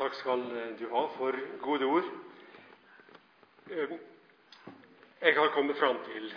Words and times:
takk 0.00 0.14
skal 0.16 0.40
du 0.78 0.86
ha 0.88 1.00
for 1.18 1.36
gode 1.60 1.84
ord. 1.84 2.06
Eh, 3.70 3.90
jeg 5.20 5.34
har 5.36 5.50
kommet 5.52 5.76
fram 5.76 5.98
til 6.06 6.30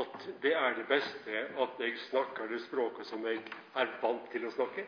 at 0.00 0.28
det 0.42 0.54
er 0.56 0.78
det 0.78 0.86
beste 0.88 1.42
at 1.64 1.82
jeg 1.84 1.98
snakker 2.06 2.48
det 2.48 2.62
språket 2.64 3.06
som 3.06 3.26
jeg 3.28 3.42
er 3.76 3.90
vant 4.00 4.30
til 4.32 4.46
å 4.48 4.52
snakke. 4.54 4.86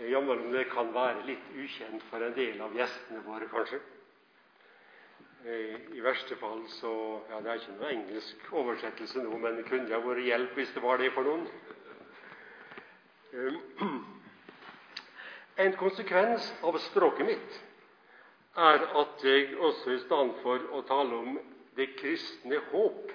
Eh, 0.00 0.08
jammen 0.10 0.42
om 0.48 0.56
det 0.56 0.64
kan 0.72 0.90
være 0.94 1.22
litt 1.28 1.46
ukjent 1.54 2.02
for 2.10 2.26
en 2.26 2.34
del 2.34 2.58
av 2.66 2.74
gjestene 2.74 3.22
våre, 3.28 3.46
kanskje. 3.52 3.78
Eh, 5.46 5.78
I 5.94 6.02
verste 6.02 6.34
fall 6.42 6.66
så 6.80 6.92
ja, 7.30 7.40
Det 7.40 7.52
er 7.52 7.62
ikke 7.62 7.76
noe 7.78 7.94
engelsk 7.94 8.50
oversettelse 8.50 9.22
nå, 9.22 9.38
men 9.38 9.62
det 9.62 9.68
kunne 9.70 9.94
ha 9.94 10.02
vært 10.02 10.26
hjelp 10.26 10.58
hvis 10.58 10.74
det 10.74 10.82
var 10.82 10.98
det 10.98 11.14
for 11.14 11.30
noen. 11.30 11.46
En 15.56 15.72
konsekvens 15.72 16.50
av 16.62 16.76
språket 16.84 17.26
mitt 17.26 17.54
er 18.60 18.82
at 19.00 19.22
jeg 19.24 19.54
også 19.56 19.94
i 19.94 20.00
stedet 20.02 20.40
for 20.42 20.64
å 20.76 20.82
tale 20.88 21.16
om 21.16 21.38
det 21.76 21.94
kristne 21.96 22.58
håp, 22.70 23.12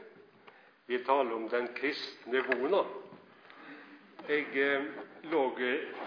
vil 0.90 1.04
tale 1.06 1.36
om 1.38 1.46
den 1.50 1.68
kristne 1.78 2.42
vona. 2.48 2.82
Jeg 4.26 4.48
eh, 4.58 4.88
lå, 5.30 5.44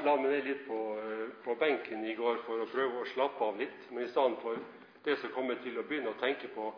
la 0.04 0.14
meg 0.18 0.30
ned 0.32 0.48
litt 0.48 0.64
på, 0.66 0.78
eh, 1.02 1.28
på, 1.44 1.54
benken 1.60 2.02
i 2.06 2.14
går 2.18 2.42
for 2.46 2.62
å 2.62 2.70
prøve 2.70 3.02
å 3.02 3.10
slappe 3.12 3.46
av 3.46 3.58
litt. 3.58 3.86
Men 3.90 4.06
i 4.06 4.10
stedet 4.10 4.42
for 4.42 4.58
det 5.06 5.16
så 5.20 5.30
kom 5.34 5.50
jeg 5.50 5.62
til 5.64 5.78
å 5.78 5.84
begynne 5.86 6.14
å 6.14 6.22
tenke 6.22 6.50
på 6.54 6.72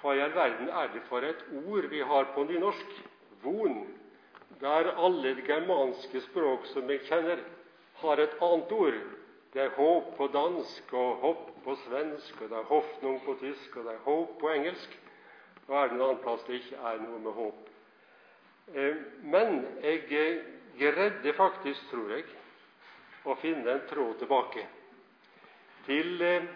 hva 0.00 0.14
i 0.18 0.22
all 0.22 0.34
verden 0.34 0.70
er 0.70 0.90
det 0.94 1.02
for 1.08 1.22
et 1.26 1.42
ord 1.64 1.86
vi 1.90 2.02
har 2.02 2.30
på 2.34 2.46
nynorsk? 2.46 2.94
Von. 3.42 3.82
er 4.62 4.92
alle 4.94 5.34
germanske 5.42 6.20
språk 6.28 6.66
som 6.70 6.90
jeg 6.90 7.02
kjenner, 7.08 7.40
har 8.02 8.20
et 8.20 8.36
annet 8.42 8.72
ord. 8.72 9.00
Det 9.52 9.60
er 9.62 9.74
håp 9.76 10.14
på 10.16 10.26
dansk 10.32 10.92
og 10.96 11.16
hopp 11.22 11.48
på 11.64 11.74
svensk, 11.84 12.40
og 12.40 12.48
det 12.50 12.58
er 12.58 12.70
hoffnung 12.70 13.20
på 13.24 13.36
tysk, 13.40 13.76
og 13.76 13.84
det 13.84 13.94
er 13.94 14.04
håp 14.06 14.38
på 14.40 14.50
engelsk. 14.52 14.98
Og 15.68 15.76
er 15.76 15.88
det 15.88 15.96
en 15.96 16.04
annen 16.06 16.22
plass 16.24 16.44
det 16.46 16.60
ikke 16.60 16.80
er 16.80 17.02
noe 17.02 17.20
med 17.22 17.36
håp. 17.36 17.68
Eh, 18.74 19.02
men 19.22 19.60
jeg 19.82 20.06
greide 20.78 21.34
faktisk, 21.36 21.90
tror 21.90 22.14
jeg, 22.16 22.24
å 23.28 23.36
finne 23.42 23.76
en 23.76 23.84
tråd 23.90 24.16
tilbake 24.22 24.64
til 25.86 26.22
eh, 26.22 26.48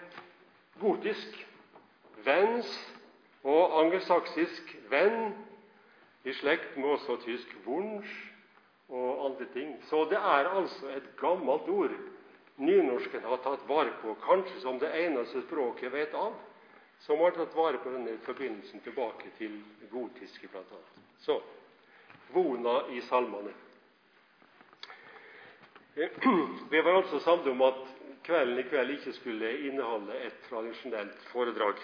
gotisk, 0.80 1.36
vens 2.24 2.70
og 3.46 3.76
angelsaksisk 3.82 4.72
venn, 4.90 5.34
i 6.26 6.32
slekt 6.34 6.74
med 6.74 6.96
også 6.96 7.20
tysk 7.22 7.52
wunsch 7.66 8.10
og 8.88 9.24
andre 9.26 9.46
ting. 9.52 9.76
Så 9.88 10.04
det 10.10 10.18
er 10.18 10.50
altså 10.50 10.90
et 10.96 11.08
gammelt 11.20 11.68
ord 11.68 11.94
nynorsken 12.56 13.24
har 13.24 13.42
tatt 13.44 13.64
vare 13.68 13.92
på, 14.00 14.14
kanskje 14.24 14.60
som 14.62 14.78
det 14.80 14.92
eneste 14.96 15.42
språket 15.44 15.88
jeg 15.88 15.92
vet 15.92 16.14
av, 16.16 16.36
som 17.04 17.20
har 17.20 17.34
tatt 17.36 17.54
vare 17.56 17.80
på 17.82 17.92
denne 17.92 18.16
forbindelsen 18.24 18.80
tilbake 18.84 19.32
til 19.38 19.58
det 19.80 19.90
gotiske, 19.92 20.48
bl.a. 20.48 20.80
Så 21.20 21.40
vona 22.32 22.78
i 22.96 23.02
salmene. 23.08 23.52
Vi 26.72 26.80
var 26.80 26.94
altså 26.94 27.20
samlet 27.24 27.52
om 27.52 27.62
at 27.66 27.84
kvelden 28.26 28.58
i 28.60 28.66
kveld 28.68 28.96
ikke 28.96 29.12
skulle 29.16 29.52
inneholde 29.68 30.16
et 30.26 30.40
tradisjonelt 30.48 31.28
foredrag, 31.32 31.80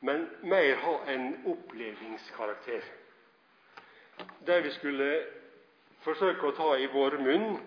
men 0.00 0.28
mer 0.46 0.78
ha 0.84 0.94
en 1.10 1.32
opplevingskarakter. 1.50 2.86
Der 4.46 4.62
vi 4.62 4.70
skulle 4.74 5.08
forsøke 6.08 6.48
å 6.48 6.56
ta 6.56 6.70
i 6.80 6.86
vår 6.88 7.18
munn 7.20 7.58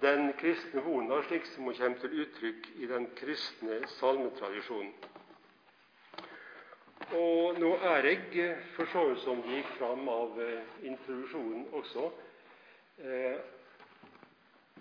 den 0.00 0.30
kristne 0.38 0.82
vona 0.84 1.18
slik 1.26 1.48
som 1.50 1.66
hun 1.66 1.74
kommer 1.74 1.98
til 2.02 2.20
uttrykk 2.22 2.68
i 2.78 2.88
den 2.88 3.08
kristne 3.18 3.80
salmetradisjonen. 3.98 4.92
Og 7.18 7.58
nå 7.58 7.72
er 7.90 8.06
jeg, 8.06 8.50
for 8.76 8.86
så 8.92 9.02
vidt 9.08 9.22
som 9.24 9.40
det 9.42 9.56
gikk 9.56 9.70
fram 9.80 10.08
av 10.12 10.38
eh, 10.44 10.68
introduksjonen 10.86 11.64
også, 11.74 12.04
eh, 13.02 13.38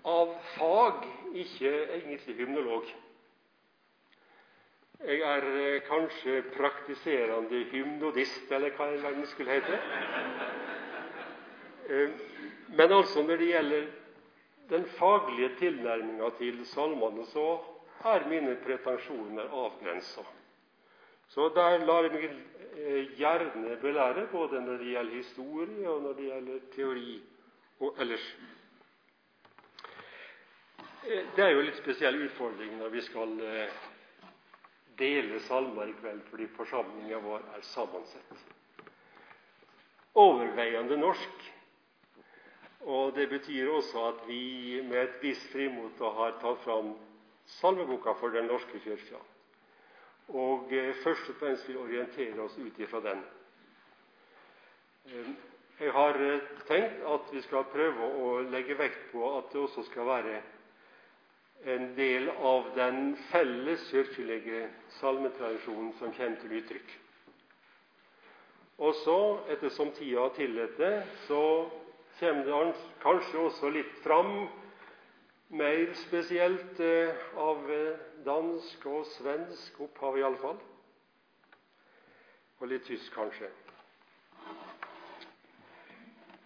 av 0.05 0.35
fag 0.53 1.07
ikke 1.41 1.71
egentlig 1.97 2.35
hymnolog. 2.37 2.91
Jeg 5.09 5.23
er 5.25 5.47
eh, 5.55 5.81
kanskje 5.87 6.43
praktiserende 6.53 7.63
hymnodist, 7.71 8.51
eller 8.51 8.77
hva 8.77 8.91
det 8.93 9.29
skulle 9.33 9.57
hete. 9.57 9.81
Eh, 12.69 12.75
men 12.75 12.91
altså 12.91 13.23
når 13.23 13.37
det 13.37 13.45
gjelder 13.45 13.87
den 14.69 14.85
faglige 14.85 15.55
tilnærminga 15.59 16.29
til 16.37 16.65
salmene, 16.65 17.25
så 17.25 17.59
er 18.05 18.27
mine 18.29 18.55
pretensjoner 18.55 19.49
avgrensa. 19.49 20.21
Så 21.27 21.49
der 21.55 21.85
lar 21.85 22.03
jeg 22.03 22.11
meg 22.13 22.23
eh, 22.77 23.17
gjerne 23.17 23.77
belære, 23.81 24.27
både 24.31 24.61
når 24.61 24.77
det 24.77 24.93
gjelder 24.93 25.15
historie, 25.15 25.89
og 25.89 26.01
når 26.01 26.13
det 26.13 26.23
gjelder 26.29 26.59
teori 26.75 27.19
og 27.79 27.95
ellers. 27.99 28.35
Eh, 31.03 31.25
det 31.35 31.43
er 31.43 31.49
jo 31.49 31.59
en 31.59 31.69
litt 31.69 31.81
spesiell 31.81 32.21
utfordring 32.25 32.77
når 32.77 32.89
vi 32.89 33.01
skal 33.01 33.37
dele 34.99 35.39
salmer 35.39 35.87
i 35.87 35.95
kveld, 36.01 36.21
fordi 36.29 36.47
forsamlinga 36.57 37.21
vår 37.23 37.45
er 37.55 37.61
sammensett. 37.63 38.41
Overveiende 40.19 40.97
norsk 40.97 41.45
og 42.89 43.15
Det 43.15 43.27
betyr 43.29 43.69
også 43.69 44.05
at 44.07 44.21
vi 44.27 44.81
med 44.81 44.97
et 45.03 45.17
visst 45.21 45.51
frimot 45.53 45.99
har 45.99 46.37
tatt 46.41 46.63
fram 46.63 46.95
salmeboka 47.59 48.15
for 48.17 48.33
Den 48.33 48.49
norske 48.49 48.79
kirka. 48.81 49.19
Og 50.29 50.73
eh, 50.73 50.95
først 51.03 51.29
og 51.29 51.35
fremst 51.39 51.67
vil 51.69 51.77
orientere 51.77 52.41
oss 52.41 52.57
ut 52.57 52.79
ifra 52.81 53.01
den. 53.05 53.21
Eh, 55.05 55.29
jeg 55.79 55.93
har 55.93 56.17
eh, 56.21 56.47
tenkt 56.67 57.03
at 57.13 57.29
vi 57.33 57.41
skal 57.45 57.69
prøve 57.73 58.09
å 58.23 58.31
legge 58.49 58.77
vekt 58.77 59.11
på 59.11 59.25
at 59.37 59.53
det 59.53 59.61
også 59.61 59.85
skal 59.89 60.09
være 60.09 60.41
en 61.69 61.91
del 61.97 62.29
av 62.29 62.71
den 62.75 63.13
felles 63.29 63.85
kirkelige 63.91 64.65
salmetradisjonen 64.99 65.93
som 65.99 66.13
kommer 66.17 66.41
til 66.41 66.57
uttrykk. 66.61 66.97
Og 68.79 68.95
så, 69.03 69.19
ettersom 69.51 69.91
tida 69.97 70.29
tillater 70.37 71.01
så 71.27 71.43
kommer 72.19 72.45
det 72.45 72.73
kanskje 73.03 73.39
også 73.39 73.69
litt 73.71 73.93
fram, 74.03 74.47
mer 75.49 75.93
spesielt 75.97 76.79
eh, 76.83 77.15
av 77.39 77.71
eh, 77.71 78.01
dansk 78.25 78.85
og 78.91 79.07
svensk 79.15 79.79
opphav 79.87 80.19
iallfall. 80.19 80.59
Og 82.59 82.67
litt 82.69 82.85
tysk, 82.85 83.13
kanskje. 83.15 83.49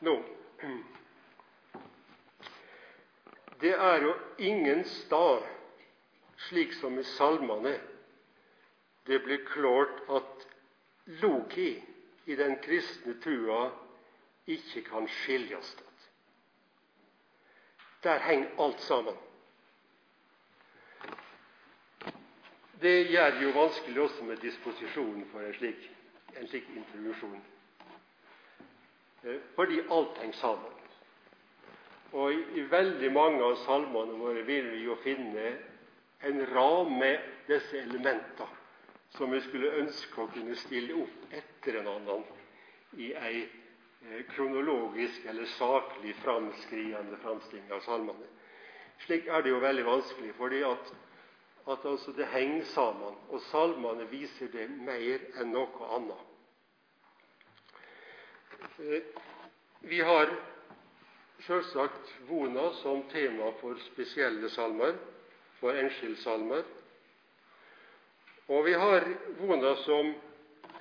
Nå 0.03 0.17
Det 3.63 3.71
er 3.71 4.01
jo 4.03 4.13
ingen 4.43 4.83
stad, 4.83 5.43
slik 6.49 6.73
som 6.75 6.97
i 6.99 7.03
salmene, 7.15 7.77
det 9.07 9.21
blir 9.23 9.45
klart 9.47 10.01
at 10.11 10.43
loki 11.21 11.69
i 12.27 12.35
den 12.35 12.57
kristne 12.63 13.15
trua 13.23 13.69
ikke 14.47 14.83
kan 14.89 15.07
skiljes 15.07 15.75
ad. 15.77 16.07
Der 18.03 18.19
henger 18.19 18.49
alt 18.59 18.81
sammen. 18.81 19.15
Det 22.81 23.07
gjør 23.07 23.29
det 23.31 23.43
jo 23.43 23.49
vanskelig 23.55 24.01
også 24.01 24.23
med 24.23 24.37
disposisjonen 24.37 25.25
for 25.31 25.39
en 25.39 25.53
slik, 25.53 25.91
en 26.39 26.47
slik 26.47 26.67
introduksjon. 26.75 27.43
Eh, 29.23 29.39
fordi 29.55 29.79
alt 29.91 30.17
henger 30.17 30.35
sammen. 30.35 30.71
Og 32.11 32.33
i, 32.33 32.41
i 32.59 32.65
veldig 32.71 33.11
mange 33.13 33.43
av 33.43 33.55
salmene 33.63 34.19
våre 34.19 34.43
vil 34.45 34.67
vi 34.73 34.83
jo 34.83 34.97
finne 35.03 35.53
en 36.23 36.43
ramme 36.51 36.99
med 36.99 37.31
disse 37.47 37.77
elementene 37.77 38.51
som 39.15 39.31
vi 39.31 39.39
skulle 39.45 39.75
ønske 39.77 40.21
å 40.21 40.29
kunne 40.33 40.55
stille 40.57 40.95
opp 41.03 41.33
etter 41.37 41.79
en 41.79 41.89
annen 41.91 42.23
i 42.97 43.11
ei 43.13 43.43
kronologisk 44.35 45.25
eller 45.25 45.45
saklig 45.45 46.15
framskriende 46.15 47.17
framstilling 47.17 47.71
av 47.71 47.79
salmene. 47.79 48.27
Slik 49.05 49.27
er 49.27 49.43
det 49.43 49.51
jo 49.51 49.61
veldig 49.63 49.85
vanskelig, 49.85 50.33
fordi 50.37 50.61
at, 50.67 50.91
at 51.71 51.85
altså 51.85 52.13
det 52.15 52.29
henger 52.31 52.65
sammen, 52.73 53.17
og 53.29 53.41
salmene 53.49 54.07
viser 54.11 54.51
det 54.53 54.67
mer 54.69 55.23
enn 55.41 55.53
noe 55.55 55.89
annet. 55.97 56.29
Eh, 58.79 59.01
vi 59.83 59.99
har 60.01 60.31
selvsagt 61.43 62.13
Vona 62.29 62.69
som 62.79 63.03
tema 63.11 63.51
for 63.59 63.79
spesielle 63.89 64.49
salmer, 64.49 64.95
for 65.59 65.75
enskildsalmer. 65.79 66.63
Og 68.47 68.65
vi 68.65 68.73
har 68.79 69.07
Vona 69.39 69.75
som 69.83 70.13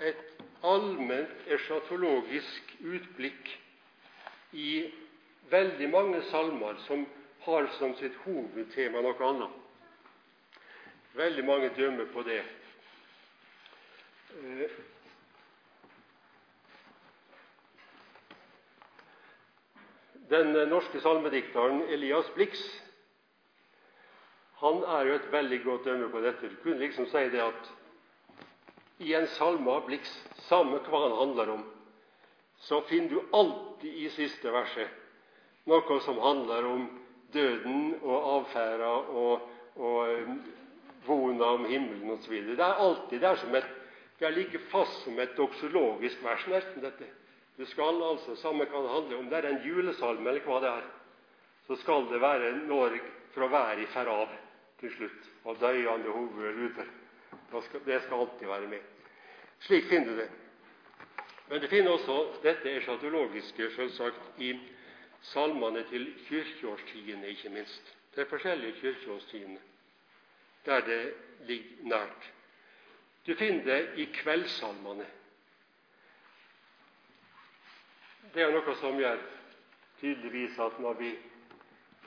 et 0.02 0.22
allment 0.62 1.50
eschatologisk 1.50 2.71
utblikk 2.82 3.50
i 4.52 4.92
veldig 5.50 5.88
mange 5.90 6.22
salmer 6.30 6.78
som 6.86 7.06
har 7.46 7.66
som 7.78 7.94
sitt 7.98 8.16
hovedtema 8.24 9.02
noe 9.02 9.28
annet. 9.28 9.58
Veldig 11.16 11.44
mange 11.44 11.72
dømmer 11.76 12.08
på 12.12 12.22
det. 12.26 12.40
Eh, 14.32 14.78
den 20.32 20.54
norske 20.70 21.00
salmedikteren 21.04 21.82
Elias 21.92 22.30
Blix 22.36 22.62
han 24.62 24.84
er 24.86 25.08
jo 25.08 25.14
et 25.18 25.32
veldig 25.32 25.58
godt 25.64 25.84
dømme 25.90 26.08
på 26.08 26.20
dette. 26.22 26.48
Du 26.48 26.56
kunne 26.62 26.78
liksom 26.78 27.08
si 27.10 27.24
det 27.34 27.40
at 27.42 27.70
i 29.02 29.14
en 29.18 29.26
salme 29.34 29.70
av 29.70 29.88
Blix, 29.88 30.12
samme 30.46 30.78
hva 30.86 31.00
han 31.02 31.16
handler 31.18 31.50
om, 31.56 31.64
så 32.62 32.80
finner 32.86 33.08
du 33.10 33.22
alltid 33.34 33.94
i 34.04 34.10
siste 34.14 34.50
verset 34.54 34.98
noe 35.66 36.00
som 36.02 36.18
handler 36.18 36.66
om 36.66 36.84
døden 37.34 37.94
og 38.02 38.28
avferda 38.36 38.90
og, 39.22 39.48
og 39.78 40.26
um, 40.28 40.36
vona 41.06 41.52
om 41.56 41.66
himmelen 41.66 42.10
osv. 42.14 42.34
Det 42.52 42.58
er 42.58 42.82
alltid 42.86 43.22
det 43.22 43.28
er, 43.28 43.40
som 43.40 43.54
et, 43.58 43.68
det 44.18 44.28
er 44.28 44.36
like 44.36 44.62
fast 44.70 45.04
som 45.06 45.18
et 45.22 45.34
doksologisk 45.38 46.22
vers, 46.24 46.46
nesten, 46.50 46.82
dette. 46.84 47.08
Det 47.58 47.68
skal 47.70 48.02
altså, 48.02 48.36
samme 48.40 48.66
kan 48.66 48.84
det 48.84 48.94
handler 48.94 49.18
om, 49.18 49.30
det 49.30 49.38
er 49.38 49.50
en 49.50 49.64
julesalme 49.66 50.30
eller 50.30 50.46
hva 50.46 50.60
det 50.62 50.70
er, 50.72 50.86
så 51.66 51.78
skal 51.82 52.08
det 52.10 52.20
være 52.22 52.54
Norge 52.66 53.02
fra 53.34 53.48
været 53.48 53.88
fer 53.94 54.10
av 54.10 54.30
til 54.80 54.90
slutt, 54.96 55.28
og 55.46 55.60
døyende 55.60 56.10
hoder 56.10 56.56
ruter. 56.58 56.88
Det 57.52 58.00
skal 58.02 58.18
alltid 58.18 58.48
være 58.48 58.70
med. 58.70 58.80
Slik 59.62 59.86
finner 59.90 60.10
du 60.10 60.22
det. 60.24 60.30
Men 61.52 61.60
det 61.60 61.68
finner 61.68 61.92
også 61.92 62.14
dette 62.40 62.70
eschatologiske 62.78 63.66
selvsagt 63.74 64.38
i 64.40 64.54
salmene 65.20 65.82
til 65.90 66.06
kirkeårstidene, 66.24 67.28
ikke 67.28 67.50
minst. 67.52 67.90
Det 68.14 68.22
er 68.24 68.30
forskjellige 68.30 68.78
kirkeårstidene, 68.80 69.58
der 70.64 70.80
det 70.86 71.02
ligger 71.50 71.90
nært. 71.90 72.30
Du 73.26 73.34
finner 73.34 73.64
det 73.64 74.00
i 74.00 74.06
kveldssalmene. 74.14 75.04
Det 78.32 78.46
er 78.46 78.56
noe 78.56 78.78
som 78.80 78.96
gjør 78.96 79.20
tydeligvis 80.00 80.56
at 80.56 80.80
når 80.80 80.98
vi 81.04 81.12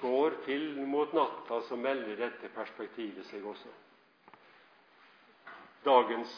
går 0.01 0.42
til 0.50 0.68
mot 0.89 1.13
natta, 1.13 1.62
så 1.69 1.77
melder 1.77 2.18
dette 2.25 2.50
perspektivet 2.57 3.30
seg 3.30 3.45
også. 3.45 3.77
Dagens 5.86 6.33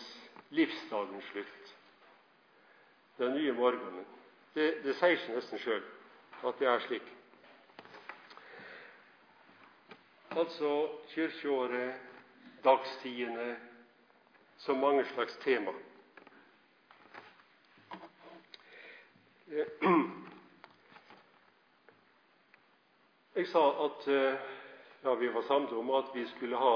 livsdagens 0.51 1.31
slutt. 1.31 1.66
Den 3.17 3.33
nye 3.33 3.53
morgenen. 3.53 4.05
Det, 4.53 4.83
det 4.83 4.93
sier 4.97 5.17
seg 5.21 5.35
nesten 5.37 5.61
sjøl 5.61 5.83
at 6.45 6.59
det 6.59 6.67
er 6.69 6.83
slik. 6.85 7.07
Altså 10.37 10.71
kirkeåret, 11.13 11.95
dagstidene, 12.63 13.55
som 14.57 14.77
mange 14.77 15.05
slags 15.13 15.37
tema. 15.41 15.73
Jeg 23.37 23.47
sa 23.47 23.63
at 23.85 24.07
eh, 24.07 24.37
ja, 25.03 25.13
vi 25.13 25.33
var 25.33 25.41
samlet 25.47 25.73
om 25.73 25.89
at 25.95 26.13
vi 26.13 26.25
skulle 26.35 26.57
ha 26.57 26.75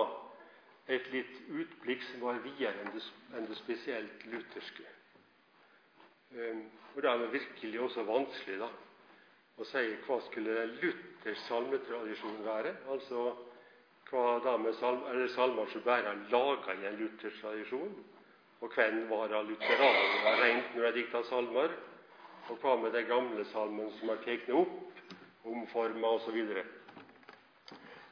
et 0.87 1.07
litt 1.13 1.37
utblikk 1.49 2.03
som 2.09 2.25
var 2.25 2.41
videre 2.45 2.73
enn 2.81 2.93
det, 2.95 3.03
enn 3.37 3.47
det 3.49 3.57
spesielt 3.59 4.25
lutherske. 4.31 4.85
Um, 6.31 6.63
og 6.95 7.01
Det 7.01 7.09
er 7.09 7.31
virkelig 7.31 7.79
også 7.81 8.03
vanskelig 8.07 8.59
da, 8.61 8.67
å 9.59 9.65
si 9.67 9.81
hva 10.05 10.17
skulle 10.23 10.53
Luthers 10.79 11.41
salmetradisjon 11.47 12.37
være. 12.45 12.71
Altså 12.93 13.23
hva 14.07 14.37
da 14.43 14.53
med 14.59 14.75
salm, 14.79 15.03
eller 15.11 15.27
salmer 15.31 15.67
som 15.71 15.83
bare 15.83 16.13
er 16.13 16.21
laga 16.31 16.75
i 16.75 16.87
en 16.87 16.99
luthersk 16.99 17.41
tradisjon. 17.43 17.91
Og 18.61 18.75
hvem 18.75 19.01
var 19.09 19.27
det 19.31 19.41
lutheranerne 19.49 20.35
rent 20.43 20.75
når 20.75 20.87
de 20.87 21.01
dikta 21.01 21.23
salmer? 21.27 21.75
Og 22.49 22.63
hva 22.63 22.77
med 22.79 22.95
de 22.95 23.03
gamle 23.07 23.45
salmene 23.51 23.91
som 23.99 24.11
er 24.13 24.23
tatt 24.25 24.49
opp 24.55 25.47
omforma 25.51 26.15
osv. 26.15 26.39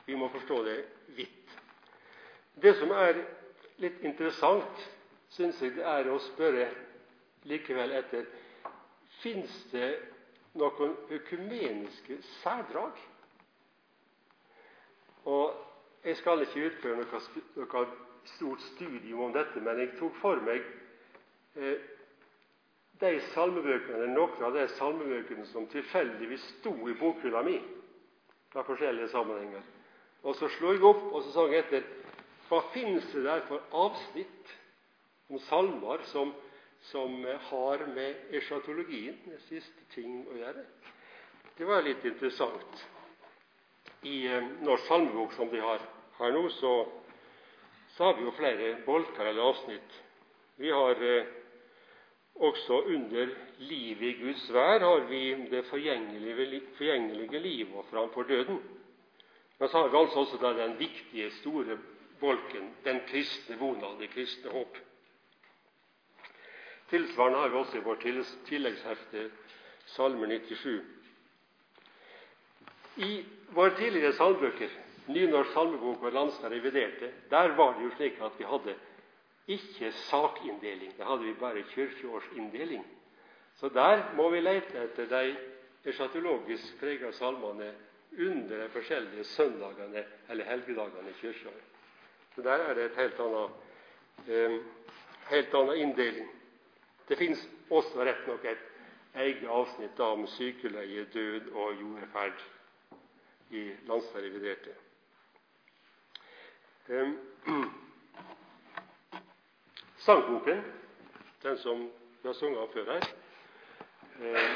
Vi 0.05 0.15
må 0.17 0.27
forstå 0.33 0.61
det 0.65 0.77
vidt. 1.15 1.55
Det 2.59 2.75
som 2.79 2.91
er 2.91 3.23
litt 3.79 4.03
interessant, 4.03 4.87
syns 5.35 5.59
jeg 5.61 5.77
det 5.77 5.85
er 5.87 6.09
å 6.11 6.19
spørre 6.31 6.67
likevel 7.47 7.95
etter 7.99 8.27
Fins 9.19 9.51
det 9.71 9.89
noen 10.59 10.93
økumeniske 11.11 12.21
særdrag? 12.41 12.99
Og 15.25 15.65
Jeg 16.03 16.15
skal 16.15 16.41
ikke 16.41 16.61
utføre 16.69 16.95
noe, 16.95 17.19
noe 17.59 17.81
stort 18.37 18.61
studium 18.69 19.25
om 19.25 19.33
dette, 19.35 19.59
men 19.59 19.81
jeg 19.81 19.97
tok 19.99 20.15
for 20.21 20.39
meg 20.47 20.63
eh, 21.59 21.81
de 22.99 23.11
salmebøkene, 23.33 24.07
noen 24.13 24.45
av 24.47 24.55
de 24.55 24.63
salmebøkene 24.77 25.43
som 25.51 25.67
tilfeldigvis 25.71 26.45
sto 26.53 26.71
i 26.87 26.95
bokhylla 26.99 27.43
mi 27.43 27.57
fra 28.53 28.63
forskjellige 28.67 29.11
sammenhenger. 29.11 29.63
Og 30.23 30.35
Så 30.35 30.49
slo 30.55 30.73
jeg 30.73 30.83
opp 30.83 31.05
og 31.13 31.23
så 31.23 31.31
sa 31.35 31.45
jeg 31.51 31.63
etter 31.63 31.83
hva 32.49 32.63
finnes 32.73 33.05
det 33.13 33.23
der 33.23 33.43
for 33.47 33.75
avsnitt 33.85 34.55
om 35.29 35.39
salmer 35.47 36.01
som, 36.09 36.33
som 36.81 37.25
har 37.49 37.85
med 37.93 38.33
eschatologien, 38.35 39.17
den 39.25 39.41
siste 39.47 39.85
ting, 39.93 40.23
å 40.27 40.37
gjøre. 40.39 40.63
Det 41.57 41.67
var 41.67 41.83
litt 41.83 42.05
interessant. 42.07 42.85
I 44.07 44.21
eh, 44.31 44.51
Norsk 44.63 44.87
salmebok 44.87 45.33
som 45.35 45.51
de 45.51 45.59
har 45.59 45.83
her 46.19 46.31
nå, 46.35 46.45
så, 46.55 46.73
så 47.95 48.07
har 48.07 48.15
vi 48.17 48.27
jo 48.27 48.35
flere 48.37 48.71
bolker 48.85 49.27
eller 49.27 49.51
avsnitt. 49.51 49.99
Vi 50.59 50.71
har 50.71 51.03
eh, 51.03 51.35
også 52.39 52.81
under 52.95 53.31
livet 53.59 54.07
i 54.07 54.17
Guds 54.21 54.45
vær 54.55 54.79
har 54.85 55.07
vi 55.11 55.23
det 55.51 55.65
forgjengelige, 55.67 56.61
forgjengelige 56.77 57.39
livet 57.43 57.89
framfor 57.91 58.23
døden. 58.23 58.61
Men 59.59 59.69
så 59.69 59.81
har 59.81 59.89
vi 59.91 59.97
altså 59.97 60.19
også 60.19 60.53
den 60.55 60.79
viktige, 60.79 61.31
store 61.41 61.77
bolken, 62.19 62.71
den 62.85 63.01
kristne 63.07 63.59
vona, 63.59 63.91
det 63.99 64.09
kristne 64.13 64.51
håp. 64.51 64.77
Tilsvarende 66.89 67.39
har 67.39 67.49
vi 67.49 67.55
også 67.55 67.77
i 67.77 67.85
vårt 67.85 68.05
tilleggshefte 68.47 69.29
Salme 69.85 70.27
97. 70.27 70.81
I 72.97 73.25
våre 73.55 73.75
tidligere 73.77 74.13
salmebøker, 74.13 74.69
Nynorsk 75.09 75.53
salmebok 75.53 76.03
og 76.03 76.11
Landstad 76.13 76.51
reviderte, 76.51 77.11
der 77.29 77.55
var 77.57 77.73
det 77.77 77.83
jo 77.87 77.91
slik 77.95 78.19
at 78.21 78.35
vi 78.37 78.45
hadde 78.45 78.75
ikke 79.47 79.91
sakinndeling. 79.91 80.93
Da 80.97 81.03
hadde 81.03 81.23
vi 81.23 81.33
bare 81.33 81.63
kirkeårsinndeling. 81.73 82.85
Så 83.55 83.69
der 83.69 84.03
må 84.15 84.29
vi 84.29 84.39
lete 84.39 84.83
etter 84.83 85.09
de 85.09 85.35
eschatologisk 85.89 86.79
prega 86.79 87.11
salmene 87.11 87.71
under 88.17 88.63
de 88.63 88.69
forskjellige 88.69 89.23
søndagene 89.23 90.03
eller 90.29 90.45
helgedagene 90.45 91.09
i 91.09 91.17
kirkeåret. 91.21 91.65
Så 92.35 92.41
der 92.41 92.51
er 92.51 92.73
det 92.73 92.85
et 92.85 92.95
helt 92.97 93.19
annet, 93.19 93.49
eh, 94.27 94.59
helt 95.29 95.53
annet 95.53 95.75
inndeling. 95.75 96.29
Det 97.09 97.17
fins 97.17 97.41
også 97.69 98.03
rett 98.05 98.27
nok 98.27 98.43
et 98.45 98.65
eget 99.17 99.47
avsnitt 99.49 99.99
om 99.99 100.27
sykeleie, 100.27 101.05
død 101.13 101.51
og 101.51 101.79
jordferd 101.81 102.43
i 103.49 103.63
Landsreviderte. 103.87 104.75
Eh, 106.89 107.09
Sangboken, 110.05 110.61
den 111.43 111.57
som 111.57 111.81
vi 112.21 112.27
har 112.27 112.33
sunget 112.33 112.69
før 112.73 112.91
her, 112.91 113.09
eh, 114.21 114.49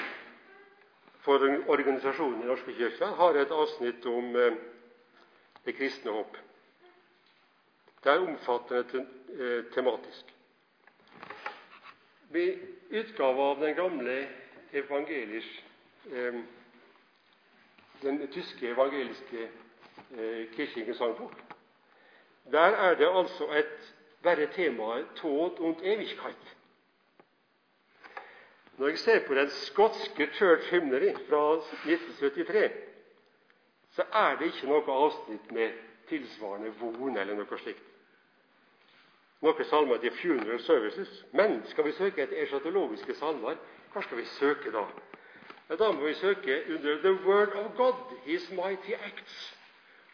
for 1.26 1.48
organisasjonen 1.68 2.44
i 2.44 2.46
Norske 2.46 2.74
kirke, 2.74 3.06
har 3.06 3.34
et 3.42 3.52
avsnitt 3.52 4.06
om 4.06 4.36
eh, 4.36 4.62
det 5.66 5.76
kristne 5.78 6.12
håp. 6.12 6.38
Det 8.04 8.12
er 8.12 8.28
omfattende 8.28 9.06
eh, 9.40 9.66
tematisk. 9.74 10.33
Ved 12.34 12.60
utgave 12.90 13.42
av 13.42 13.60
den 13.62 13.76
gamle 13.78 14.16
evangelisk, 14.74 15.66
den 18.02 18.24
tyske 18.34 18.72
evangeliske 18.74 19.50
kirkesangbok, 20.56 21.36
der 22.52 22.60
er 22.88 22.96
det 22.96 23.08
altså 23.08 23.48
et 23.54 23.94
bare 24.24 24.48
temaet 24.56 25.06
'Tod 25.16 25.60
und 25.60 25.76
Ewigkeit'. 25.82 26.56
Når 28.78 28.88
jeg 28.88 28.98
ser 29.00 29.28
på 29.28 29.34
den 29.34 29.50
skotske 29.50 30.30
Church 30.34 30.72
Hymnery 30.72 31.14
fra 31.30 31.56
1973, 31.58 32.72
så 33.92 34.04
er 34.14 34.36
det 34.38 34.46
ikke 34.46 34.68
noe 34.68 34.96
avsnitt 35.06 35.52
med 35.52 35.74
tilsvarende 36.10 36.74
von 36.80 37.18
eller 37.18 37.36
noe 37.36 37.58
slikt. 37.58 37.93
Noen 39.44 39.66
salmer 39.68 39.98
til 40.00 40.12
funeral 40.16 40.60
services. 40.64 41.26
Men 41.32 41.62
skal 41.68 41.86
vi 41.86 41.92
søke 41.92 42.24
etter 42.24 42.44
eschatologiske 42.46 43.16
salmer, 43.20 43.58
hva 43.92 44.02
skal 44.06 44.22
vi 44.22 44.26
søke 44.38 44.72
da? 44.72 44.86
Da 45.76 45.90
må 45.92 46.06
vi 46.08 46.14
søke 46.14 46.62
under 46.76 47.02
'The 47.02 47.14
Word 47.26 47.56
of 47.60 47.76
God, 47.78 48.18
His 48.26 48.52
Mighty 48.52 48.94
Acts', 48.94 49.56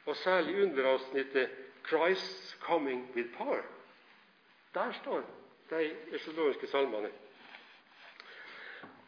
og 0.06 0.16
særlig 0.16 0.64
under 0.64 0.88
avsnittet 0.88 1.50
'Christ's 1.86 2.58
Coming 2.66 3.12
with 3.16 3.30
Power'. 3.40 3.70
Der 4.74 4.92
står 4.92 5.22
de 5.70 5.92
eschatologiske 6.12 6.68
salmene. 6.68 7.10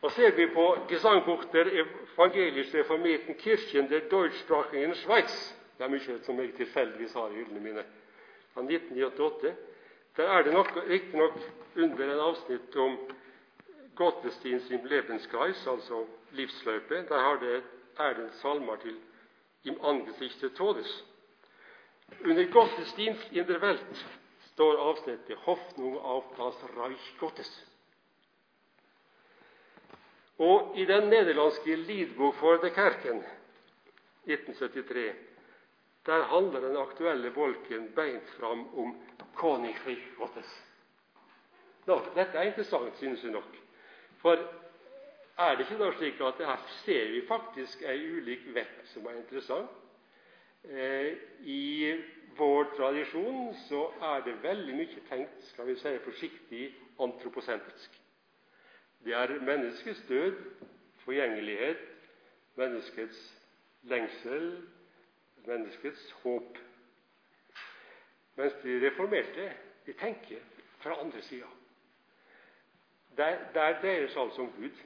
Og 0.01 0.11
ser 0.11 0.31
vi 0.31 0.47
på 0.53 0.77
Gesangbuch 0.89 1.43
der 1.53 1.65
evangelisch 1.65 2.73
reformierten 2.73 3.35
Kirchen 3.35 3.89
der 3.89 3.99
deutschsprachigen 3.99 4.95
Schweiz 4.95 5.57
Det 5.77 5.83
er 5.85 5.89
mye 5.89 6.23
som 6.23 6.39
jeg 6.39 6.53
tilfeldigvis 6.53 7.13
har 7.13 7.27
i 7.27 7.33
hyllene 7.33 7.59
mine. 7.59 7.83
Av 8.55 8.63
1998 8.63 9.55
der 10.17 10.23
er 10.23 10.43
det 10.43 10.89
riktignok 10.89 11.39
under 11.75 12.13
en 12.13 12.19
avsnitt 12.19 12.75
om 12.75 12.97
Gottesdienst 13.95 14.71
im 14.71 14.85
Lebenskreis, 14.85 15.67
altså 15.67 16.05
livsløpet. 16.31 17.09
Der 17.09 17.37
det, 17.39 17.63
er 17.99 18.13
det 18.13 18.33
salmer 18.33 18.75
til 18.75 18.95
Im 19.63 19.77
Angesicht 19.83 20.41
des 20.41 20.51
Todes. 20.57 21.05
Under 22.25 22.51
Gottesdienst 22.51 23.31
in 23.31 23.47
der 23.47 23.61
Welt 23.61 24.07
står 24.53 24.89
avsnittet 24.89 25.37
'Hoffnung 25.37 25.97
auf 25.97 26.23
das 26.37 26.69
Reich 26.77 27.15
Gottes'. 27.21 27.65
Og 30.37 30.73
i 30.75 30.85
den 30.85 31.09
nederlandske 31.09 31.75
Lidbok 31.75 32.35
for 32.35 32.55
de 32.55 32.69
Kerken 32.69 33.23
1973 34.25 35.15
der 36.05 36.23
handler 36.23 36.59
den 36.59 36.77
aktuelle 36.77 37.31
bolken 37.31 37.91
beint 37.95 38.29
fram 38.39 38.65
om 38.77 38.95
Königreich 39.35 40.03
Gottes. 40.17 40.49
Nå, 41.87 41.97
dette 42.15 42.37
er 42.37 42.49
interessant, 42.51 42.97
synes 42.97 43.23
jeg 43.23 43.31
nok. 43.31 43.55
For 44.21 44.37
er 45.37 45.55
det 45.55 45.65
ikke 45.65 45.83
da 45.83 45.91
slik 45.97 46.21
at 46.21 46.41
her 46.45 46.65
ser 46.83 47.11
vi 47.11 47.21
faktisk 47.27 47.81
ei 47.81 48.03
ulik 48.17 48.43
vekt 48.53 48.87
som 48.93 49.05
er 49.09 49.17
interessant? 49.17 49.69
Eh, 50.63 51.15
I 51.41 51.93
vår 52.37 52.69
tradisjon 52.77 53.55
så 53.67 53.87
er 54.13 54.21
det 54.25 54.37
veldig 54.43 54.75
mye 54.77 55.03
tenkt 55.09 55.47
skal 55.49 55.67
vi 55.67 55.75
si 55.79 55.95
forsiktig 56.05 56.67
antroposentrisk. 57.01 57.97
Det 59.03 59.13
er 59.17 59.39
menneskets 59.41 60.03
død, 60.09 60.37
forgjengelighet, 61.01 61.81
menneskets 62.55 63.21
lengsel, 63.89 64.51
menneskets 65.45 66.11
håp. 66.21 66.57
Mens 68.41 68.53
de 68.63 68.79
reformerte 68.81 69.51
de 69.85 69.93
tenker 69.93 70.39
fra 70.81 70.95
andre 71.01 71.21
sida. 71.21 71.45
Der, 73.17 73.37
der 73.53 73.75
dreier 73.81 74.07
seg 74.09 74.21
altså 74.23 74.47
om 74.47 74.53
Gud. 74.55 74.79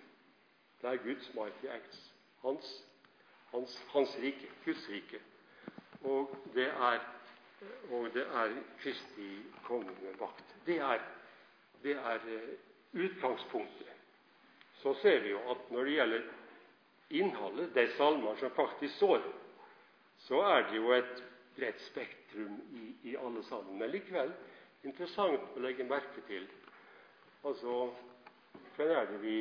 Det 0.81 0.89
er 0.89 1.03
Guds 1.03 1.29
mighty 1.37 1.69
acts. 1.71 2.01
Hans, 2.41 2.71
hans, 3.53 3.77
hans 3.93 4.17
rike, 4.19 4.49
Guds 4.65 4.89
rike. 4.91 5.21
Og 6.03 6.35
det 6.53 6.67
er, 6.67 6.99
og 7.91 8.09
det 8.13 8.25
er 8.27 8.57
Kristi 8.81 9.29
kongemakt. 9.63 10.55
Det 10.65 10.81
er, 10.83 10.99
det 11.83 11.95
er 11.95 12.27
eh, 12.35 12.51
utgangspunktet. 13.05 13.87
Så 14.81 14.93
ser 15.01 15.23
vi 15.23 15.31
jo 15.31 15.39
at 15.51 15.71
når 15.71 15.83
det 15.83 15.95
gjelder 15.95 16.27
innholdet, 17.09 17.71
de 17.75 17.87
salmer 17.95 18.35
som 18.35 18.51
faktisk 18.51 18.95
står, 18.95 19.23
så 20.27 20.41
er 20.41 20.67
det 20.69 20.75
jo 20.75 20.91
et 20.91 21.23
bredt 21.55 21.81
spektrum 22.35 22.61
i, 22.73 23.09
i 23.11 23.17
alle 23.17 23.43
sammen. 23.43 23.77
Men 23.77 23.91
likevel 23.91 24.31
interessant 24.85 25.55
å 25.55 25.61
legge 25.63 25.85
merke 25.87 26.21
til 26.27 26.47
altså 27.45 27.75
hva 28.75 28.85
er 28.99 29.07
det 29.09 29.19
vi, 29.21 29.35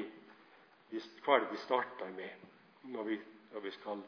hva 1.24 1.36
er 1.36 1.44
det 1.44 1.50
vi 1.54 1.62
starter 1.64 2.12
med 2.14 2.90
når 2.94 3.04
vi, 3.08 3.18
når 3.52 3.64
vi 3.64 3.72
skal 3.74 4.02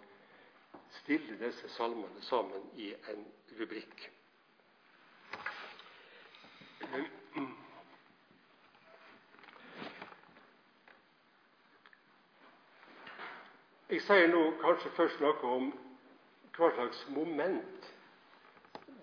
stille 1.01 1.39
disse 1.41 1.69
salmene 1.75 2.23
sammen 2.29 2.69
i 2.77 2.93
en 3.11 3.25
rubrikk? 3.59 4.11
Jeg 13.87 14.03
sier 14.03 14.29
nå 14.31 14.41
kanskje 14.61 14.91
først 14.97 15.21
noe 15.23 15.51
om 15.57 15.69
hva 16.57 16.71
slags 16.75 17.03
moment 17.15 17.76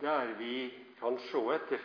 der 0.03 0.33
vi 0.37 0.73
kan 0.99 1.17
se 1.31 1.41
etter 1.55 1.83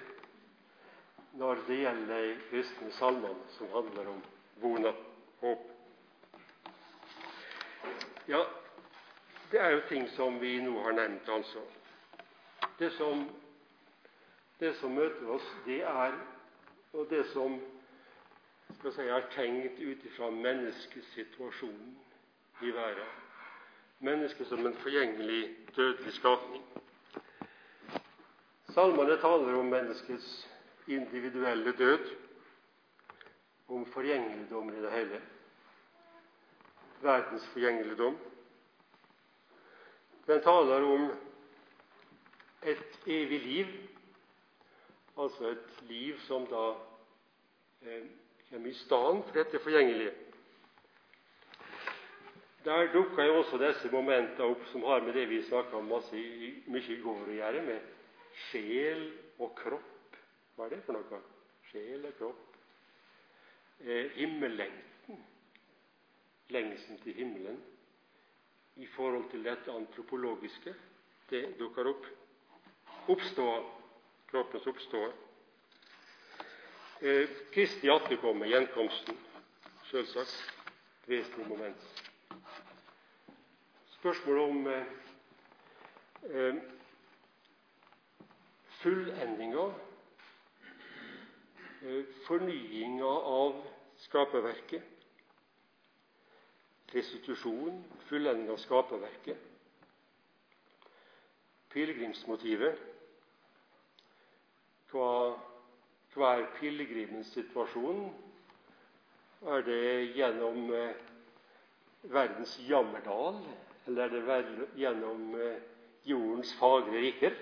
når 1.39 1.61
det 1.67 1.77
gjelder 1.79 2.23
de 2.27 2.39
kristne 2.51 2.93
salmene 2.99 3.51
som 3.55 3.71
handler 3.71 4.09
om 4.11 4.23
vona, 4.59 4.93
håp. 5.41 5.67
Ja, 8.29 8.41
det 9.53 9.61
er 9.61 9.71
jo 9.71 9.85
ting 9.89 10.09
som 10.17 10.41
vi 10.41 10.57
nå 10.61 10.83
har 10.83 10.97
nevnt, 10.99 11.29
altså. 11.29 11.63
Det 12.79 12.91
som, 12.97 13.23
det 14.61 14.75
som 14.81 14.99
møter 14.99 15.31
oss, 15.31 15.47
det 15.67 15.83
er 15.87 16.19
og 16.93 17.07
det 17.11 17.23
som 17.33 17.61
skal 18.79 18.93
si, 18.95 19.07
er 19.07 19.31
tenkt 19.35 19.79
ut 19.79 20.05
ifra 20.11 20.31
menneskesituasjonen 20.31 21.95
i 22.63 22.71
verden. 22.75 23.17
Mennesket 24.01 24.47
som 24.47 24.67
en 24.67 24.77
forgjengelig, 24.83 25.57
dødelig 25.77 26.13
skapning. 26.15 26.63
Salmene 28.79 29.17
taler 29.19 29.57
om 29.59 29.67
menneskets 29.67 30.27
individuelle 30.87 31.73
død, 31.79 32.05
om 33.69 33.87
forgjengeligdommen 33.91 34.77
i 34.77 34.83
det 34.85 34.93
hele. 34.93 35.19
Verdens 37.03 37.49
forgjengeligdom. 37.53 38.19
Den 40.27 40.45
taler 40.47 40.87
om 40.87 41.09
et 42.63 43.01
evig 43.07 43.41
liv, 43.49 43.75
altså 45.19 45.51
et 45.57 45.83
liv 45.91 46.23
som 46.29 46.47
da 46.47 46.65
eh, 47.83 48.07
kommer 48.53 48.71
i 48.71 48.79
stand 48.85 49.27
for 49.27 49.43
dette 49.43 49.59
forgjengelige. 49.67 50.15
Der 52.65 52.93
dukker 52.95 53.25
jo 53.27 53.43
også 53.43 53.59
disse 53.67 53.91
momentene 53.91 54.53
opp 54.55 54.67
som 54.71 54.87
har 54.87 55.03
med 55.03 55.19
det 55.19 55.29
vi 55.35 55.43
snakka 55.51 55.83
masse, 55.83 56.27
mye 56.71 56.91
i 56.95 57.03
går 57.03 57.27
å 57.27 57.41
gjøre, 57.43 57.69
med 57.73 57.95
sjel 58.49 59.09
og 59.39 59.55
kropp 59.59 59.95
hva 60.59 60.67
er 60.67 60.73
det 60.75 60.81
for 60.89 60.97
noe? 60.97 61.19
Sjel 61.71 62.03
og 62.09 62.15
kropp. 62.19 62.55
Eh, 63.79 64.09
himmellengten, 64.17 65.21
lengselen 66.51 66.99
til 67.05 67.15
himmelen, 67.15 67.61
i 68.83 68.87
forhold 68.97 69.29
til 69.31 69.45
dette 69.47 69.71
antropologiske, 69.71 70.75
det 71.31 71.45
dukker 71.61 71.93
opp. 71.93 72.09
Oppstår. 73.15 73.75
kroppens 74.29 74.67
oppståa. 74.67 75.13
Eh, 77.01 77.29
Kristi 77.55 77.89
atterkomme, 77.89 78.49
gjenkomsten, 78.51 79.17
selvsagt. 79.89 80.35
Vesentlig 81.07 81.47
moment. 81.49 82.03
Spørsmålet 83.95 84.43
om 84.43 84.67
eh, 84.67 84.83
eh 86.31 86.78
fullendinga 88.83 89.69
Eh, 91.83 92.05
fornyinga 92.27 93.07
av 93.07 93.63
skaperverket. 93.97 94.83
Restitusjon, 96.87 97.85
fullending 98.09 98.51
av 98.51 98.57
skaperverket. 98.59 99.45
Pilegrimsmotivet. 101.71 102.81
Hva, 104.91 105.11
hva 106.17 106.33
er 106.35 106.49
pilegrimens 106.57 107.31
situasjon? 107.37 108.09
Er 109.47 109.63
det 109.69 109.83
gjennom 110.17 110.73
eh, 110.75 111.05
verdens 112.11 112.57
jammerdal, 112.67 113.39
eller 113.87 114.19
er 114.19 114.49
det 114.49 114.69
gjennom 114.83 115.31
eh, 115.39 115.63
jordens 116.11 116.51
fagre 116.59 117.05
riker? 117.07 117.39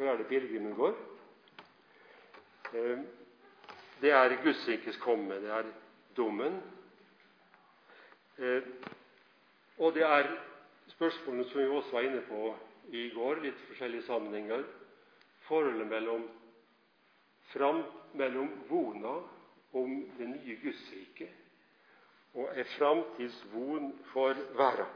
Hvor 0.00 0.08
er 0.08 0.16
det 0.16 0.26
pilegrimen 0.26 0.74
går? 0.74 0.94
Eh, 2.74 2.98
det 4.00 4.10
er 4.10 4.42
Gudsrikets 4.42 4.96
komme, 4.96 5.34
det 5.34 5.50
er 5.50 5.66
dommen. 6.16 6.62
Eh, 8.38 8.62
og 9.78 9.92
det 9.94 10.02
er 10.02 10.30
spørsmålene 10.86 11.44
som 11.50 11.60
vi 11.60 11.66
også 11.66 11.92
var 11.92 12.00
inne 12.00 12.22
på 12.28 12.56
i 12.88 13.10
går, 13.10 13.42
litt 13.44 13.60
forskjellige 13.66 14.06
sammenhenger. 14.06 14.64
Forholdet 15.44 15.86
mellom, 15.92 16.24
fram, 17.52 17.82
mellom 18.14 18.48
vona 18.70 19.12
om 19.72 19.92
det 20.16 20.30
nye 20.30 20.56
Gudsriket 20.62 21.36
og 22.40 22.56
ei 22.56 22.64
framtidsvon 22.78 23.92
for 24.14 24.40
verda. 24.56 24.88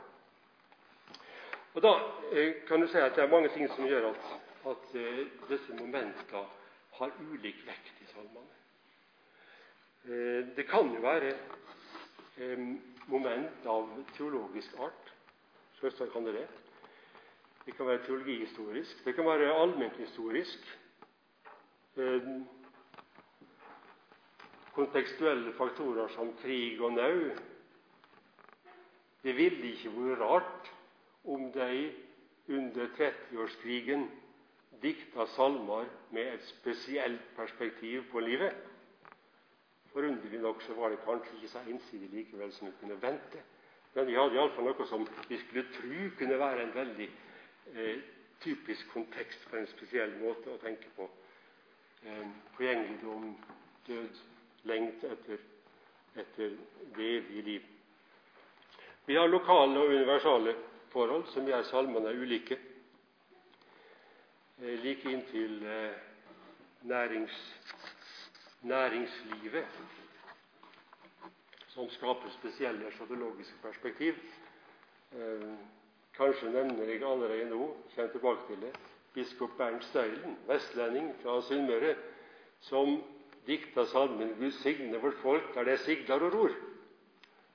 Og 1.75 1.82
Da 1.82 1.94
eh, 2.32 2.64
kan 2.64 2.80
du 2.80 2.88
si 2.88 2.96
at 2.99 3.12
det 3.16 3.25
er 3.25 3.30
mange 3.37 3.52
ting 3.52 3.68
som 3.68 3.84
gjør 3.84 4.08
at, 4.14 4.43
at 4.71 4.94
eh, 4.94 5.25
disse 5.49 5.76
momentene 5.78 6.44
har 6.99 7.16
ulik 7.21 7.64
vekt 7.66 8.02
i 8.02 8.11
salmene. 8.12 8.61
Eh, 10.04 10.54
det 10.56 10.66
kan 10.71 10.92
jo 10.94 11.00
være 11.04 11.35
moment 13.06 13.66
av 13.71 13.90
teologisk 14.16 14.75
art. 14.83 15.11
Selvsagt 15.78 16.12
kan 16.12 16.25
det 16.26 16.38
det. 16.38 16.47
Det 17.64 17.76
kan 17.76 17.87
være 17.87 18.04
teologihistorisk, 18.04 19.04
det 19.04 19.14
kan 19.14 19.26
være 19.26 19.54
allmennhistorisk. 19.54 20.66
Eh, 21.97 22.28
kontekstuelle 24.75 25.52
faktorer 25.54 26.09
som 26.09 26.33
krig 26.42 26.80
og 26.80 26.92
nau. 26.92 27.30
Det 29.23 29.37
ville 29.37 29.71
ikke 29.71 29.92
vært 29.94 30.21
rart 30.21 30.73
om 31.25 31.47
de 31.54 31.92
under 32.49 32.90
30-årskrigen 32.99 34.09
dikta 34.83 35.26
salmer 35.35 35.88
med 36.11 36.35
et 36.35 36.45
spesielt 36.49 37.23
perspektiv 37.37 38.04
på 38.12 38.21
livet. 38.21 38.54
Forunderlig 39.93 40.40
nok 40.40 40.62
så 40.62 40.75
var 40.75 40.90
det 40.90 41.02
kanskje 41.04 41.37
ikke 41.37 41.49
så 41.49 41.62
ensidig 41.71 42.09
likevel 42.11 42.52
som 42.52 42.66
vi 42.66 42.73
kunne 42.81 43.02
vente. 43.02 43.43
Men 43.95 44.07
vi 44.07 44.16
hadde 44.19 44.35
iallfall 44.35 44.66
noe 44.66 44.87
som 44.90 45.07
vi 45.28 45.38
skulle 45.38 45.69
tro 45.76 46.09
kunne 46.19 46.38
være 46.38 46.64
en 46.64 46.75
veldig 46.75 47.09
eh, 47.75 48.00
typisk 48.43 48.90
kontekst 48.93 49.45
for 49.49 49.61
en 49.61 49.71
spesiell 49.71 50.16
måte 50.19 50.50
å 50.50 50.59
tenke 50.62 50.90
på. 50.97 51.07
Eh, 52.02 52.25
Forgjengeligdom, 52.57 53.31
død, 53.87 54.19
lengt 54.71 55.04
etter, 55.04 55.47
etter 56.16 56.57
det 56.97 57.11
evige 57.21 57.47
liv. 57.47 57.71
Vi 59.07 59.16
har 59.16 59.28
lokale 59.28 59.78
og 59.78 59.95
universale 59.95 60.57
forhold 60.93 61.26
som 61.33 61.47
gjør 61.47 61.62
salmene 61.69 62.14
ulike. 62.19 62.59
Eh, 64.62 64.78
like 64.82 65.11
inntil 65.11 65.66
eh, 65.66 65.90
nærings, 66.82 67.54
næringslivet, 68.62 69.66
som 71.68 71.90
skaper 71.90 72.30
spesielle 72.30 72.87
eschatologiske 72.88 73.54
perspektiv. 73.62 74.14
Eh, 75.12 75.56
kanskje 76.16 76.52
nevner 76.52 76.84
jeg 76.84 77.02
allerede 77.02 77.50
nå, 77.50 77.76
kommer 77.94 78.12
tilbake 78.12 78.46
til 78.46 78.61
det, 78.61 78.76
biskop 79.14 79.50
Bernt 79.58 79.84
Støylen, 79.84 80.38
vestlending 80.46 81.11
fra 81.23 81.42
Sunnmøre, 81.42 81.94
som 82.61 83.02
dikta 83.46 83.84
salmen 83.84 84.37
'Gud 84.38 84.52
signe 84.52 84.99
vårt 84.99 85.18
folk 85.23 85.54
der 85.54 85.64
det 85.64 85.80
sigler 85.80 86.14
og 86.14 86.32
ror', 86.32 86.61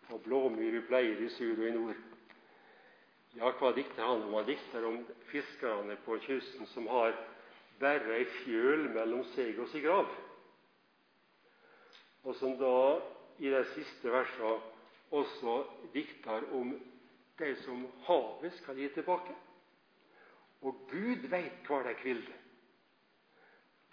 og 0.09 0.21
blåmyrer 0.21 0.87
pleier 0.87 1.25
i 1.25 1.29
sur 1.29 1.61
og 1.61 1.67
i 1.67 1.71
nord. 1.71 2.08
Ja, 3.37 3.51
hva 3.59 3.69
dikter 3.77 4.03
han 4.03 4.23
om? 4.23 4.33
Han 4.33 4.45
dikter 4.47 4.85
om 4.85 5.03
fiskerne 5.29 5.95
på 6.05 6.17
kysten 6.25 6.65
som 6.73 6.87
har 6.89 7.13
bare 7.79 8.15
ei 8.17 8.25
fjøl 8.41 8.87
mellom 8.95 9.21
seg 9.35 9.59
og 9.61 9.69
sin 9.69 9.83
grav. 9.85 10.09
Og 12.25 12.35
som 12.39 12.55
da 12.59 12.73
i 13.39 13.51
de 13.53 13.61
siste 13.75 14.11
versene 14.11 14.55
også 15.15 15.53
dikter 15.93 16.49
om 16.57 16.73
det 17.39 17.53
som 17.63 17.85
havet 18.07 18.57
skal 18.57 18.81
gi 18.81 18.89
tilbake. 18.97 19.37
Og 20.65 20.81
Gud 20.89 21.29
veit 21.31 21.61
hva 21.69 21.83
de 21.85 21.93
kvilder. 22.01 22.35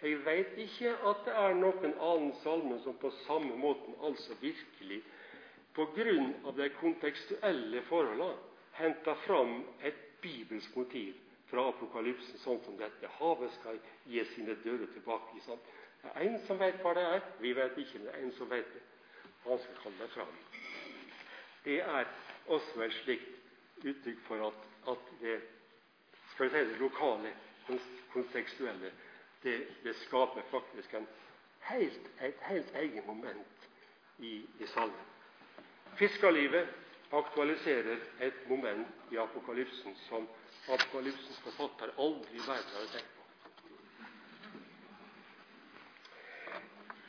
Jeg 0.01 0.17
veit 0.25 0.57
ikke 0.61 0.91
at 1.09 1.23
det 1.25 1.37
er 1.45 1.55
noen 1.57 1.93
annen 1.93 2.33
salme 2.43 2.81
som 2.83 2.97
på 3.01 3.13
samme 3.23 3.55
måten 3.57 3.95
altså 4.05 4.35
virkelig 4.41 4.99
på 5.77 5.87
grunn 5.95 6.35
av 6.43 6.57
de 6.57 6.67
kontekstuelle 6.81 7.81
forholdene 7.87 8.33
henta 8.77 9.13
fram 9.25 9.63
et 9.83 9.97
bibelsk 10.21 10.75
motiv 10.75 11.15
fra 11.49 11.63
apokalypsen, 11.69 12.39
sånn 12.43 12.59
som 12.65 12.77
dette. 12.79 13.09
Havet 13.19 13.53
skal 13.55 13.79
gi 14.09 14.23
sine 14.33 14.57
dører 14.63 14.89
tilbake. 14.93 15.39
Sånn. 15.45 15.61
Det 16.03 16.13
er 16.13 16.27
en 16.27 16.39
som 16.47 16.59
vet 16.59 16.79
hva 16.83 16.93
det 16.97 17.05
er. 17.15 17.25
Vi 17.41 17.53
vet 17.57 17.77
ikke, 17.81 18.01
men 18.01 18.09
det 18.09 18.15
er 18.15 18.25
en 18.25 18.35
som 18.37 18.51
vet 18.51 18.71
det. 18.75 18.83
Han 19.47 19.61
skal 19.63 19.81
kalle 19.83 20.01
det 20.01 20.09
fram. 20.13 20.33
Det 21.63 21.77
er 21.83 22.09
også 22.47 22.83
et 22.83 22.97
slikt 23.01 23.85
uttrykk 23.85 24.19
for 24.27 24.47
at, 24.49 24.65
at 24.91 25.13
det 25.21 25.37
skal 26.33 26.49
vi 26.49 26.53
si 26.53 26.71
det 26.71 26.79
lokale, 26.81 27.31
kontekstuelle, 28.13 28.91
det, 29.43 29.55
det 29.83 29.95
skaper 30.03 30.45
faktisk 30.51 30.93
helt, 31.69 32.09
et 32.21 32.43
helt 32.47 32.75
eget 32.75 33.05
moment 33.07 33.67
i, 34.19 34.45
i 34.59 34.67
salmen. 34.73 35.07
Fiskerlivet 35.97 36.67
aktualiserer 37.11 37.99
et 38.19 38.49
moment 38.49 38.87
i 39.11 39.17
apokalypsen 39.17 39.95
som 40.07 40.27
apokalypsens 40.67 41.39
forfatter 41.45 41.93
aldri 41.97 42.35
i 42.35 42.43
verden 42.47 42.73
hadde 42.75 42.91
tenkt 42.91 43.13
på. 43.15 43.23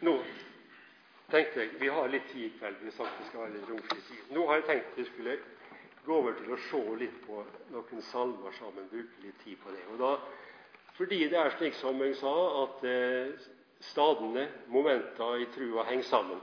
Nå 0.06 0.14
tenkte 1.32 1.60
jeg 1.60 1.80
Vi 1.80 1.88
har 1.88 2.08
litt 2.08 2.28
tid 2.32 2.44
i 2.46 2.58
kveld. 2.58 2.76
Vi 2.82 2.90
sagt 2.94 3.18
det 3.18 3.26
skal 3.28 3.40
være 3.40 3.56
litt 3.56 3.70
romslig 3.70 4.02
tid. 4.08 4.20
Nå 4.36 4.46
har 4.46 4.60
jeg 4.60 4.68
tenkt 4.70 4.98
vi 5.00 5.04
skulle 5.10 5.38
gå 6.06 6.14
over 6.16 6.36
til 6.38 6.52
å 6.54 6.60
se 6.68 6.82
litt 7.02 7.18
på 7.26 7.42
noen 7.74 8.04
salmer 8.12 8.54
sammen. 8.60 8.86
Bruke 8.92 9.24
litt 9.24 9.40
tid 9.44 9.58
på 9.64 9.74
det. 9.74 9.82
Og 9.92 9.98
da, 10.00 10.12
fordi 10.96 11.24
det 11.28 11.40
er 11.40 11.56
slik 11.56 11.74
som 11.80 11.98
jeg 12.04 12.14
sa, 12.22 12.36
at 12.62 12.86
eh, 12.86 13.50
stadene, 13.90 14.46
momenta 14.70 15.34
i 15.38 15.50
trua 15.54 15.84
henger 15.90 16.08
sammen 16.08 16.40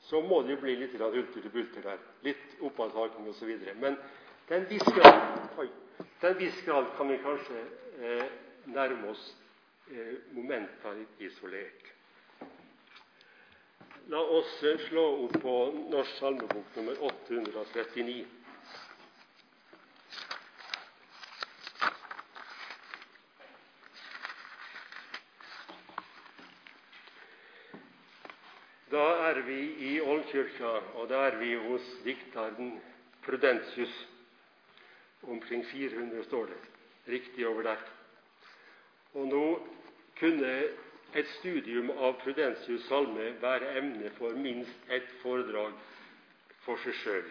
så 0.00 0.20
må 0.20 0.42
det 0.42 0.56
jo 0.56 0.62
bli 0.62 0.76
litt 0.80 0.96
hulter 0.98 1.42
til 1.42 1.52
bulter 1.54 1.84
der. 1.84 2.00
Litt 2.24 2.56
oppadtaking 2.60 3.28
osv. 3.28 3.52
Men 3.82 3.98
til 4.48 4.56
en 4.56 4.66
viss 4.70 4.88
grad, 4.96 5.20
til 6.20 6.34
kan 6.96 7.08
vi 7.08 7.20
kanskje 7.22 7.62
eh, 8.00 8.26
nærme 8.64 9.12
oss 9.12 9.36
eh, 9.90 10.16
momenter 10.32 11.04
isolert. 11.18 11.92
La 14.10 14.18
oss 14.18 14.62
eh, 14.64 14.80
slå 14.88 15.06
opp 15.24 15.40
på 15.42 15.56
Norsk 15.92 16.18
salmebok 16.18 16.76
nummer 16.76 17.02
839. 17.12 18.24
Da 28.90 29.02
er 29.30 29.40
vi 29.46 29.60
i 29.78 30.00
Ålkirka, 30.00 30.70
og 30.98 31.08
da 31.10 31.24
er 31.28 31.36
vi 31.38 31.54
hos 31.68 31.86
dikteren 32.04 32.80
Prudentius. 33.22 33.92
Omkring 35.22 35.64
400 35.66 36.24
står 36.24 36.46
det 36.46 36.60
riktig 37.12 37.46
over 37.46 37.62
der. 37.62 37.82
Og 39.14 39.26
nå 39.28 39.44
kunne 40.18 40.52
et 41.14 41.28
studium 41.38 41.90
av 41.90 42.18
Prudentius' 42.22 42.86
salme 42.88 43.32
være 43.42 43.74
emne 43.78 44.10
for 44.18 44.34
minst 44.38 44.90
ett 44.90 45.10
foredrag 45.22 45.74
for 46.64 46.80
seg 46.84 46.96
sjøl. 47.02 47.30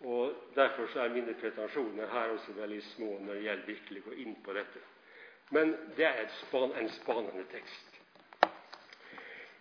Og 0.00 0.36
Derfor 0.56 0.88
er 0.98 1.12
mine 1.12 1.34
pretensjoner 1.40 2.08
her 2.08 2.32
også 2.34 2.56
veldig 2.56 2.82
små 2.94 3.18
når 3.20 3.34
det 3.34 3.44
gjelder 3.44 3.72
virkelig 3.72 4.02
å 4.02 4.08
gå 4.08 4.18
inn 4.24 4.36
på 4.44 4.56
dette. 4.56 4.82
Men 5.50 5.74
det 5.96 6.06
er 6.06 6.24
en 6.24 6.92
spanende 7.00 7.44
tekst. 7.52 7.89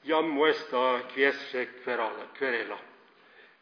Jam 0.10 0.44
esta 0.44 1.02
quiesce 1.14 1.68
querela. 2.34 2.78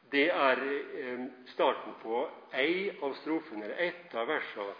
Det 0.09 0.29
er 0.31 0.59
eh, 0.63 1.23
starten 1.51 1.95
på 1.99 2.21
ei 2.55 2.85
av 3.03 3.17
strofene, 3.19 3.67
ett 3.75 4.13
av 4.15 4.29
versene, 4.29 4.75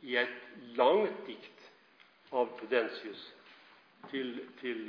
i 0.00 0.16
et 0.16 0.46
langt 0.78 1.26
dikt 1.26 1.66
av 2.32 2.48
Prudensius 2.56 3.20
til, 4.08 4.30
til 4.62 4.88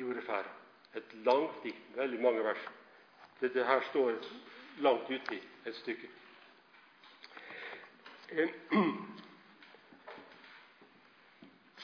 jordeferd. 0.00 0.48
Et 0.96 1.12
langt 1.26 1.58
dikt, 1.66 1.84
veldig 1.98 2.20
mange 2.24 2.44
vers. 2.46 2.64
Dette 3.42 3.66
her 3.68 3.84
står 3.90 4.16
langt 4.80 5.10
uti 5.12 5.36
et 5.68 5.76
stykke. 5.82 6.08
Eh, 8.32 8.56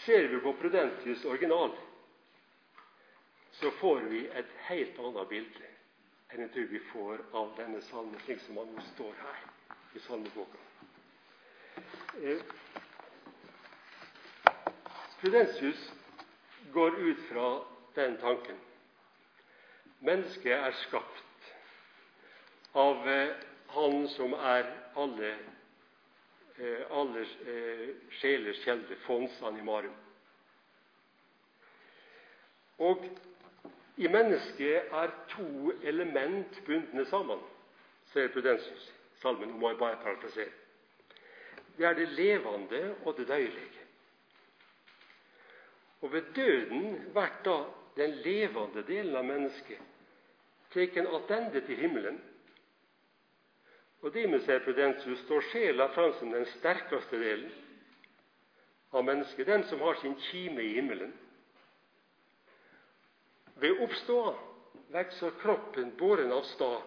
ser 0.07 0.33
vi 0.33 0.41
på 0.41 0.57
Prudentius 0.63 1.29
original, 1.29 1.77
så 3.61 3.71
får 3.71 4.01
vi 4.01 4.27
et 4.39 4.51
helt 4.69 4.99
annet 5.03 5.29
bilde 5.29 5.69
enn 6.29 6.43
jeg 6.45 6.51
tror 6.55 6.67
vi 6.71 6.81
får 6.93 7.23
av 7.41 7.53
denne 7.57 7.81
salmen 7.89 8.21
slik 8.23 8.41
som 8.45 8.59
han 8.61 8.69
nå 8.75 8.83
står 8.93 9.15
her 9.23 9.39
i 9.97 10.03
salmeboka. 10.05 10.59
Eh, 12.23 12.43
går 16.73 16.99
ut 17.01 17.23
fra 17.31 17.47
den 17.97 18.17
tanken. 18.21 18.59
Mennesket 19.99 20.53
er 20.53 20.77
skapt 20.85 21.49
av 22.79 23.09
eh, 23.09 23.35
Han 23.69 24.07
som 24.09 24.33
er 24.33 24.69
alle, 24.97 25.33
eh, 26.57 26.85
alle 26.91 27.25
eh, 27.53 27.89
sjelers 28.21 28.63
kjelde, 28.65 28.97
fons 29.05 29.35
animarum. 29.45 29.97
Og 32.79 33.05
i 33.99 34.09
mennesket 34.09 34.93
er 34.95 35.11
to 35.33 35.73
element 35.83 36.61
bundne 36.67 37.05
sammen, 37.11 37.41
sier 38.13 38.31
Prudensus. 38.33 38.87
Salmen 39.19 39.57
må 39.59 39.73
jeg 39.73 39.79
bare 39.81 39.99
parafrasere. 40.03 40.55
Det 41.79 41.87
er 41.87 41.95
det 41.99 42.09
levende 42.15 42.95
og 43.05 43.17
det 43.19 43.29
døyelige. 43.29 43.85
Og 46.01 46.13
ved 46.13 46.31
døden 46.35 46.95
blir 47.13 47.35
da 47.45 47.59
den 47.99 48.15
levende 48.23 48.83
delen 48.87 49.17
av 49.19 49.27
mennesket 49.27 49.83
tatt 50.69 50.99
attende 51.01 51.61
til 51.65 51.81
himmelen, 51.81 52.19
Og 54.03 54.15
Dimes 54.15 54.45
Prudensus 54.65 55.19
står 55.19 55.41
sjela 55.51 55.89
fram 55.95 56.13
som 56.19 56.31
den 56.31 56.47
sterkeste 56.47 57.19
delen 57.19 57.51
av 58.95 59.03
mennesket, 59.05 59.47
den 59.47 59.65
som 59.67 59.81
har 59.83 59.99
sin 59.99 60.15
kime 60.31 60.63
i 60.63 60.75
himmelen. 60.77 61.13
Ved 63.61 63.81
oppståa 63.83 64.35
vokser 64.95 65.31
kroppen 65.41 65.93
båren 65.99 66.33
av 66.33 66.43
stad 66.43 66.83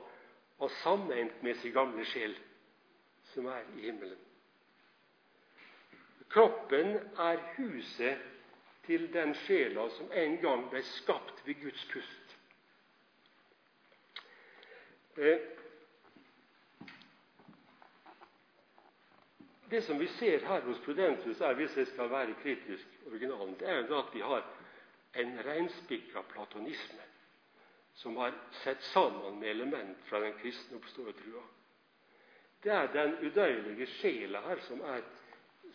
og 0.61 0.71
sameint 0.81 1.41
med 1.43 1.57
sin 1.59 1.73
gamle 1.75 2.05
sjel, 2.05 2.35
som 3.33 3.47
er 3.51 3.65
i 3.75 3.87
himmelen. 3.87 4.19
Kroppen 6.31 6.95
er 7.19 7.41
huset 7.57 8.21
til 8.85 9.09
den 9.13 9.33
sjela 9.43 9.89
som 9.97 10.11
en 10.15 10.37
gang 10.41 10.67
ble 10.71 10.83
skapt 10.95 11.41
ved 11.45 11.59
Guds 11.63 11.87
pust. 11.91 12.37
Eh, 15.17 15.49
Det 19.71 19.81
som 19.81 19.99
vi 19.99 20.07
ser 20.07 20.43
her 20.43 20.61
hos 20.61 20.79
Prudentus, 20.83 21.41
er, 21.41 21.53
hvis 21.55 21.77
jeg 21.77 21.87
skal 21.87 22.09
være 22.11 22.33
kritisk 22.41 22.87
originalen, 23.07 23.53
det 23.59 23.69
er 23.69 23.93
at 23.99 24.09
vi 24.13 24.19
har 24.19 24.43
en 25.11 25.43
reinspikka 25.43 26.23
platonisme 26.23 27.01
som 27.93 28.17
har 28.17 28.33
sett 28.63 28.81
sammen 28.83 29.39
med 29.39 29.49
element 29.49 29.97
fra 30.03 30.19
den 30.19 30.33
kristne 30.33 30.77
oppståeltrua. 30.77 31.43
Det 32.63 32.71
er 32.71 32.87
den 32.93 33.17
udøyelige 33.25 33.87
sjela 33.97 34.41
her 34.45 34.61
som 34.67 34.81
er, 34.81 35.01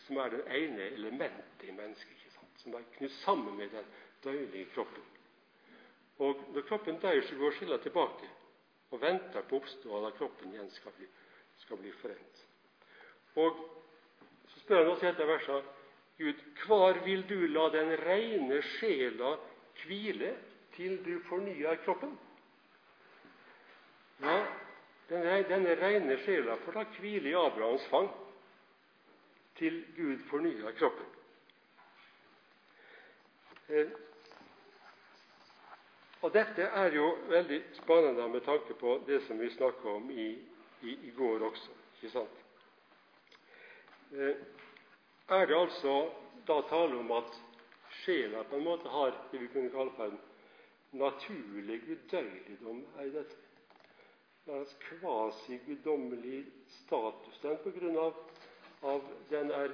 som 0.07 0.17
er 0.17 0.29
det 0.33 0.41
ene 0.47 0.89
elementet 0.95 1.63
i 1.67 1.71
mennesket, 1.71 2.15
ikke 2.17 2.33
sant? 2.33 2.59
som 2.63 2.73
er 2.73 2.89
knytt 2.97 3.15
sammen 3.21 3.57
med 3.57 3.69
den 3.69 3.85
døyelige 4.23 4.69
kroppen. 4.73 5.03
Og 6.17 6.43
Når 6.53 6.61
kroppen 6.61 6.99
dør, 6.99 7.21
så 7.21 7.35
går 7.35 7.51
sjela 7.59 7.77
tilbake 7.77 8.29
og 8.91 9.01
venter 9.01 9.41
på 9.41 9.59
oppståelsen 9.59 10.05
av 10.07 10.17
kroppen 10.17 10.53
igjen 10.53 10.69
skal 10.71 10.95
bli, 10.97 11.07
bli 11.81 11.91
forent. 12.01 12.45
Og 13.35 13.59
spør 14.63 14.83
han 14.83 14.93
oss 14.93 15.03
i 15.03 15.11
dette 15.11 15.27
verset 15.27 15.76
Gud, 16.17 16.39
hvor 16.65 16.93
vil 17.05 17.29
du 17.29 17.47
la 17.47 17.67
den 17.73 17.91
reine 18.05 18.61
sjela 18.61 19.35
hvile 19.83 20.31
til 20.75 20.97
du 21.05 21.19
fornyer 21.29 21.75
kroppen? 21.85 22.15
Ja, 24.21 24.39
denne 25.09 25.75
reine 25.81 26.17
sjela 26.25 26.57
får 26.63 26.79
da 26.79 26.85
hvile 26.97 27.29
i 27.29 27.37
Abrahams 27.37 27.85
fang 27.91 28.09
til 29.57 29.85
Gud 29.97 30.25
fornyer 30.29 30.73
kroppen. 30.79 31.05
Eh, 33.69 33.87
og 36.21 36.33
Dette 36.33 36.61
er 36.61 36.93
jo 36.95 37.07
veldig 37.29 37.61
spennende 37.77 38.27
med 38.29 38.41
tanke 38.41 38.73
på 38.73 39.03
det 39.07 39.21
som 39.27 39.39
vi 39.39 39.49
snakka 39.53 39.89
om 39.89 40.09
i, 40.11 40.29
i, 40.81 40.97
i, 41.07 41.11
går 41.17 41.45
også. 41.49 41.71
ikke 42.01 42.09
sant? 42.09 42.43
Er 45.29 45.45
det 45.45 45.55
altså 45.55 46.09
da 46.47 46.61
tale 46.69 46.99
om 46.99 47.11
at 47.11 47.33
sjela 48.03 48.43
på 48.47 48.55
en 48.55 48.63
måte 48.63 48.89
har 48.89 49.11
det 49.31 49.41
vi 49.41 49.47
kunne 49.51 49.71
kalle 49.73 49.91
for 49.97 50.05
en 50.05 50.19
naturlig 50.91 51.81
udøyeligdom 51.83 52.85
i 53.03 53.09
dette. 53.11 53.35
En 54.47 54.65
kvasi-guddommelig 54.79 56.45
status 56.69 57.39
den 57.41 57.57
på 57.63 57.73
grunn 57.75 57.97
av, 57.99 58.13
at 58.93 59.09
den 59.29 59.51
er 59.51 59.73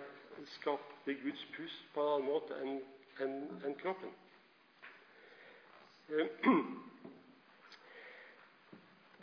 skapt 0.56 1.06
ved 1.06 1.22
Guds 1.22 1.44
pust 1.58 1.84
på 1.94 2.02
en 2.02 2.14
annen 2.16 2.26
måte 2.32 2.58
enn 2.64 2.80
en, 3.22 3.36
en 3.68 3.76
kroppen. 3.78 4.16
Eh, 6.10 6.50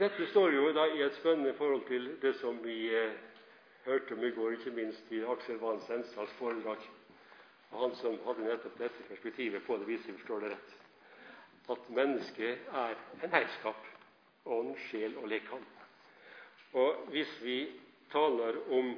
dette 0.05 0.31
står 0.31 0.55
jo 0.55 0.71
da 0.79 0.87
i 0.95 1.03
et 1.03 1.19
spennende 1.19 1.57
forhold 1.59 1.83
til 1.91 2.13
det 2.23 2.37
som 2.39 2.63
vi 2.63 2.79
eh, 2.95 3.19
hørte 3.85 4.15
om 4.15 4.25
i 4.25 4.31
går, 4.31 4.57
ikke 4.57 4.71
minst 4.77 5.13
i 5.13 5.23
Aksel 5.25 5.61
Wann 5.63 5.81
Sensdals 5.87 6.33
foredrag. 6.39 6.83
Og 7.71 7.85
han 7.85 7.95
som 8.01 8.19
hadde 8.27 8.47
nettopp 8.47 8.79
dette 8.79 9.07
perspektivet 9.09 9.63
på 9.67 9.77
det, 9.79 9.87
hvis 9.89 10.07
jeg 10.07 10.19
forstår 10.19 10.45
det 10.45 10.55
rett. 10.55 10.75
At 11.71 11.93
mennesket 11.95 12.73
er 12.73 12.97
en 13.23 13.37
heilskap. 13.37 13.87
Ånd, 14.45 14.75
sjel 14.89 15.15
og 15.21 15.29
lekam. 15.31 15.63
Og 16.73 17.07
hvis 17.13 17.31
vi 17.43 17.61
taler 18.13 18.59
om 18.73 18.95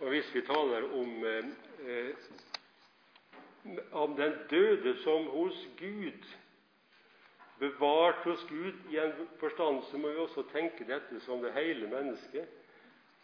og 0.00 0.08
hvis 0.08 0.34
vi 0.34 0.40
taler 0.46 0.84
om, 0.94 1.24
eh, 1.24 2.14
om 3.92 4.14
den 4.16 4.32
døde 4.50 4.96
som 5.02 5.26
hos 5.26 5.66
Gud, 5.78 6.22
bevart 7.58 8.14
hos 8.14 8.44
Gud 8.48 8.72
i 8.90 8.96
en 8.96 9.28
forstand, 9.40 9.82
så 9.90 9.98
må 9.98 10.08
vi 10.08 10.16
også 10.16 10.44
tenke 10.52 10.86
dette 10.86 11.20
som 11.20 11.42
det 11.42 11.52
hele 11.52 11.90
mennesket 11.90 12.46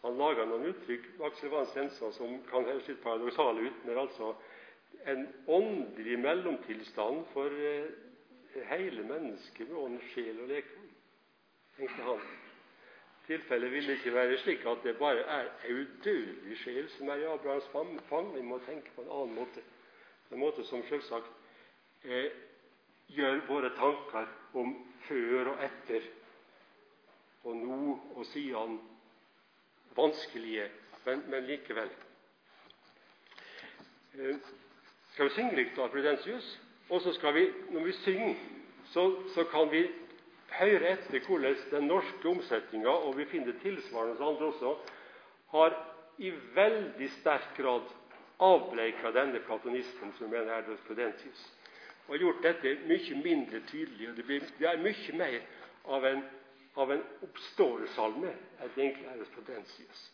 han 0.05 0.19
lager 0.21 0.49
noen 0.49 0.69
uttrykk 0.69 1.07
Aksel 1.25 1.53
Wann 1.53 1.69
Sensa, 1.73 2.11
som 2.13 2.37
kan 2.51 2.67
høres 2.69 2.89
litt 2.91 3.01
paradoksale 3.01 3.65
ut, 3.65 3.85
men 3.89 4.01
altså 4.03 4.35
en 5.09 5.27
åndelig 5.49 6.19
mellomtilstand 6.21 7.25
for 7.33 7.57
eh, 7.57 7.89
hele 8.69 9.07
mennesket 9.09 9.71
med 9.71 9.81
ånd, 9.81 10.01
sjel 10.13 10.43
og 10.45 10.53
lekmann, 10.53 10.91
tenkte 11.79 12.09
han. 12.11 12.25
Tilfellet 13.25 13.73
vil 13.73 13.91
ikke 13.95 14.13
være 14.13 14.37
slik 14.43 14.67
at 14.69 14.85
det 14.85 14.99
bare 15.01 15.25
er 15.39 15.49
ei 15.65 15.73
udødelig 15.73 16.59
sjel 16.61 16.89
som 16.99 17.09
er 17.09 17.23
i 17.23 17.31
Abrahams 17.33 17.71
fang. 18.11 18.35
Vi 18.35 18.43
må 18.45 18.59
tenke 18.67 18.93
på 18.93 19.07
en 19.07 19.13
annen 19.17 19.39
måte. 19.39 19.65
En 20.29 20.43
måte 20.43 20.65
som 20.69 20.85
selvsagt 20.91 21.33
eh, 22.05 22.29
gjør 23.17 23.41
våre 23.49 23.73
tanker 23.79 24.29
om 24.61 24.77
før 25.09 25.55
og 25.55 25.65
etter, 25.65 26.05
og 27.45 27.57
nå 27.57 27.79
og 28.17 28.27
siden 28.29 28.77
vanskelige, 29.97 30.69
men, 31.05 31.25
men 31.31 31.47
likevel. 31.47 31.91
Eh, 34.19 34.37
skal 35.15 35.29
vi 35.29 35.35
synge 35.35 35.57
litt 35.59 35.79
av 35.79 35.93
Prudentius? 35.93 36.47
Og 36.93 37.01
så 37.01 37.13
skal 37.17 37.35
vi, 37.35 37.45
når 37.71 37.89
vi 37.89 37.93
synger, 38.03 38.35
så, 38.93 39.07
så 39.35 39.45
kan 39.51 39.71
vi 39.73 39.87
høre 40.59 40.95
etter 40.95 41.25
hvordan 41.27 41.57
den 41.71 41.89
norske 41.89 42.29
omsetninga, 42.29 42.91
og 42.91 43.17
vi 43.19 43.27
finner 43.31 43.57
tilsvarende 43.63 44.19
hos 44.19 44.27
andre 44.29 44.51
også, 44.53 44.75
har 45.55 45.77
i 46.19 46.31
veldig 46.55 47.11
sterk 47.19 47.57
grad 47.57 47.89
avbleika 48.43 49.11
denne 49.15 49.41
platonismen 49.47 50.13
som 50.19 50.35
er 50.35 50.51
her 50.51 50.67
hos 50.69 50.83
Prudentius, 50.87 51.51
Og 52.07 52.15
har 52.15 52.21
gjort 52.21 52.43
dette 52.43 52.71
mye 52.85 53.15
mindre 53.25 53.61
tydelig. 53.71 54.09
og 54.11 54.17
Det, 54.17 54.25
blir, 54.25 54.41
det 54.59 54.67
er 54.69 54.83
mye 54.83 55.17
mer 55.17 55.39
av 55.89 56.05
en 56.05 56.23
av 56.75 56.93
en 56.93 57.03
oppståelsalme 57.23 58.33
enn 58.35 58.75
det 58.75 58.83
egentlig 58.83 59.09
er 59.11 59.21
hos 59.21 59.33
Prudensius. 59.35 60.05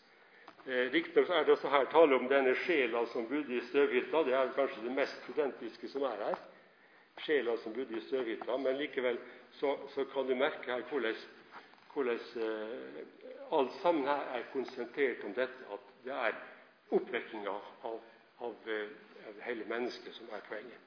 Eh, 0.66 0.90
Riktignok 0.92 1.30
er 1.32 1.44
det 1.44 1.54
også 1.54 1.68
her 1.72 1.86
tale 1.92 2.16
om 2.16 2.28
denne 2.28 2.54
sjela 2.66 3.06
som 3.12 3.28
bodde 3.28 3.56
i 3.56 3.62
støvhytta. 3.70 4.24
Det 4.26 4.34
er 4.36 4.52
kanskje 4.56 4.84
det 4.84 4.96
mest 4.96 5.22
prudentiske 5.24 5.88
som 5.88 6.04
er 6.04 6.24
her. 6.26 6.40
Sjela 7.24 7.56
som 7.62 7.72
bodde 7.72 7.96
i 7.96 8.04
støvhytta. 8.04 8.56
Men 8.56 8.76
likevel 8.76 9.18
så, 9.56 9.76
så 9.94 10.04
kan 10.12 10.28
du 10.28 10.34
merke 10.36 10.68
her 10.72 10.84
hvordan, 10.90 11.16
hvordan 11.94 12.20
eh, 12.44 13.00
alt 13.56 13.72
sammen 13.82 14.06
her 14.06 14.28
er 14.36 14.50
konsentrert 14.52 15.24
om 15.24 15.34
dette 15.34 15.72
at 15.72 15.88
det 16.04 16.12
er 16.12 16.36
oppvekkinga 16.90 17.56
av, 17.88 18.00
av, 18.40 18.68
eh, 18.68 18.92
av, 19.28 19.40
hele 19.46 19.64
mennesket 19.68 20.14
som 20.14 20.28
er 20.36 20.44
poenget. 20.48 20.86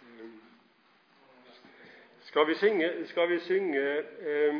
Um, 0.00 0.49
skal 2.30 2.46
vi 2.46 2.54
synge, 2.54 2.90
skal 3.06 3.28
vi 3.28 3.38
synge 3.38 3.80
eh, 3.98 4.54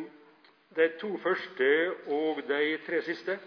de 0.77 0.89
to 0.99 1.17
første 1.23 1.91
og 2.07 2.41
de 2.49 2.79
tre 2.87 3.03
siste? 3.03 3.39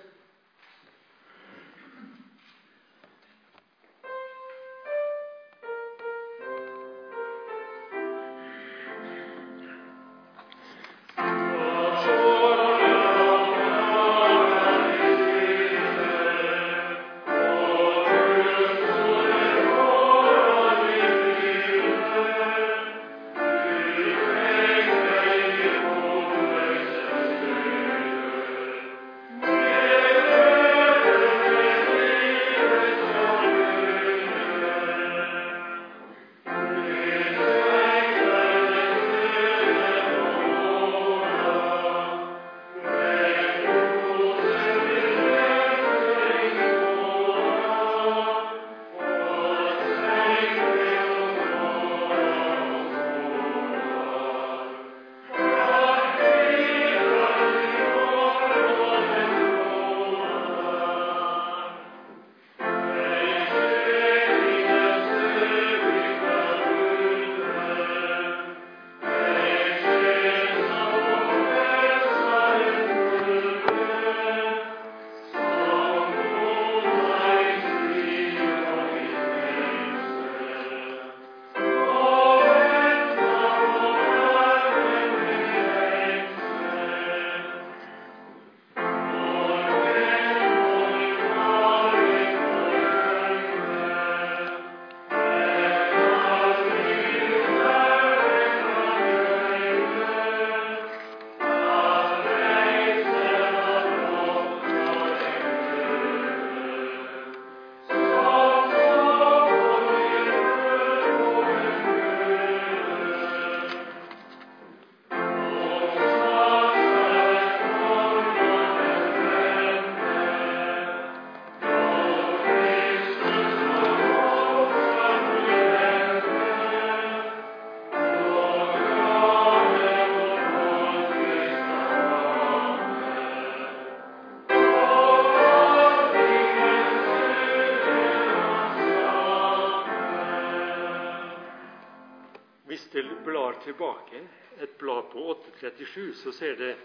Tilbake 143.65 144.21
et 144.61 144.77
blad 144.77 145.09
på 145.11 145.29
837, 145.33 146.13
så 146.21 146.31
ser 146.31 146.55
det 146.59 146.75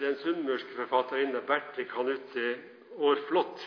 den 0.00 0.16
sunnmørske 0.22 0.76
forfatterinne 0.76 1.40
Berthe 1.46 1.84
Kanutte 1.90 2.56
Aarflot, 2.98 3.64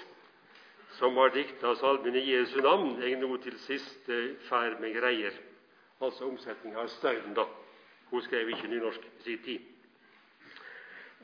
som 0.99 1.17
har 1.17 1.33
dikta 1.35 1.75
salmen 1.75 2.15
i 2.15 2.23
Jesu 2.29 2.59
navn, 2.63 2.95
eg 3.03 3.17
nå 3.19 3.35
til 3.43 3.57
siste 3.65 4.19
ferd 4.47 4.79
med 4.79 4.95
greier. 4.95 5.35
Altså 6.03 6.27
omsetninga 6.29 6.83
av 6.83 6.91
stauden, 6.93 7.33
da. 7.35 7.47
Hun 8.11 8.21
skrev 8.23 8.49
ikke 8.53 8.69
nynorsk 8.69 9.03
i 9.05 9.23
sin 9.23 9.43
tid. 9.43 9.71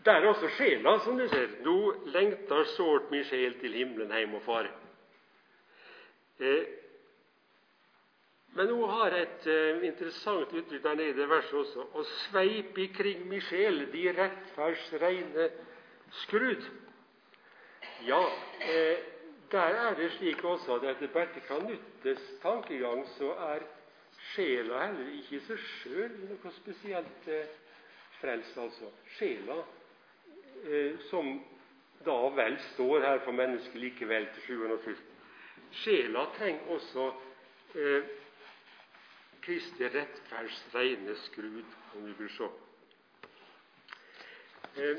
Der 0.06 0.18
er 0.18 0.28
også 0.28 0.50
sjela, 0.58 0.98
som 1.00 1.18
du 1.18 1.28
ser. 1.30 1.48
Nå 1.64 1.78
lengter 2.12 2.64
sårt 2.76 3.12
min 3.12 3.24
sjel 3.28 3.54
til 3.62 3.76
himmelen 3.78 4.12
heim 4.12 4.34
og 4.36 4.42
fare. 4.48 4.72
Eh, 6.42 6.64
men 8.58 8.70
hun 8.70 8.90
har 8.90 9.16
et 9.16 9.48
uh, 9.48 9.84
interessant 9.88 10.52
uttrykk 10.52 10.84
der 10.84 11.00
nede 11.00 11.24
i 11.24 11.30
verset 11.30 11.58
også. 11.62 11.88
Å 11.96 12.06
sveipe 12.28 12.84
ikring 12.84 13.26
mi 13.30 13.40
sjel 13.48 13.86
de 13.94 14.06
rettferds 14.18 14.90
reine 15.02 15.50
skrud. 16.26 16.66
Ja, 18.06 18.22
eh, 18.66 19.04
der 19.52 19.78
er 19.86 19.96
det 19.96 20.10
slik 20.18 20.44
også 20.44 20.80
at 20.80 20.88
etter 20.90 21.12
Berthe 21.14 21.44
Kanuttes 21.48 22.24
tankegang 22.42 23.06
så 23.16 23.32
er 23.54 23.64
sjela 24.32 24.88
heller 24.88 25.12
ikke 25.20 25.38
i 25.38 25.44
seg 25.46 25.62
sjøl 25.68 26.18
noe 26.26 26.56
spesielt 26.58 27.30
eh, 27.30 27.54
frelst, 28.20 28.58
altså. 28.58 28.90
Sjela 29.18 29.62
Eh, 30.66 31.00
som 31.10 31.42
da 32.06 32.30
vel 32.30 32.58
står 32.74 33.02
her 33.02 33.20
for 33.26 33.34
mennesket 33.34 33.82
likevel 33.82 34.28
til 34.34 34.44
sjuende 34.46 34.76
og 34.78 34.84
sist. 34.86 35.08
Sjela 35.82 36.28
trenger 36.36 36.76
også 36.76 37.08
eh, 37.82 38.12
Kristi 39.42 39.84
rettferds 39.84 40.64
reine 40.74 41.16
skrud, 41.16 41.66
om 41.96 42.06
vi 42.06 42.14
vil 42.20 42.30
se. 42.30 42.44
Eh, 44.78 44.98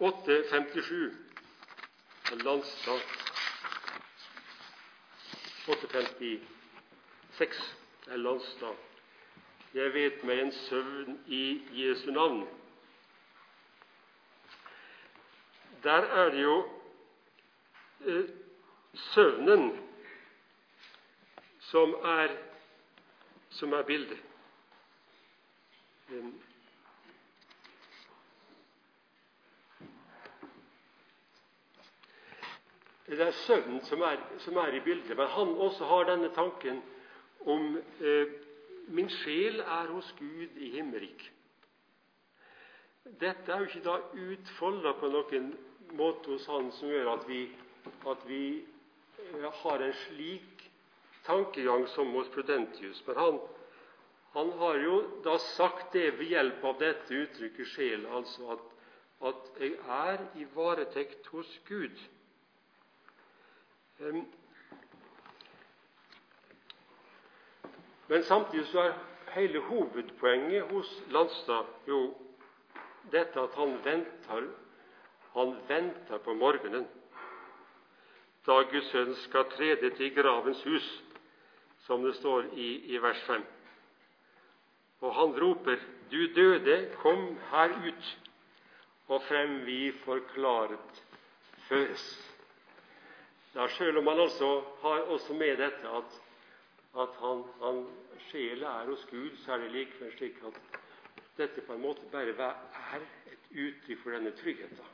857 0.00 1.12
Landstad 2.44 3.00
856 5.68 7.76
er 8.06 8.16
Landstad 8.16 8.74
jeg 9.74 9.94
vet 9.94 10.20
meg 10.22 10.38
en 10.38 10.52
søvn 10.54 11.16
i 11.26 11.58
Jesu 11.74 12.12
navn. 12.14 12.44
Der 15.82 16.06
er 16.22 16.30
det 16.30 16.42
jo 16.42 16.58
eh, 18.06 18.28
søvnen 18.94 19.72
som 21.74 21.94
er, 22.04 22.30
som 23.50 23.72
er 23.72 23.82
bildet. 23.82 24.18
Det 33.06 33.18
er 33.26 33.30
søvnen 33.30 33.82
som 33.88 34.02
er, 34.06 34.22
som 34.38 34.56
er, 34.56 34.76
i 34.78 34.84
bildet, 34.86 35.16
men 35.16 35.26
han 35.26 35.56
også 35.66 35.84
har 35.90 36.06
denne 36.12 36.30
tanken 36.34 36.82
om 37.40 37.76
eh, 38.00 38.40
Min 38.88 39.08
sjel 39.08 39.60
er 39.60 39.86
hos 39.88 40.14
Gud 40.18 40.58
i 40.60 40.70
himmerik. 40.70 41.22
Dette 43.20 43.52
er 43.52 43.62
jo 43.62 43.68
ikke 43.70 43.86
da 43.86 43.94
utfolda 44.12 44.92
på 45.00 45.08
noen 45.08 45.46
måte 45.96 46.34
hos 46.34 46.44
Han 46.52 46.68
som 46.76 46.92
gjør 46.92 47.14
at 47.14 47.24
vi, 47.28 47.46
at 48.12 48.26
vi 48.28 48.44
eh, 48.60 49.48
har 49.62 49.88
en 49.88 49.96
slik 50.04 50.53
tankegang 51.24 51.86
som 51.86 52.12
hos 52.12 52.28
Prudentius. 52.28 53.02
Men 53.06 53.16
han, 53.16 53.40
han, 54.32 54.52
har 54.58 54.74
jo 54.74 55.00
da 55.24 55.38
sagt 55.38 55.92
det 55.92 56.10
ved 56.18 56.32
hjelp 56.34 56.64
av 56.64 56.78
dette 56.80 57.14
uttrykket 57.14 57.70
sjel, 57.74 58.06
altså 58.06 58.56
at, 58.56 58.64
at 59.30 59.60
jeg 59.60 59.76
er 59.98 60.24
i 60.40 60.46
varetekt 60.54 61.26
hos 61.32 61.50
Gud. 61.68 62.02
Men 68.08 68.22
samtidig 68.22 68.66
så 68.66 68.80
er 68.80 68.98
hele 69.34 69.60
hovedpoenget 69.60 70.70
hos 70.70 70.90
Landstad 71.10 71.88
jo 71.88 72.14
dette 73.12 73.40
at 73.40 73.54
han 73.54 73.78
venter, 73.84 74.50
han 75.34 75.56
venter 75.68 76.18
på 76.18 76.34
morgenen, 76.34 76.86
da 78.46 78.60
Guds 78.68 78.90
sønn 78.92 79.14
skal 79.24 79.48
trede 79.54 79.90
til 79.96 80.12
gravens 80.14 80.60
hus, 80.68 80.88
som 81.86 82.04
det 82.04 82.14
står 82.18 82.52
i, 82.56 82.68
i 82.94 82.98
vers 82.98 83.20
5. 83.26 83.44
Og 85.04 85.14
han 85.14 85.34
roper, 85.40 85.80
Du 86.10 86.26
døde, 86.36 86.90
kom 87.00 87.38
her 87.50 87.72
ut, 87.86 88.10
og 89.08 89.22
frem 89.24 89.56
vi 89.66 89.92
forklaret 90.04 91.00
føres. 91.68 92.04
Ja, 93.54 93.66
Selv 93.68 93.98
om 93.98 94.06
han 94.06 94.20
altså 94.20 94.62
har 94.82 95.08
også 95.10 95.34
med 95.34 95.56
dette 95.56 95.88
at 95.88 96.20
at 96.94 97.16
han, 97.18 97.42
han 97.62 97.86
sjela 98.30 98.66
er 98.80 98.90
hos 98.90 99.06
Gud, 99.10 99.30
så 99.44 99.52
er 99.54 99.64
det 99.64 99.72
likevel 99.74 100.12
slik 100.14 100.36
at 100.46 100.58
dette 101.38 101.64
på 101.66 101.74
en 101.74 101.82
måte 101.82 102.06
bare 102.12 102.50
er 102.94 103.06
et 103.32 103.48
uttrykk 103.50 104.02
for 104.02 104.14
denne 104.14 104.30
tryggheten. 104.38 104.92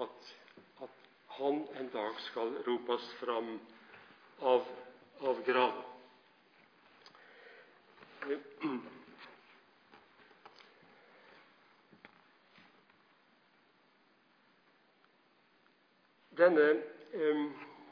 At, 0.00 0.30
at 0.86 0.94
han 1.36 1.60
en 1.80 1.90
dag 1.92 2.20
skal 2.30 2.54
ropes 2.66 3.10
fram 3.20 3.58
av, 4.40 4.64
av 5.20 5.42
grava. 5.44 5.84
Denne, 16.38 16.66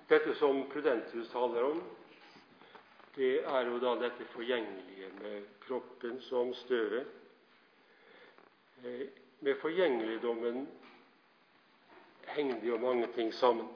dette 0.07 0.35
som 0.39 0.61
Prudentius 0.71 1.31
taler 1.33 1.65
om, 1.67 1.81
det 3.17 3.41
er 3.43 3.71
jo 3.71 3.79
da 3.83 3.95
dette 3.99 4.27
forgjengelige 4.35 5.09
med 5.23 5.49
kroppen 5.65 6.21
som 6.29 6.53
støvet. 6.55 7.09
Med 9.41 9.59
forgjengeligdommen 9.63 10.67
henger 12.37 12.61
det 12.61 12.69
jo 12.69 12.79
mange 12.79 13.09
ting 13.17 13.35
sammen. 13.35 13.73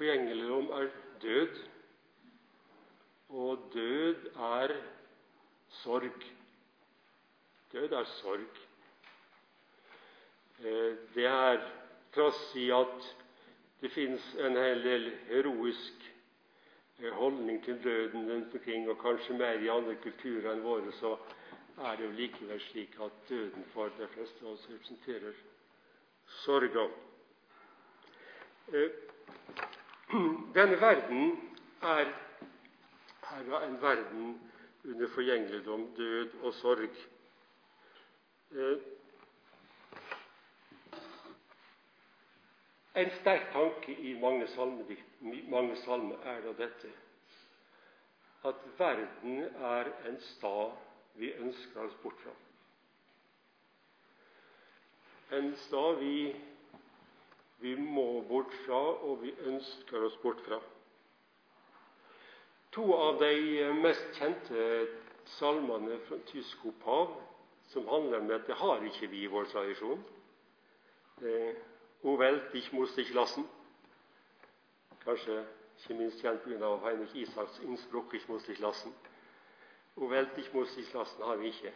Forgjengeligdom 0.00 0.70
er 0.70 0.88
død, 1.22 1.56
og 3.28 3.70
død 3.74 4.14
er 4.36 4.68
sorg. 5.68 6.22
Død 7.72 7.92
er 7.92 8.04
sorg. 8.04 8.46
Eh, 10.60 10.96
det 11.14 11.26
er 11.26 11.60
trass 12.14 12.54
i 12.56 12.70
at 12.70 13.10
det 13.80 13.90
fins 13.92 14.24
en 14.38 14.56
hel 14.56 14.80
del 14.84 15.04
heroisk 15.28 16.08
holdning 17.12 17.60
til 17.64 17.84
døden 17.84 18.32
rundt 18.32 18.54
omkring, 18.54 18.88
og 18.90 18.98
kanskje 19.02 19.36
mer 19.36 19.60
i 19.60 19.68
andre 19.68 19.98
kulturer 20.06 20.48
enn 20.54 20.64
våre, 20.64 20.92
så 21.02 21.12
er 21.76 22.00
det 22.00 22.06
jo 22.06 22.16
likevel 22.22 22.64
slik 22.70 22.96
at 23.04 23.20
døden 23.28 23.68
for 23.74 23.92
de 24.00 24.08
fleste 24.16 24.46
av 24.46 24.54
oss 24.54 24.64
representerer 24.72 25.44
sorga. 26.40 26.88
Denne 30.58 30.80
verden 30.80 31.52
er, 31.82 32.06
er 33.22 33.60
en 33.66 33.82
verden 33.82 34.50
under 34.84 35.08
forgjengeligdom, 35.08 35.94
død 35.96 36.34
og 36.42 36.54
sorg. 36.54 36.96
Eh, 38.50 38.78
En 42.94 43.10
sterk 43.20 43.52
tanke 43.52 43.94
i 43.94 44.18
mange 44.20 44.46
salmer, 44.46 44.84
mange 45.48 45.76
salmer 45.76 46.16
er 46.26 46.40
da 46.42 46.52
dette 46.58 46.88
at 48.44 48.54
verden 48.78 49.38
er 49.70 49.90
en 50.08 50.20
stad 50.20 50.72
vi 51.14 51.32
ønsker 51.32 51.84
oss 51.84 51.94
bort 52.02 52.20
fra. 52.24 52.32
En 55.38 55.52
stad 55.56 56.00
vi, 56.00 56.34
vi 57.60 57.74
må 57.76 58.22
bort 58.28 58.52
fra, 58.64 58.80
og 59.04 59.22
vi 59.22 59.34
ønsker 59.46 60.04
oss 60.06 60.16
bort 60.22 60.40
fra. 60.46 60.60
To 62.72 62.86
av 62.94 63.18
de 63.20 63.66
mest 63.82 64.14
kjente 64.16 64.66
salmene 65.36 65.98
fra 66.06 66.20
tysk 66.30 66.64
opphav, 66.70 67.16
som 67.70 67.88
handler 67.90 68.20
om 68.22 68.30
dette, 68.30 68.54
har 68.54 68.84
ikke 68.86 69.10
vi 69.10 69.24
i 69.24 69.30
vår 69.30 69.50
tradisjon. 69.52 70.04
Eh, 71.22 71.54
O 72.02 72.18
ich 72.54 72.72
muss 72.72 72.94
dich 72.94 73.12
lassen. 73.12 73.44
Kanskje 75.04 75.44
ikke 75.78 75.94
minst 75.94 76.20
kjent 76.22 76.42
pga. 76.42 76.76
Heinrich 76.84 77.14
Isaks 77.14 77.58
Innsbruck, 77.58 78.14
ich 78.14 78.28
muss 78.28 78.44
dich 78.44 78.58
lassen. 78.58 78.94
O 79.96 80.08
Welt, 80.08 80.30
ich 80.38 80.52
muss 80.54 80.74
dich 80.74 80.92
lassen 80.94 81.22
har 81.22 81.36
vi 81.36 81.46
ikke. 81.46 81.72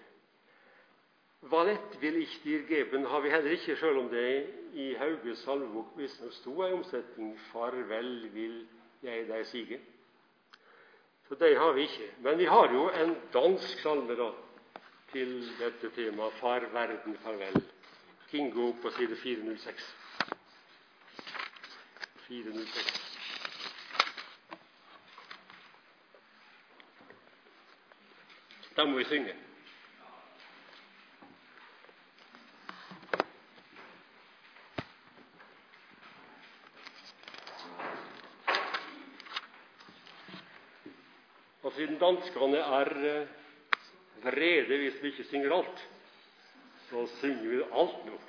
Valett 1.51 1.97
vil 2.01 2.23
ikke 2.23 2.41
dir 2.45 2.63
geben 2.69 3.05
har 3.07 3.21
vi 3.21 3.31
heller 3.31 3.51
ikke, 3.51 3.77
selv 3.77 3.99
om 3.99 4.09
det 4.09 4.47
i 4.73 4.95
Hauges 4.95 5.39
salmebok 5.45 5.93
visstnok 5.97 6.33
sto 6.33 6.63
en 6.63 6.73
omsetning 6.79 7.35
'Farvel 7.39 8.35
vil 8.35 8.67
jeg 9.03 9.29
deg 9.29 9.47
sige. 9.47 9.81
Så 11.29 11.35
det 11.35 11.59
har 11.59 11.73
vi 11.73 11.81
ikke. 11.81 12.11
Men 12.19 12.39
vi 12.39 12.45
har 12.45 12.73
jo 12.73 12.91
en 12.91 13.17
dansk 13.33 13.79
salme 13.83 14.17
da, 14.17 14.31
til 15.13 15.49
dette 15.61 15.91
temaet 15.91 16.33
'Far 16.33 16.61
verden 16.73 17.17
farvel'. 17.25 17.63
Kingo 18.31 18.73
på 18.83 18.91
side 18.91 19.17
406. 19.17 19.97
406. 22.29 23.01
Da 28.77 28.85
må 28.85 28.97
vi 28.97 29.05
synge. 29.05 29.35
Og 41.65 41.73
siden 41.73 41.84
danskene 42.01 42.61
er 42.81 42.93
eh, 43.11 43.33
vrede 44.25 44.79
hvis 44.83 45.03
vi 45.03 45.13
ikke 45.13 45.29
synger 45.31 45.57
alt, 45.59 45.89
så 46.91 47.07
synger 47.21 47.49
vi 47.51 47.63
alt 47.63 48.07
nå. 48.07 48.21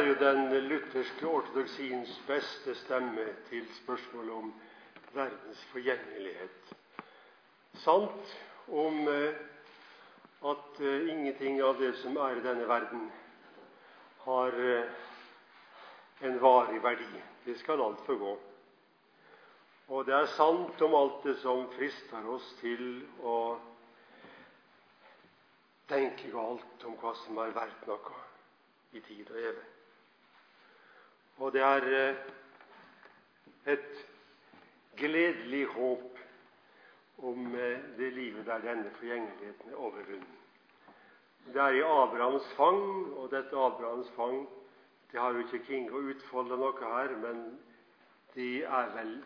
Er 0.00 0.06
jo 0.06 0.14
den 0.14 0.68
lutherske 0.68 1.26
ortodoksiens 1.28 2.12
beste 2.26 2.72
stemme 2.74 3.24
til 3.50 3.66
spørsmålet 3.82 4.32
om 4.32 4.52
verdens 5.12 5.64
forgjengelighet. 5.72 6.70
Sant 7.82 8.30
om 8.68 9.08
eh, 9.08 9.34
at 10.52 10.78
eh, 10.80 11.08
ingenting 11.12 11.60
av 11.60 11.76
det 11.82 11.90
som 12.00 12.16
er 12.16 12.38
i 12.38 12.44
denne 12.44 12.68
verden, 12.68 13.10
har 14.24 14.56
eh, 14.56 15.02
en 16.24 16.40
varig 16.40 16.80
verdi. 16.82 17.20
Det 17.44 17.58
skal 17.60 17.82
alt 17.84 18.00
forgå. 18.06 18.32
Og 19.88 20.06
det 20.06 20.14
er 20.16 20.32
sant 20.36 20.80
om 20.86 20.96
alt 20.96 21.26
det 21.28 21.34
som 21.42 21.66
frister 21.74 22.30
oss 22.36 22.46
til 22.62 23.02
å 23.20 23.58
tenke 25.92 26.32
galt 26.32 26.88
om 26.88 26.96
hva 27.02 27.12
som 27.26 27.42
er 27.44 27.52
verdt 27.58 27.84
noe 27.90 28.24
i 28.96 29.04
tid 29.04 29.28
og 29.28 29.42
evig. 29.42 29.68
Og 31.40 31.52
det 31.52 31.62
er 31.64 31.86
eh, 31.96 32.22
et 33.72 34.06
gledelig 34.96 35.66
håp 35.72 36.18
om 37.18 37.54
eh, 37.56 37.80
det 37.98 38.12
livet 38.12 38.46
der 38.46 38.64
denne 38.64 38.92
forgjengeligheten 38.98 39.72
er 39.72 39.76
overvunnet. 39.76 40.36
Det 41.46 41.60
er 41.62 41.78
i 41.78 41.84
Abrahams 41.84 42.46
fang, 42.56 42.82
og 43.16 43.30
dette 43.32 43.56
Abrahams 43.56 44.10
fang 44.16 44.44
det 45.12 45.20
har 45.20 45.32
jo 45.32 45.42
ikke 45.42 45.64
King 45.66 45.88
å 45.90 46.02
utfolde 46.12 46.56
noe 46.60 46.76
her, 46.92 47.16
men 47.18 47.40
de 48.36 48.62
er 48.62 48.92
vel 48.94 49.16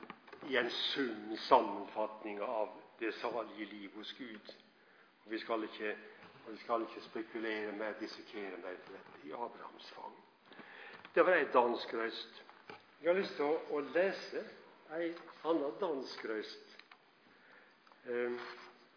i 0.48 0.56
en 0.56 0.70
sum 0.72 1.34
sammenfatning 1.48 2.40
av 2.40 2.72
det 3.00 3.10
salige 3.18 3.66
liv 3.68 3.98
hos 3.98 4.14
Gud. 4.16 4.54
Og 5.24 5.32
vi 5.34 5.38
skal 5.38 5.70
ikke 5.70 5.96
Vi 6.44 6.56
skal 6.60 6.82
ikke 6.84 7.00
spekulere 7.00 7.72
med 7.72 7.94
dissekere 8.00 8.58
mer 8.60 8.74
på 8.84 8.92
dette 8.92 9.28
i 9.28 9.30
Abrahams 9.32 9.86
fang. 9.96 10.12
Det 11.14 11.22
var 11.22 11.36
ei 11.38 11.46
dansk 11.54 11.92
røyst. 11.94 12.40
Jeg 13.02 13.12
har 13.12 13.18
lyst 13.20 13.36
til 13.38 13.46
å, 13.46 13.80
lese 13.94 14.40
ei 14.96 15.12
anna 15.46 15.68
dansk 15.78 16.24
røyst. 16.26 16.72
Eh, 18.10 18.40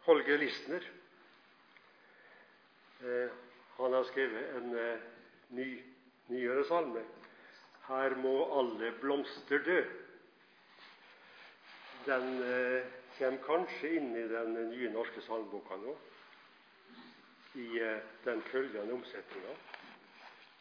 Holger 0.07 0.41
Listner. 0.41 0.87
Eh, 3.05 3.37
han 3.77 3.93
har 3.93 4.09
skrevet 4.09 4.57
en 4.57 4.73
eh, 4.81 5.05
ny, 5.59 5.67
nyere 6.33 6.65
salme. 6.65 7.05
Her 7.85 8.17
må 8.25 8.33
alle 8.63 8.91
blomster 8.97 9.61
dø. 9.69 9.79
Den 12.09 12.29
eh, 12.49 12.91
kommer 13.19 13.45
kanskje 13.45 13.93
inn 13.99 14.15
i 14.17 14.25
den 14.33 14.57
nye 14.73 14.89
norske 14.89 15.21
salmeboka 15.29 15.77
nå 15.85 15.93
i 17.61 17.69
eh, 17.77 18.01
den 18.25 18.41
følgende 18.49 18.97
omsetninga. 18.97 19.59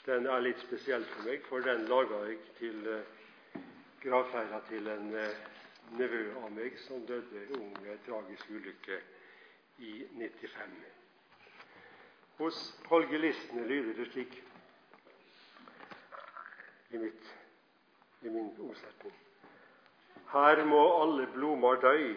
Den 0.06 0.26
er 0.30 0.38
litt 0.38 0.60
spesiell 0.62 1.02
for 1.10 1.26
meg, 1.26 1.40
for 1.48 1.64
den 1.66 1.80
laga 1.90 2.20
jeg 2.28 2.36
til 2.60 2.84
eh, 2.86 3.62
gravferda 4.04 4.60
til 4.68 4.86
en 4.92 5.08
eh, 5.18 5.40
nevø 5.98 6.20
av 6.44 6.52
meg 6.54 6.76
som 6.84 7.02
døde 7.08 7.40
ung 7.58 7.72
tragisk 8.04 8.52
ulykke 8.54 9.00
i 9.82 9.96
95. 10.14 10.76
Hos 12.38 12.60
Holger 12.86 13.18
Listene 13.24 13.64
lyder 13.66 13.98
det 13.98 14.06
slik 14.12 14.36
i, 16.94 17.02
mitt, 17.02 17.26
i 18.22 18.30
min 18.30 18.52
omsetning. 18.62 19.18
Her 20.30 20.62
må 20.70 20.84
alle 21.00 21.26
blomar 21.34 21.82
døy, 21.82 22.14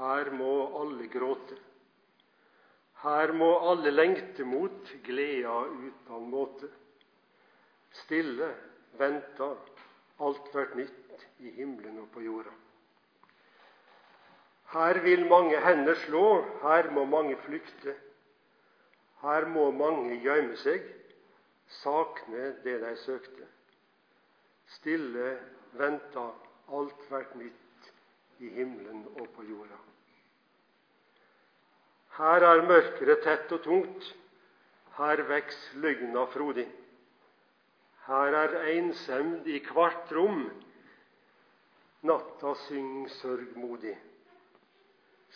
her 0.00 0.32
må 0.34 0.52
alle 0.82 1.06
gråte. 1.14 1.62
Her 3.06 3.30
må 3.38 3.52
alle 3.70 3.94
lengte 3.94 4.42
mot 4.42 4.94
gleda 5.06 5.60
utan 5.70 6.30
måte. 6.34 6.74
Stille 8.02 8.48
venta 8.98 9.52
alt 10.24 10.54
vært 10.54 10.74
nytt 10.78 11.26
i 11.38 11.52
himmelen 11.58 12.00
og 12.02 12.08
på 12.14 12.22
jorda. 12.24 12.52
Her 14.72 15.00
vil 15.00 15.24
mange 15.30 15.60
hender 15.64 15.96
slå, 16.04 16.42
her 16.62 16.90
må 16.92 17.04
mange 17.08 17.36
flykte. 17.46 17.94
Her 19.22 19.46
må 19.48 19.70
mange 19.74 20.18
gjemme 20.22 20.58
seg, 20.60 20.84
sakne 21.80 22.52
det 22.64 22.76
de 22.84 22.94
søkte. 23.02 23.48
Stille 24.76 25.30
venta 25.80 26.28
alt 26.76 27.06
vært 27.10 27.32
nytt 27.40 27.88
i 28.44 28.50
himmelen 28.58 29.06
og 29.16 29.26
på 29.34 29.46
jorda. 29.48 29.78
Her 32.18 32.44
er 32.50 32.66
mørket 32.66 33.22
tett 33.24 33.52
og 33.54 33.62
tungt, 33.64 34.12
her 34.98 35.22
veks 35.30 35.56
løgna 35.80 36.26
frodig. 36.34 36.66
Her 38.08 38.32
er 38.32 38.54
einsemd 38.70 39.46
i 39.52 39.58
kvart 39.60 40.12
rom, 40.16 40.46
natta 42.08 42.54
syng 42.64 43.04
sørgmodig. 43.18 43.92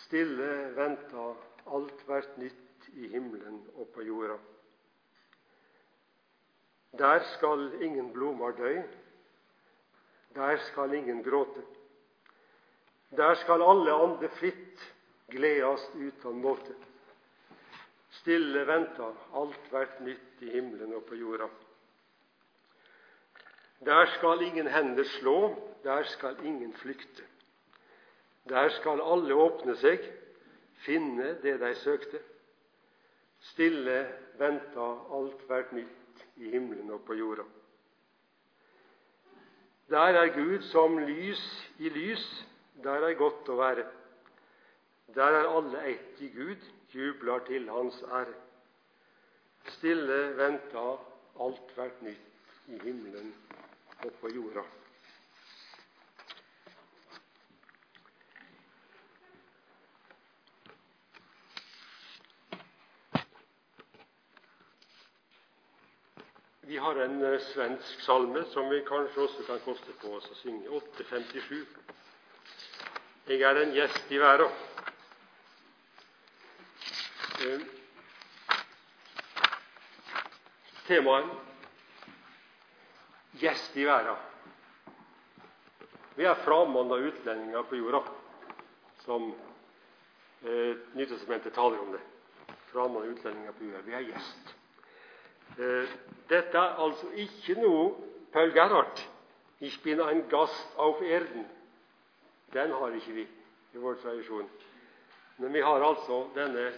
Stille 0.05 0.47
venta 0.73 1.27
alt 1.69 1.99
hvert 2.07 2.39
nytt 2.41 2.87
i 2.97 3.11
himmelen 3.11 3.59
og 3.77 3.91
på 3.93 4.01
jorda. 4.07 4.39
Der 6.97 7.21
skal 7.35 7.67
ingen 7.85 8.09
blomar 8.13 8.57
døy, 8.57 8.81
der 10.33 10.57
skal 10.71 10.93
ingen 10.97 11.21
gråte. 11.23 11.61
Der 13.13 13.35
skal 13.43 13.61
alle 13.61 13.93
ande 13.93 14.29
fritt 14.39 14.81
gledast 15.29 15.93
utan 15.93 16.41
måte. 16.41 16.73
Stille 18.17 18.65
venta 18.65 19.11
alt 19.37 19.69
hvert 19.69 20.01
nytt 20.01 20.41
i 20.41 20.49
himmelen 20.55 20.95
og 20.97 21.05
på 21.05 21.21
jorda. 21.21 21.51
Der 23.85 24.05
skal 24.05 24.41
ingen 24.41 24.67
hender 24.67 25.03
slå, 25.03 25.55
der 25.83 26.03
skal 26.03 26.35
ingen 26.45 26.73
flykte. 26.73 27.23
Der 28.49 28.69
skal 28.69 29.01
alle 29.01 29.35
åpne 29.35 29.75
seg, 29.79 30.03
finne 30.85 31.33
det 31.43 31.57
de 31.61 31.73
søkte. 31.79 32.19
Stille 33.51 33.97
venta 34.39 34.87
alt 35.17 35.43
hvert 35.47 35.73
nytt 35.75 36.23
i 36.39 36.51
himmelen 36.51 36.91
og 36.95 37.03
på 37.07 37.15
jorda. 37.19 37.43
Der 39.91 40.19
er 40.19 40.31
Gud 40.35 40.61
som 40.71 40.97
lys 40.97 41.43
i 41.79 41.89
lys, 41.89 42.23
der 42.83 43.03
er 43.03 43.19
godt 43.19 43.49
å 43.51 43.59
være. 43.59 43.85
Der 45.15 45.39
er 45.39 45.49
alle 45.51 45.83
ett 45.91 46.21
i 46.23 46.31
Gud, 46.33 46.63
jubler 46.93 47.43
til 47.47 47.67
Hans 47.69 47.99
ære. 48.07 48.33
Stille 49.75 50.21
venta 50.37 50.85
alt 51.43 51.75
hvert 51.75 52.01
nytt 52.01 52.71
i 52.71 52.79
himmelen 52.79 53.33
og 54.01 54.11
på 54.21 54.29
jorda. 54.35 54.63
Vi 66.61 66.77
har 66.77 66.95
en 66.95 67.23
eh, 67.23 67.39
svensk 67.53 68.01
salme 68.01 68.45
som 68.49 68.69
vi 68.69 68.79
kanskje 68.87 69.21
også 69.21 69.43
kan 69.45 69.59
koste 69.65 69.93
på 70.01 70.15
oss 70.17 70.29
å 70.31 70.37
synge. 70.39 70.69
857. 70.69 71.65
Jeg 73.27 73.41
er 73.45 73.59
en 73.61 73.75
gjest 73.75 74.09
i 74.09 74.17
verda. 74.17 74.47
Eh, 77.45 77.67
temaet 80.87 81.52
gjest 83.43 83.77
i 83.77 83.85
verden. 83.85 84.15
Vi 86.15 86.25
er 86.29 86.43
framanda 86.45 86.95
utlendinger 86.95 87.63
på 87.67 87.75
jorda, 87.75 88.03
som 89.03 89.31
eh, 90.45 90.75
Nytestamentet 90.93 91.53
taler 91.53 91.81
om 91.81 91.91
det. 91.91 92.01
Framanda 92.71 93.07
utlendinger 93.09 93.51
på 93.51 93.65
jorda. 93.65 93.81
Vi 93.85 93.97
er 93.97 94.05
gjest. 94.11 94.53
Eh, 95.57 95.95
dette 96.29 96.57
er 96.57 96.79
altså 96.81 97.09
ikke 97.17 97.57
noe 97.61 97.89
Paul 98.33 98.53
Gerhard. 98.53 99.01
Ich 99.59 99.81
bin 99.83 100.01
ein 100.01 100.27
Gast 100.29 100.77
auf 100.77 101.01
Erden. 101.01 101.45
Den 102.53 102.71
har 102.71 102.95
ikke 102.95 103.13
vi 103.13 103.27
i 103.73 103.81
vår 103.81 103.95
tradisjon. 104.01 104.49
Men 105.37 105.53
vi 105.53 105.61
har 105.61 105.81
altså 105.81 106.27
denne 106.35 106.69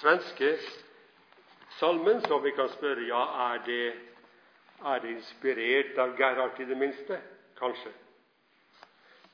svenske 0.00 0.56
salmen, 1.78 2.20
som 2.26 2.42
vi 2.42 2.50
kan 2.56 2.70
spørre 2.72 3.06
ja, 3.06 3.22
er 3.52 3.62
det, 3.66 3.92
er 4.84 4.98
det 4.98 5.10
inspirert 5.10 5.98
av 5.98 6.16
Gerhard 6.18 6.60
i 6.60 6.64
det 6.64 6.76
minste? 6.76 7.20
Kanskje. 7.58 7.92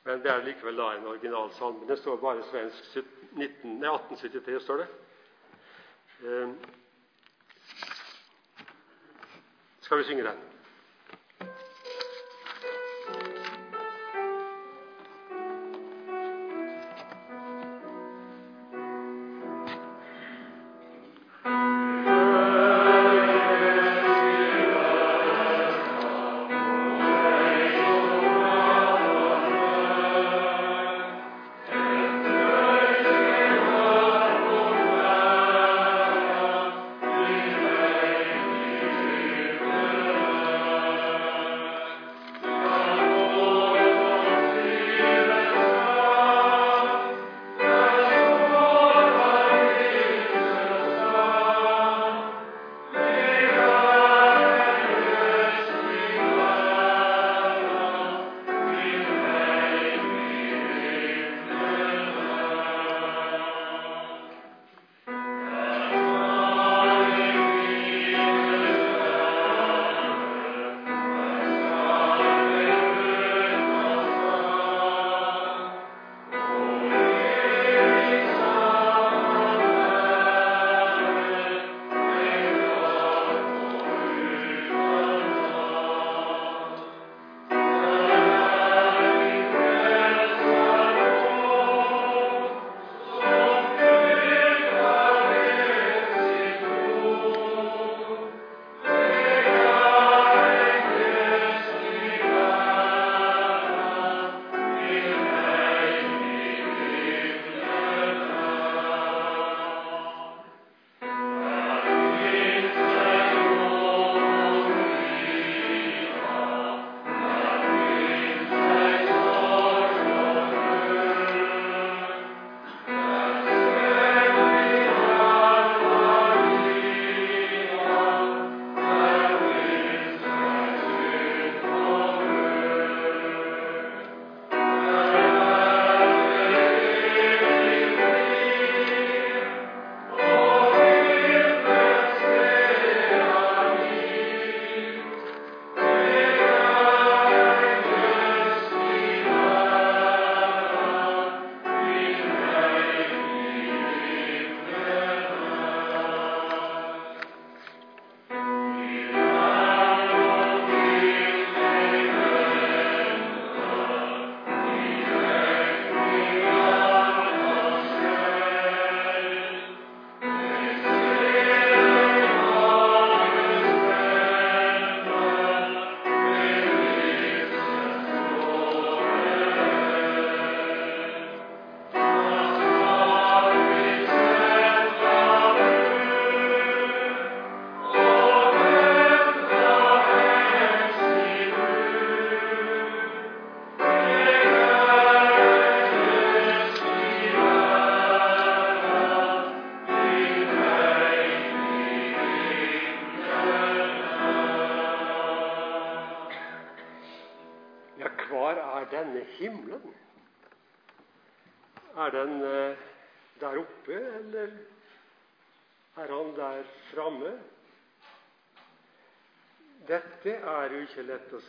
Men 0.05 0.22
det 0.22 0.30
er 0.30 0.45
likevel 0.45 0.76
da 0.78 0.93
en 0.97 1.07
originalsalme. 1.07 1.86
Det 1.88 1.99
står 1.99 2.16
bare 2.22 2.45
svensk 2.51 2.97
19, 3.32 3.84
1873. 3.84 4.61
står 4.61 4.76
det. 4.76 4.88
Eh, 6.22 6.49
skal 9.80 9.99
vi 9.99 10.05
synge 10.05 10.24
den? 10.24 10.51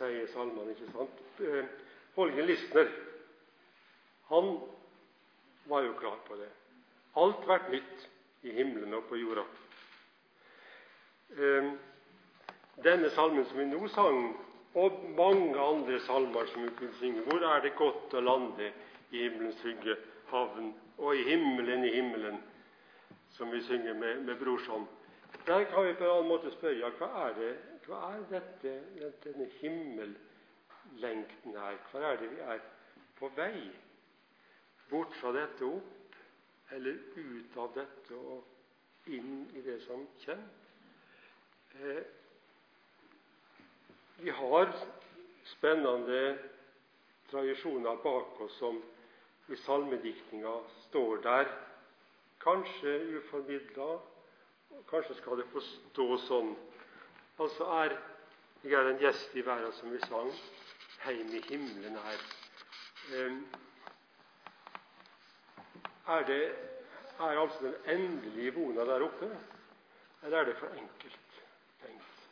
Ikke 0.09 0.23
lett 0.23 0.29
å 0.29 0.29
si 0.29 0.31
i 0.31 0.33
salmene, 0.33 0.71
ikke 0.71 0.91
sant? 0.91 1.23
Eh, 1.41 1.65
Holgen 2.15 2.45
Listner 2.45 2.89
han 4.29 4.59
var 5.65 5.83
jo 5.83 5.93
klar 5.93 6.17
på 6.27 6.35
det. 6.35 6.49
Alt 7.15 7.47
vært 7.47 7.69
nytt 7.71 8.07
i 8.43 8.51
himmelen 8.51 8.93
og 8.93 9.05
på 9.09 9.17
jorda. 9.17 9.43
Eh, 11.37 11.73
denne 12.83 13.09
salmen 13.13 13.45
som 13.45 13.57
vi 13.57 13.65
nå 13.65 13.87
sang, 13.93 14.33
og 14.73 15.03
mange 15.17 15.59
andre 15.59 15.99
salmer 15.99 16.47
som 16.49 16.63
vi 16.63 16.71
kunne 16.79 16.97
synge 16.97 17.21
Hvor 17.27 17.43
er 17.45 17.61
det 17.61 17.75
godt 17.77 18.13
å 18.17 18.23
lande 18.25 18.71
i 19.11 19.19
himmelens 19.21 19.59
trygge 19.61 19.95
havn, 20.31 20.73
og 20.97 21.15
i 21.15 21.23
himmelen, 21.27 21.85
i 21.85 21.93
himmelen, 21.93 22.39
som 23.37 23.51
vi 23.51 23.61
synger 23.61 23.93
med, 23.93 24.23
med 24.25 24.39
Brorson. 24.39 24.87
Der 25.45 25.63
kan 25.69 25.85
vi 25.85 25.93
på 25.93 26.03
en 26.03 26.09
annen 26.09 26.27
måte 26.27 26.51
spørre 26.53 26.89
hva 26.97 27.09
er 27.27 27.37
det, 27.37 27.53
hva 27.87 27.99
er 28.15 28.23
dette, 28.31 28.73
denne 29.23 29.47
himmellengten 29.59 31.57
her? 31.57 31.77
Hva 31.91 31.99
er 32.11 32.21
det 32.21 32.29
vi 32.31 32.39
er 32.45 32.63
på 33.19 33.29
vei? 33.37 33.71
Bort 34.89 35.13
fra 35.19 35.31
dette 35.35 35.65
opp, 35.65 36.17
eller 36.75 36.99
ut 37.15 37.57
av 37.57 37.73
dette 37.75 38.17
og 38.17 39.09
inn 39.11 39.45
i 39.55 39.61
det 39.65 39.79
som 39.87 40.05
kjent? 40.23 40.59
Eh, 41.81 42.03
vi 44.23 44.29
har 44.29 44.69
spennende 45.55 46.37
tradisjoner 47.31 47.95
bak 48.03 48.41
oss 48.45 48.57
som 48.61 48.77
i 49.49 49.55
salmediktninga 49.65 50.53
står 50.85 51.23
der, 51.25 51.49
kanskje 52.43 52.93
uformidla, 53.17 53.89
kanskje 54.89 55.17
skal 55.19 55.41
det 55.41 55.49
få 55.51 55.63
stå 55.65 56.07
sånn. 56.27 56.53
Altså 57.39 57.63
er 57.63 57.97
jeg 58.63 58.73
er 58.73 58.89
en 58.89 58.99
gjest 58.99 59.35
i 59.35 59.45
verden, 59.45 59.73
som 59.73 59.91
vi 59.91 59.99
sang. 59.99 60.31
Heim 61.03 61.27
i 61.35 61.41
himmelen 61.49 61.97
her. 61.97 62.21
Er, 66.07 66.25
det, 66.25 66.55
er 67.19 67.39
altså 67.39 67.57
den 67.61 67.75
endelige 67.95 68.51
bona 68.51 68.85
der 68.85 69.03
oppe, 69.03 69.39
eller 70.23 70.37
er 70.37 70.45
det 70.45 70.57
for 70.57 70.67
enkelt 70.67 71.41
tenkt? 71.81 72.29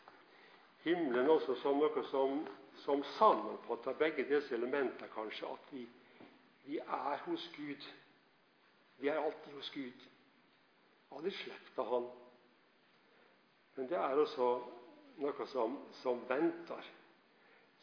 Himmelen 0.84 1.30
også 1.30 1.56
som 1.62 1.82
noe 1.84 2.06
som, 2.12 2.48
som 2.86 3.04
sammenfatter 3.18 3.94
begge 4.00 4.28
disse 4.30 4.56
elementer, 4.56 5.12
kanskje, 5.16 5.48
at 5.52 5.74
vi 5.76 5.88
vi 6.66 6.78
er 6.78 7.18
hos 7.26 7.52
Gud. 7.58 7.88
Vi 8.98 9.08
er 9.08 9.20
alltid 9.20 9.54
hos 9.54 9.70
Gud. 9.70 10.08
Aldri 11.12 11.54
av 11.78 11.90
Han. 11.90 12.10
Men 13.76 13.90
det 13.90 13.98
er 13.98 14.16
også 14.16 14.48
noe 15.22 15.48
som, 15.48 15.78
som 16.02 16.22
venter. 16.30 16.88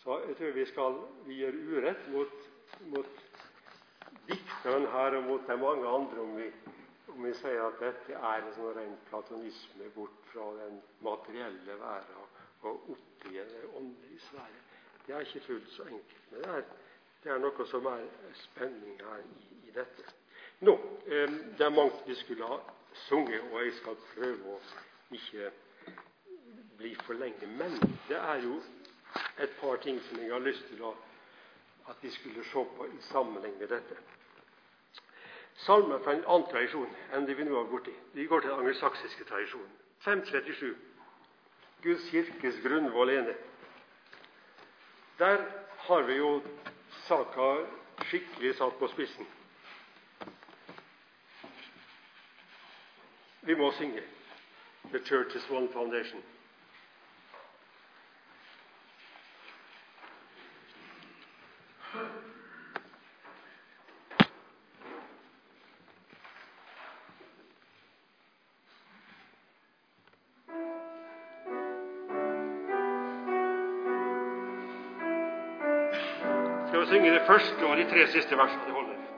Så 0.03 0.18
jeg 0.26 0.36
tror 0.39 0.57
vi 0.57 0.66
skal 0.70 0.99
vi 1.26 1.41
gjør 1.43 1.61
urett 1.74 2.09
mot, 2.14 2.34
mot 2.93 3.22
dikteren 4.28 4.86
her 4.93 5.18
og 5.18 5.28
mot 5.30 5.47
de 5.49 5.57
mange 5.59 5.95
andre 6.01 6.22
om 6.22 6.34
vi, 6.39 6.49
om 7.14 7.24
vi 7.24 7.34
sier 7.41 7.62
at 7.66 7.80
dette 7.82 8.18
er 8.18 8.43
en 8.45 8.55
sånn 8.57 8.74
ren 8.76 8.97
platonisme 9.09 9.91
bort 9.97 10.18
fra 10.32 10.51
den 10.61 10.78
materielle 11.05 11.78
verden 11.80 12.26
og 12.68 12.91
opp 12.95 13.26
i 13.30 13.36
det 13.39 13.64
åndelige 13.78 14.20
sfære. 14.28 14.62
Det 15.07 15.14
er 15.14 15.26
ikke 15.26 15.47
fullt 15.47 15.70
så 15.72 15.86
enkelt. 15.89 16.24
Men 16.30 16.43
det 16.45 16.55
er 16.59 16.68
det 17.22 17.32
er 17.34 17.41
noe 17.43 17.64
som 17.66 17.86
er 17.91 18.05
spenning 18.39 19.01
her 19.03 19.22
i, 19.24 19.47
i 19.66 19.72
dette. 19.74 20.05
Nå, 20.62 20.74
eh, 21.07 21.30
Det 21.59 21.66
er 21.66 21.74
mangt 21.74 22.05
vi 22.07 22.14
skulle 22.14 22.47
ha 22.47 22.59
sunget, 23.09 23.43
og 23.51 23.64
jeg 23.64 23.72
skal 23.80 23.97
prøve 24.12 24.55
å 24.55 24.61
ikke 25.18 25.51
bli 26.79 26.95
for 27.07 27.14
lenge. 27.14 27.47
Men 27.47 27.74
det 28.09 28.16
er 28.16 28.43
jo 28.43 28.62
et 29.39 29.51
par 29.61 29.76
ting 29.76 30.01
som 30.03 30.20
jeg 30.20 30.33
har 30.33 30.45
lyst 30.45 30.64
til 30.70 30.83
å, 30.83 30.95
at 31.89 31.97
vi 32.03 32.11
skulle 32.11 32.45
se 32.45 32.64
på 32.76 32.87
i 32.87 33.03
sammenheng 33.11 33.59
med 33.59 33.68
dette. 33.72 33.97
Salmer 35.59 35.99
fra 36.05 36.14
en 36.14 36.26
annen 36.26 36.47
tradisjon 36.51 36.91
enn 37.16 37.26
det 37.26 37.35
vi 37.39 37.47
nå 37.49 37.57
har 37.57 37.70
gått 37.72 37.89
i. 37.91 37.95
Vi 38.14 38.29
går 38.31 38.45
til 38.45 38.53
den 38.53 38.61
angelsaksiske 38.62 39.26
tradisjonen. 39.26 39.72
537. 40.05 40.76
Guds 41.83 42.11
kirkes 42.11 42.61
grunnvoll 42.62 43.11
ene. 43.11 43.35
Der 45.18 45.43
har 45.89 46.07
vi 46.07 46.20
jo 46.20 46.31
saka 47.09 47.49
skikkelig 48.07 48.55
satt 48.55 48.79
på 48.79 48.89
spissen. 48.95 49.26
Vi 53.43 53.55
må 53.55 53.72
synge 53.72 54.03
'The 54.91 55.01
Church 55.05 55.37
is 55.37 55.51
One 55.51 55.68
Foundation'. 55.68 56.38
Synge 76.88 77.12
det 77.14 77.22
første 77.26 77.66
og 77.66 77.76
de 77.76 77.84
tre 77.90 78.07
siste 78.07 78.36
versene. 78.36 78.62
Det 78.66 78.72
holder. 78.72 79.18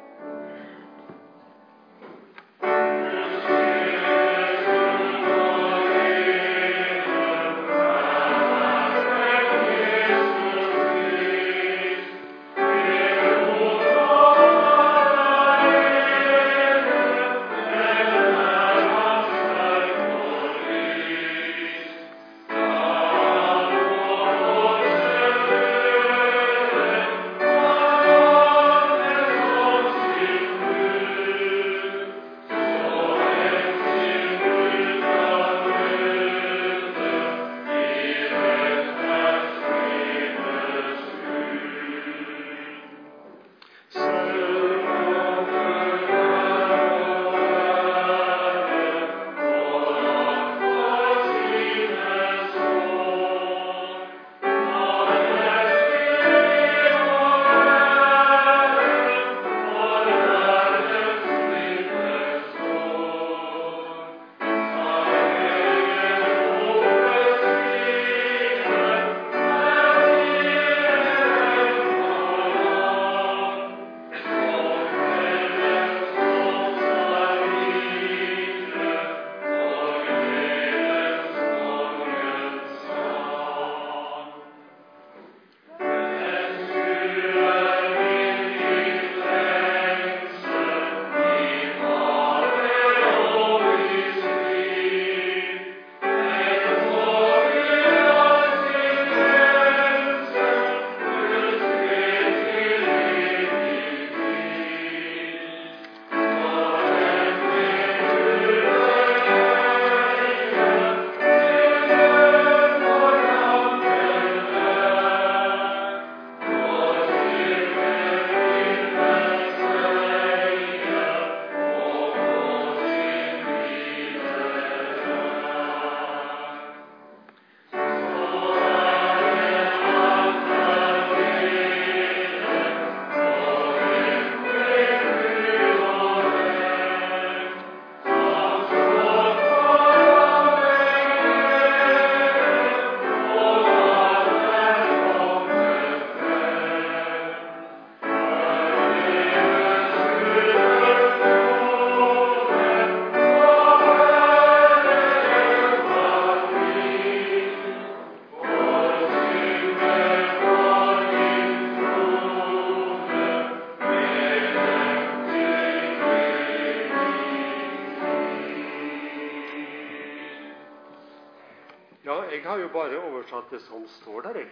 Bare 172.73 172.99
oversatt 172.99 173.51
det 173.51 173.63
som 173.63 173.89
står 173.89 174.21
der. 174.21 174.39
Jeg. 174.45 174.51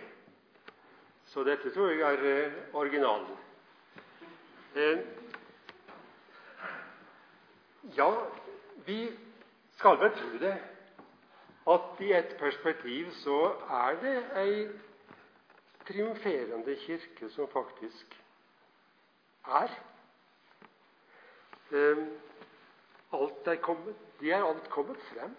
Så 1.28 1.44
dette 1.44 1.70
tror 1.74 1.90
jeg 1.90 2.00
er 2.00 2.46
eh, 2.46 2.52
originalen. 2.72 3.36
Eh, 4.76 4.98
ja, 7.96 8.10
vi 8.86 9.10
skal 9.76 9.98
vel 10.00 10.12
tro 10.16 10.38
det, 10.40 10.54
at 11.68 12.00
i 12.00 12.12
et 12.12 12.36
perspektiv 12.40 13.10
så 13.20 13.40
er 13.82 13.98
det 14.02 14.16
ei 14.40 14.68
triumferende 15.88 16.76
kirke 16.86 17.28
som 17.30 17.48
faktisk 17.52 18.16
er. 19.46 19.76
Eh, 21.72 22.02
alt 23.12 23.46
er 23.46 23.60
kommet, 23.60 23.96
de 24.20 24.32
er 24.32 24.44
alt 24.44 24.70
kommet 24.70 24.96
frem. 25.12 25.36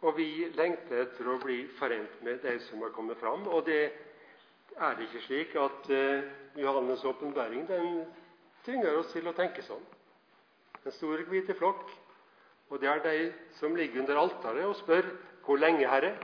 Eh, 0.00 0.06
og 0.06 0.16
vi 0.16 0.48
lengter 0.56 1.04
etter 1.04 1.28
å 1.28 1.38
bli 1.42 1.66
forent 1.78 2.22
med 2.22 2.40
de 2.42 2.58
som 2.68 2.80
har 2.82 2.90
kommet 2.90 3.18
fram. 3.18 3.46
Og 3.48 3.64
det 3.66 3.92
er 4.76 5.00
ikke 5.00 5.20
slik 5.26 5.56
at 5.56 5.90
uh, 5.90 6.22
Johannes' 6.56 7.04
åpenbaring 7.04 7.66
tvinger 8.64 8.96
oss 8.98 9.12
til 9.12 9.28
å 9.28 9.34
tenke 9.36 9.62
sånn. 9.62 9.82
Den 10.84 10.92
store, 10.92 11.26
hvite 11.28 11.54
flokk. 11.54 11.90
Og 12.70 12.80
det 12.80 12.88
er 12.88 13.02
de 13.04 13.32
som 13.58 13.74
ligger 13.76 14.00
under 14.00 14.16
altaret 14.16 14.64
og 14.64 14.76
spør 14.78 15.04
hvor 15.44 15.58
lenge, 15.58 15.88
Herre? 15.88 16.14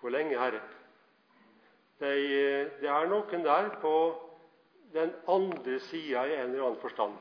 Hvor 0.00 0.10
lenge, 0.10 0.38
Herre? 0.38 0.60
De, 1.98 2.12
det 2.80 2.88
er 2.88 3.10
noen 3.10 3.44
der 3.44 3.68
på 3.82 3.94
den 4.94 5.12
andre 5.30 5.78
sida 5.88 6.24
i 6.28 6.36
en 6.36 6.52
eller 6.52 6.68
annen 6.68 6.80
forstand 6.82 7.18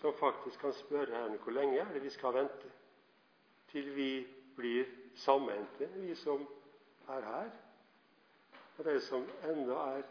som 0.00 0.14
faktisk 0.16 0.62
kan 0.62 0.72
spørre 0.72 1.12
Herren 1.12 1.40
hvor 1.42 1.52
lenge 1.52 1.80
er 1.82 1.90
det 1.92 2.02
vi 2.02 2.12
skal 2.14 2.32
vente 2.34 2.70
til 3.70 3.90
vi 3.94 4.10
blir 4.56 4.84
sammente, 5.14 5.88
vi 5.96 6.14
som 6.14 6.46
er 7.08 7.26
her, 7.26 7.50
og 8.78 8.84
de 8.84 9.00
som 9.00 9.24
ennå 9.50 9.76
er 9.76 10.02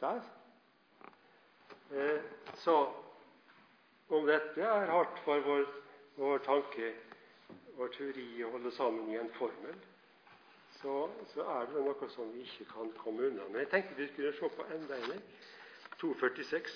der. 0.00 0.20
Eh, 1.92 2.20
så 2.54 2.76
om 4.08 4.26
dette 4.26 4.60
er 4.60 4.90
hardt 4.90 5.18
for 5.24 5.40
vår, 5.40 5.66
vår 6.16 6.38
tanke, 6.44 6.92
vår 7.76 7.92
teori, 7.96 8.28
å 8.44 8.52
holde 8.54 8.72
sammen 8.74 9.10
i 9.12 9.18
en 9.20 9.32
formel, 9.38 9.76
så, 10.80 11.08
så, 11.32 11.44
er 11.48 11.68
det 11.70 11.80
noe 11.80 12.08
som 12.12 12.32
vi 12.34 12.42
ikke 12.44 12.66
kan 12.74 12.90
komme 12.98 13.28
unna 13.30 13.46
Men 13.48 13.62
Jeg 13.62 13.70
tenkte 13.72 13.94
vi 13.96 14.08
skulle 14.10 14.32
se 14.36 14.50
på 14.52 14.66
enda 14.74 14.98
en. 15.00 15.22
246. 16.00 16.74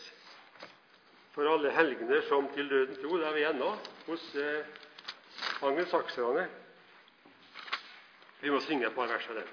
For 1.34 1.50
alle 1.50 1.72
helgener 1.74 2.22
som 2.28 2.48
til 2.54 2.70
døden 2.70 2.96
tro. 3.02 3.18
Der 3.18 3.26
er 3.28 3.34
vi 3.36 3.44
ennå 3.44 3.74
hos 4.06 4.24
eh, 4.40 4.64
angelsakserne. 5.62 6.48
Vi 8.40 8.50
må 8.50 8.60
synge 8.60 8.86
et 8.86 8.94
par 8.94 9.10
vers 9.10 9.28
av 9.30 9.40
den. 9.40 9.48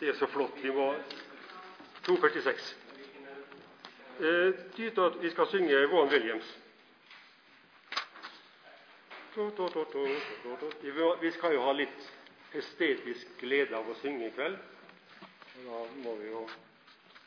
Det 0.00 0.08
er 0.08 0.18
så 0.18 0.26
flott. 0.30 0.62
Vi 0.62 0.70
må 0.70 0.92
246. 2.06 2.76
Eh, 4.20 4.54
vi 5.22 5.30
skal 5.30 5.46
synge 5.46 5.86
Vaughan 5.90 6.12
Williams. 6.12 6.58
Vi 11.22 11.30
skal 11.30 11.52
jo 11.54 11.60
ha 11.62 11.72
litt 11.72 12.08
estetisk 12.58 13.36
glede 13.40 13.76
av 13.76 13.90
å 13.90 13.98
synge 14.00 14.26
i 14.26 14.34
kveld. 14.34 14.56
Og 15.58 15.66
da 15.66 15.82
må 16.02 16.14
vi 16.18 16.30
jo 16.30 16.46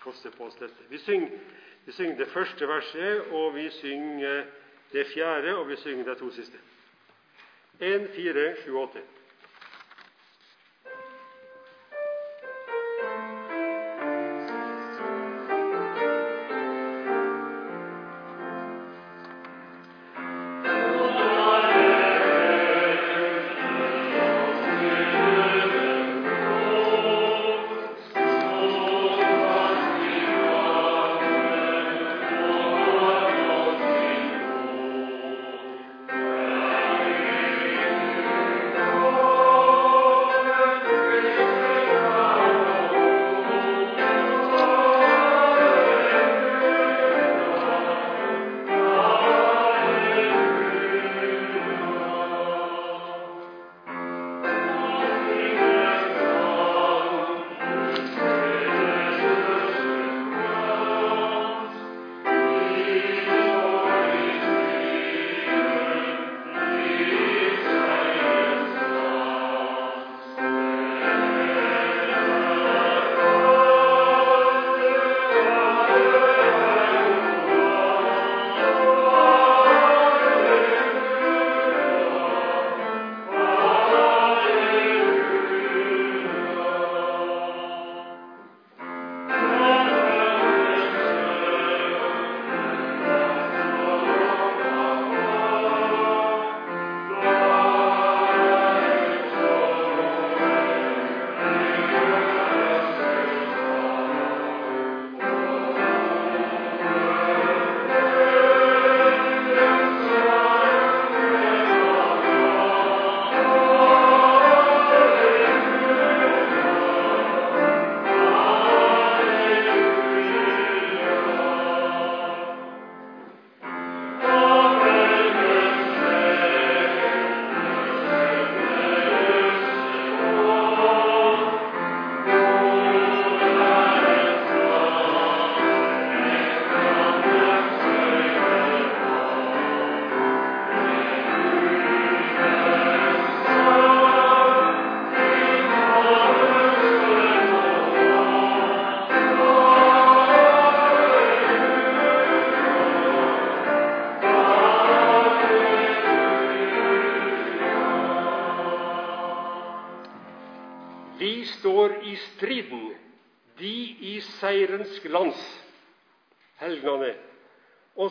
koste 0.02 0.32
på 0.34 0.48
oss 0.48 0.58
dette. 0.60 0.88
Vi 0.90 1.00
synger, 1.00 1.38
vi 1.86 1.96
synger 1.96 2.18
det 2.24 2.32
første 2.34 2.68
verset, 2.68 3.32
og 3.32 3.56
vi 3.56 3.70
synger 3.78 4.46
det 4.92 5.08
fjerde, 5.14 5.56
og 5.56 5.68
vi 5.70 5.78
synger 5.80 6.10
de 6.10 6.16
to 6.20 6.32
siste. 6.36 6.71
1, 7.82 8.10
4, 8.14 8.56
7, 8.64 8.88
8. 8.94 9.21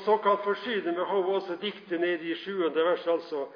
så 0.04 0.16
kan 0.22 0.38
forsyne 0.44 0.92
med 0.92 1.04
hodet 1.04 1.34
også 1.34 1.56
diktet 1.60 2.00
ned 2.00 2.22
i 2.22 2.34
sjuende 2.34 2.84
vers, 2.84 3.06
altså. 3.06 3.46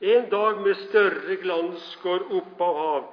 En 0.00 0.30
dag 0.30 0.60
med 0.60 0.74
større 0.88 1.36
glans 1.40 1.98
går 2.02 2.26
opp 2.34 2.60
av 2.60 2.78
hav, 2.80 3.04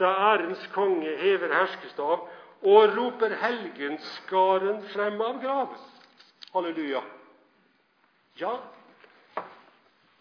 da 0.00 0.10
ærens 0.32 0.62
konge 0.74 1.12
hever 1.20 1.52
herskestav 1.54 2.28
og 2.62 2.96
roper 2.96 3.34
helgenskaren 3.40 4.82
frem 4.94 5.20
av 5.20 5.40
grav. 5.42 5.74
Halleluja. 6.54 7.02
Ja, 8.40 8.56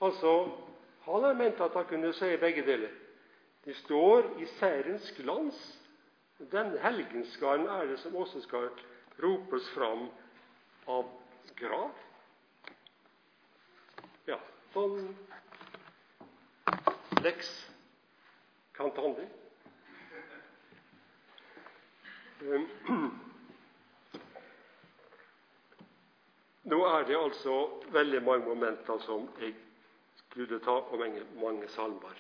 altså 0.02 0.48
Han 1.10 1.24
har 1.24 1.34
ment 1.34 1.62
at 1.62 1.74
han 1.74 1.86
kunne 1.90 2.12
si 2.14 2.36
begge 2.38 2.62
deler. 2.62 2.92
De 3.66 3.74
står 3.74 4.28
i 4.40 4.46
seierens 4.60 5.08
glans. 5.18 5.58
Den 6.52 6.76
helgenskaren 6.84 7.66
er 7.68 7.88
det 7.90 7.98
som 8.00 8.16
også 8.16 8.42
skal 8.44 8.68
ropes 9.24 9.70
fram 9.74 10.06
av 10.90 11.10
grav. 11.60 11.92
Ja, 14.30 14.40
sånn 14.74 14.98
Lex 17.24 17.50
Cantandi. 18.78 19.26
Nå 26.70 26.80
er 26.86 27.06
det 27.10 27.18
altså 27.18 27.56
veldig 27.92 28.22
mange 28.24 28.48
momenter 28.48 29.02
som 29.04 29.28
jeg 29.42 29.56
skulle 30.22 30.62
ta, 30.64 30.78
og 30.80 31.00
mange, 31.02 31.26
mange 31.42 31.68
salmer. 31.74 32.16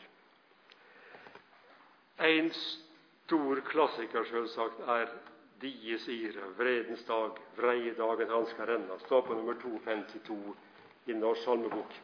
En 2.19 2.49
stor 2.57 3.61
klassiker 3.69 4.27
selvsagt 4.27 4.81
er 4.83 5.13
Dies 5.59 6.07
ire, 6.07 6.51
vredens 6.57 7.01
dag, 7.05 7.39
vreie 7.57 7.93
dagen 7.97 8.29
han 8.31 8.45
skal 8.53 8.69
renne. 8.73 8.99
Står 9.05 9.25
på 9.27 9.35
nummer 9.35 9.57
252 9.59 10.37
i 11.11 11.15
Norsk 11.17 11.43
salmebok. 11.43 11.97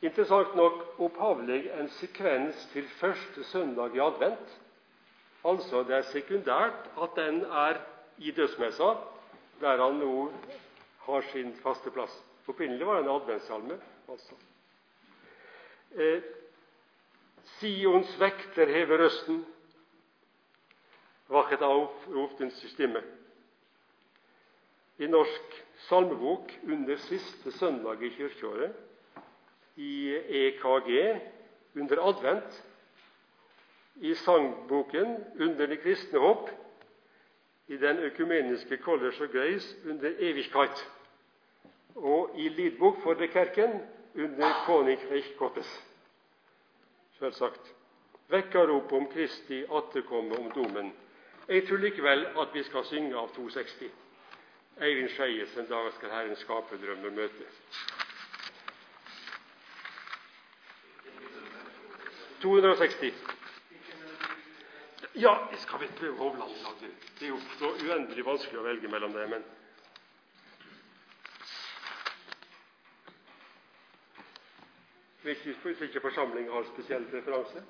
Interessant 0.00 0.54
nok 0.56 1.00
opphavlig 1.04 1.66
en 1.76 1.88
sekvens 1.98 2.66
til 2.72 2.88
første 3.00 3.44
søndag 3.44 3.96
i 3.96 4.00
advent. 4.00 4.56
Altså 5.44 5.82
det 5.88 5.96
er 5.96 6.08
sekundært 6.08 6.88
at 7.00 7.16
den 7.16 7.42
er 7.44 7.80
i 8.18 8.32
dødsmessa, 8.36 8.94
der 9.60 9.80
han 9.80 10.00
nå 10.00 10.30
har 11.06 11.24
sin 11.32 11.54
faste 11.62 11.90
plass. 11.90 12.12
Opprinnelig 12.48 12.86
var 12.86 13.00
det 13.00 13.04
en 13.04 13.14
adventssalme. 13.14 13.80
altså. 14.08 14.34
Eh, 15.92 16.22
Sions 17.58 18.20
vekter 18.20 18.66
hever 18.66 19.04
røsten. 19.04 19.44
Wachet 21.30 21.62
auf, 21.62 22.08
rop 22.08 22.38
din 22.38 22.50
stemme. 22.50 23.02
I 24.98 25.06
Norsk 25.06 25.64
salmebok 25.88 26.52
under 26.62 26.96
siste 26.96 27.52
søndag 27.52 28.02
i 28.02 28.08
kirkeåret, 28.08 28.74
i 29.76 30.14
EKG 30.14 31.20
under 31.76 32.08
advent, 32.08 32.64
i 33.96 34.14
sangboken 34.14 35.24
under 35.40 35.66
det 35.66 35.80
kristne 35.80 36.18
håp, 36.18 36.50
i 37.68 37.76
den 37.76 37.98
økumeniske 37.98 38.76
College 38.76 39.24
of 39.24 39.30
Grace 39.30 39.76
under 39.90 40.10
Evigkeit 40.18 40.88
og 41.94 42.30
i 42.36 42.48
Lidbok 42.48 43.02
for 43.02 43.14
de 43.14 43.28
Kerken 43.28 43.80
under 44.14 44.50
Königreich 44.66 45.36
Gottes. 45.38 45.86
Selvsagt. 47.18 47.74
Vekkerrop 48.28 48.92
om 48.92 49.06
Kristi 49.06 49.64
atterkomme 49.64 50.38
om 50.38 50.50
domen. 50.50 50.92
Jeg 51.48 51.68
tror 51.68 51.76
likevel 51.76 52.26
at 52.26 52.48
vi 52.54 52.62
skal 52.62 52.84
synge 52.84 53.16
av 53.16 53.34
260. 53.34 53.90
Eivind 54.80 55.08
Skeies 55.08 55.56
'En 55.56 55.66
dag 55.68 55.92
skal 55.92 56.10
Herren 56.10 56.36
skape 56.36 56.78
drømmer 56.86 57.10
møte'. 57.10 57.46
260. 62.42 63.14
Ja, 65.14 65.34
skal 65.56 65.80
vi 65.80 65.86
prøve 65.98 66.16
Hovland? 66.16 66.50
Det 67.18 67.24
er 67.26 67.28
jo 67.28 67.40
så 67.58 67.68
uendelig 67.84 68.24
vanskelig 68.26 68.60
å 68.60 68.62
velge 68.62 68.88
mellom 68.88 69.12
det. 69.12 69.28
men... 69.30 69.44
Hvis 75.22 75.80
ikke 75.80 76.00
forsamlingen 76.00 76.52
har 76.52 76.64
spesiell 76.72 77.04
preferanse. 77.10 77.62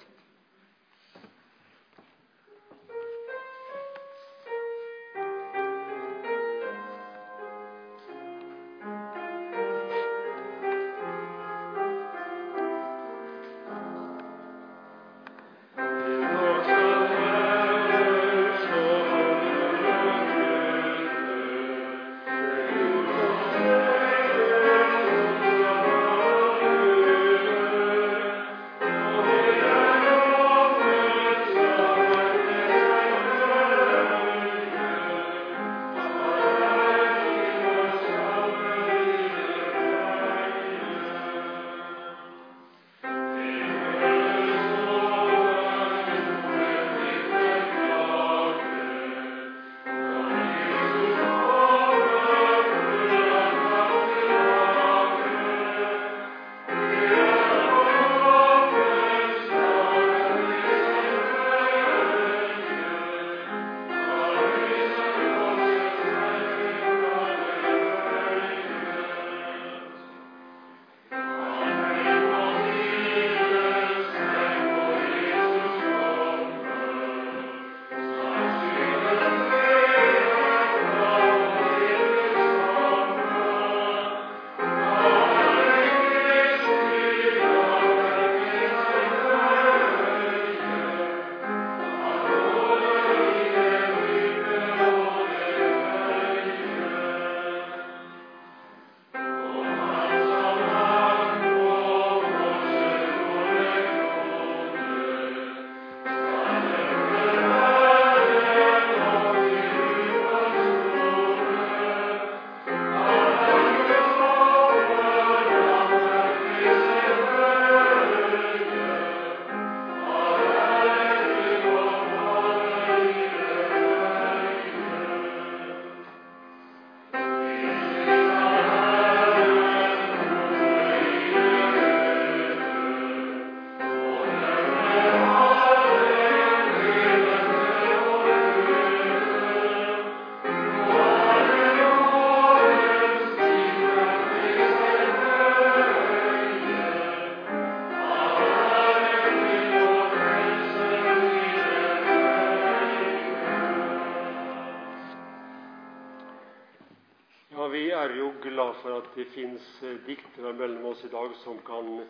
Det 159.14 159.24
fins 159.34 159.82
eh, 159.82 159.99
diktere 160.07 160.53
mellom 160.53 160.84
oss 160.91 161.05
i 161.05 161.09
dag 161.12 161.34
som 161.45 161.59
kan 161.66 162.07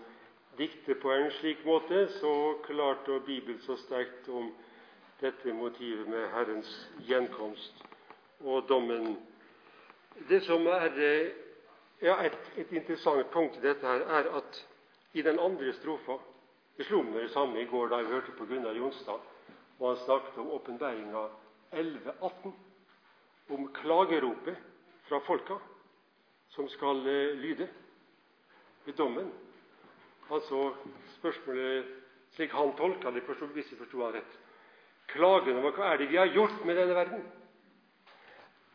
dikte 0.59 0.95
på 0.95 1.13
en 1.13 1.31
slik 1.31 1.65
måte, 1.65 2.09
så 2.21 2.33
klart 2.65 3.09
og 3.09 3.25
Bibel 3.25 3.59
så 3.65 3.77
sterkt 3.77 4.29
om 4.29 4.51
dette 5.21 5.53
motivet 5.53 6.09
med 6.09 6.29
Herrens 6.35 6.71
gjenkomst 7.09 7.85
og 8.41 8.69
dommen. 8.69 9.17
Det 10.29 10.43
som 10.45 10.67
er 10.67 10.97
eh, 10.97 11.33
ja, 12.01 12.17
et, 12.25 12.39
et 12.57 12.73
interessant 12.73 13.29
punkt 13.33 13.59
i 13.61 13.65
dette, 13.65 13.87
her 13.87 14.07
er 14.21 14.31
at 14.41 14.63
i 15.13 15.23
den 15.23 15.39
andre 15.39 15.73
strofa. 15.77 16.17
Det 16.77 16.87
slo 16.89 17.03
meg 17.05 17.27
det 17.27 17.35
samme 17.35 17.61
i 17.61 17.69
går 17.69 17.91
da 17.91 18.01
jeg 18.01 18.13
hørte 18.15 18.37
på 18.39 18.47
Gunnar 18.49 18.79
Jonstad, 18.79 19.21
og 19.79 19.89
han 19.89 20.01
snakket 20.05 20.39
om 20.41 20.55
åpenbæringa 20.57 21.27
11.18, 21.73 22.55
om 23.51 23.69
klageropet 23.75 24.57
fra 25.09 25.21
folka 25.27 25.59
som 26.55 26.69
skal 26.69 27.07
eh, 27.07 27.37
lyde 27.39 27.69
ved 28.85 28.95
dommen. 28.95 29.33
Altså 30.31 30.75
spørsmålet 31.19 31.87
slik 32.35 32.53
han 32.55 32.77
tolka 32.77 33.11
det, 33.11 33.23
hvis 33.27 33.71
jeg 33.71 33.79
forsto 33.79 34.03
han 34.05 34.15
rett. 34.15 34.39
Klagen 35.11 35.59
over 35.59 35.75
hva 35.75 35.93
er 35.93 35.99
det 35.99 36.11
vi 36.11 36.19
har 36.21 36.31
gjort 36.31 36.65
med 36.65 36.77
denne 36.79 36.95
verden? 36.95 37.25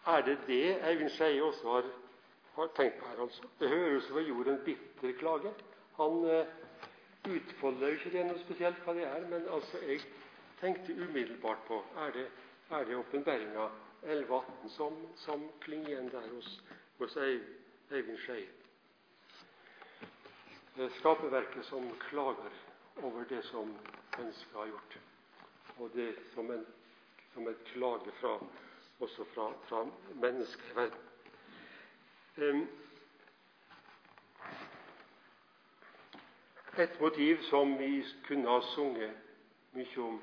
Er 0.05 0.21
det 0.21 0.37
det 0.47 0.75
Eivind 0.85 1.09
Skeie 1.09 1.43
også 1.43 1.71
har, 1.71 1.87
har, 2.55 2.67
tenkt 2.75 2.99
på 2.99 3.07
her? 3.07 3.21
altså? 3.21 3.47
Det 3.59 3.69
høres 3.69 4.09
han 4.09 4.27
gjorde 4.27 4.51
en 4.51 4.63
bitter 4.65 5.15
klage. 5.19 5.53
Han 5.97 6.11
uh, 6.11 7.31
utfolder 7.31 7.87
jo 7.87 7.93
ikke 7.93 8.11
det 8.17 8.25
noe 8.27 8.43
spesielt 8.43 8.83
hva 8.83 8.93
det 8.93 9.07
er, 9.07 9.27
men 9.31 9.47
altså 9.49 9.79
jeg 9.87 10.03
tenkte 10.59 10.93
umiddelbart 10.93 11.63
på 11.67 11.81
er 12.03 12.11
det, 12.11 12.27
er 12.69 12.83
det 12.83 12.99
åpenbaringa 12.99 13.69
11.18 14.03 14.69
som, 14.75 14.99
som 15.15 15.47
klinger 15.63 15.95
igjen 15.95 16.11
der 16.11 16.27
hos, 16.35 16.51
hos 16.99 17.17
Eivind 17.17 17.64
Skeie. 17.87 18.49
Skaperverket 20.99 21.65
som 21.65 21.91
klager 22.09 22.51
over 23.03 23.23
det 23.29 23.43
som 23.45 23.77
mennesket 24.17 24.53
har 24.53 24.65
gjort, 24.67 24.97
og 25.77 25.91
det 25.93 26.15
som 26.33 26.51
en, 26.51 26.65
som 27.33 27.47
en 27.47 27.55
klage 27.65 28.11
fra 28.19 28.39
også 28.99 29.25
fra, 29.33 29.51
fra 29.67 29.83
mennesket 30.13 30.93
et 36.77 36.99
motiv 37.01 37.37
som 37.49 37.77
vi 37.79 38.03
kunne 38.27 38.49
ha 38.49 38.59
sunget 38.73 39.13
mye 39.73 40.01
om, 40.03 40.17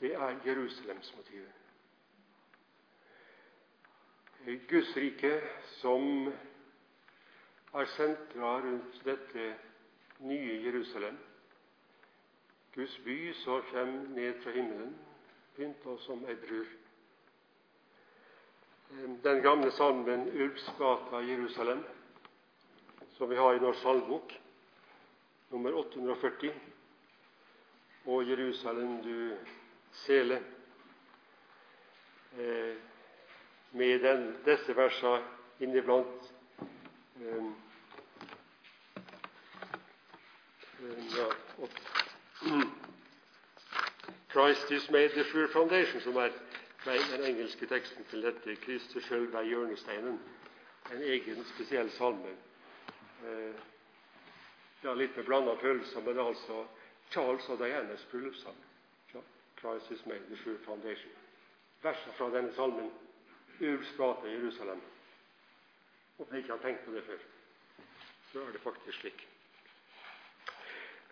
det 0.00 0.14
er 0.14 0.40
Jerusalemsmotivet. 0.46 1.52
Guds 4.68 4.96
rike 4.96 5.40
som 5.80 6.32
er 7.74 7.90
sentra 7.96 8.58
rundt 8.62 9.00
dette 9.04 9.50
nye 10.18 10.60
Jerusalem. 10.64 11.18
Guds 12.74 12.96
by 13.04 13.18
som 13.42 13.62
kommer 13.70 14.08
ned 14.14 14.40
fra 14.42 14.54
himmelen, 14.54 14.94
pynta 15.56 15.98
som 16.06 16.24
ei 16.26 16.34
brud 16.34 16.72
den 19.22 19.42
gamle 19.42 19.70
salmen 19.70 20.28
'Ulvsgata 20.28 21.20
Jerusalem', 21.20 21.84
som 23.10 23.30
vi 23.30 23.36
har 23.36 23.54
i 23.54 23.58
Norsk 23.58 23.82
salmbok, 23.82 24.40
nummer 25.50 25.72
840, 25.72 26.52
og 28.06 28.24
'Jerusalem, 28.24 29.02
du 29.02 29.36
sele', 29.92 30.42
eh, 32.38 32.76
med 33.72 34.00
den, 34.00 34.36
disse 34.44 34.76
versene 34.76 35.22
inniblant. 35.60 36.34
Eh, 37.16 37.44
ja, 40.73 40.73
Christ 44.28 44.70
is 44.70 44.90
made 44.90 45.10
the 45.14 45.24
sure 45.24 45.48
foundation, 45.48 46.00
som 46.00 46.16
er 46.16 46.30
den 46.84 47.24
engelske 47.24 47.66
teksten 47.66 48.04
til 48.04 48.22
dette, 48.22 48.56
'Kristus 48.56 49.04
sjølv 49.04 49.34
er 49.34 49.42
hjørnesteinen', 49.42 50.18
en 50.92 51.02
egen, 51.02 51.44
spesiell 51.44 51.90
salme. 51.90 52.36
Eh, 53.24 53.54
ja, 54.84 54.94
litt 54.94 55.16
med 55.16 55.24
blanda 55.24 55.54
følelser, 55.54 56.00
men 56.00 56.18
altså 56.18 56.66
Charles 57.10 57.48
og 57.48 57.58
Dianas 57.58 58.06
bryllupssang. 58.10 58.56
'Christ 59.60 59.90
is 59.90 60.06
made 60.06 60.24
the 60.28 60.36
sure 60.36 60.58
foundation'. 60.66 61.16
Versene 61.82 62.12
fra 62.12 62.36
denne 62.36 62.54
salmen, 62.54 62.92
Ulvs 63.60 63.94
gate 63.96 64.28
i 64.28 64.32
Jerusalem. 64.32 64.80
Om 66.18 66.26
jeg 66.30 66.38
ikke 66.38 66.52
har 66.52 66.58
tenkt 66.58 66.84
på 66.84 66.92
det 66.92 67.04
før, 67.04 67.18
så 68.32 68.40
er 68.40 68.52
det 68.52 68.60
faktisk 68.60 69.00
slik. 69.00 69.33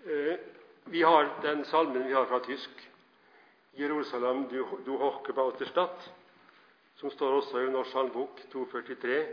Eh, 0.06 0.38
vi 0.84 1.02
har 1.02 1.28
den 1.42 1.64
salmen 1.64 2.06
vi 2.06 2.12
har 2.12 2.24
fra 2.24 2.40
tysk. 2.40 2.70
Jerusalem, 3.72 4.48
du, 4.48 4.66
du 4.84 4.90
Hochgebaute 4.90 5.66
som 6.96 7.10
står 7.10 7.32
også 7.32 7.60
i 7.60 7.70
Norsk 7.70 7.92
salmbok 7.92 8.40
243. 8.52 9.26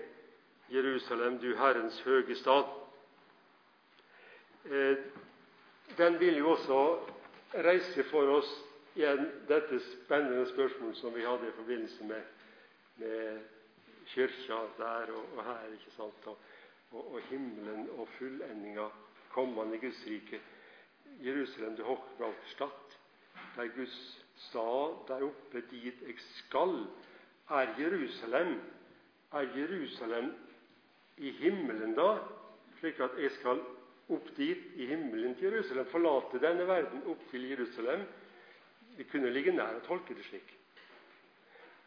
Jerusalem, 0.69 1.39
du 1.39 1.55
Herrens 1.57 2.01
høge 2.01 2.35
stad. 2.35 2.69
Eh, 4.65 4.97
den 5.97 6.19
vil 6.19 6.37
jo 6.37 6.51
også 6.51 6.99
reise 7.53 8.03
for 8.11 8.29
oss 8.37 8.51
igjen 8.95 9.25
dette 9.49 9.79
spennende 9.79 10.45
spørsmålet 10.53 10.97
som 10.97 11.15
vi 11.15 11.25
hadde 11.25 11.49
i 11.49 11.57
forbindelse 11.57 12.03
med, 12.03 12.21
med 12.95 13.41
kirka 14.13 14.61
der 14.77 15.11
og, 15.17 15.25
og, 15.35 15.43
her, 15.43 15.65
ikke 15.73 15.97
sant? 15.97 16.27
Og, 16.27 16.37
og, 16.91 17.13
og 17.13 17.21
himmelen 17.29 17.89
og 17.97 18.07
fullendinga 18.19 18.85
kommende 19.33 19.77
Guds 19.77 20.05
rike. 20.07 20.41
Jerusalem, 21.21 21.75
du 21.75 21.83
Hochgebaute 21.83 22.49
Stadt, 22.53 22.99
der 23.55 23.67
Guds 23.67 24.25
stad 24.35 25.07
der 25.07 25.23
oppe 25.25 25.61
dit 25.71 26.01
jeg 26.01 26.15
skal, 26.19 26.85
er 27.49 27.73
Jerusalem. 27.79 28.59
Er 29.33 29.45
Jerusalem 29.57 30.31
i 31.17 31.31
himmelen 31.31 31.93
da, 31.95 32.17
slik 32.79 32.99
at 32.99 33.17
jeg 33.19 33.31
skal 33.31 33.59
opp 34.09 34.29
dit 34.37 34.63
i 34.75 34.87
himmelen 34.89 35.35
til 35.35 35.51
Jerusalem, 35.51 35.85
forlate 35.91 36.41
denne 36.41 36.65
verden 36.67 37.03
opp 37.11 37.21
til 37.31 37.49
Jerusalem? 37.49 38.07
Vi 38.97 39.05
kunne 39.11 39.29
ligge 39.29 39.53
nær 39.53 39.77
å 39.77 39.85
tolke 39.85 40.15
det 40.17 40.25
slik. 40.25 40.55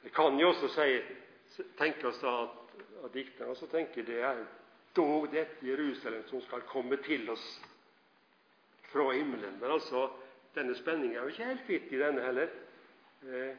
Det 0.05 0.13
kan 0.15 0.39
jo 0.39 0.53
også 0.53 0.71
si, 0.77 1.65
tenkes 1.79 2.21
da 2.23 2.37
at, 2.45 2.77
at 3.07 3.15
dikterne 3.15 3.55
også 3.55 3.69
tenker 3.71 4.07
det 4.07 4.23
er 4.23 4.45
dog 4.97 5.29
dette 5.33 5.67
Jerusalem 5.67 6.25
som 6.31 6.43
skal 6.47 6.65
komme 6.69 6.99
til 7.03 7.29
oss 7.33 7.45
fra 8.93 9.11
himmelen. 9.13 9.59
Men 9.61 9.71
altså, 9.71 10.09
denne 10.55 10.77
spenningen 10.77 11.17
er 11.17 11.23
jo 11.23 11.33
ikke 11.33 11.51
helt 11.51 11.67
kvitt 11.67 11.93
i 11.93 12.01
denne 12.01 12.25
heller. 12.25 12.49
Eh, 13.23 13.57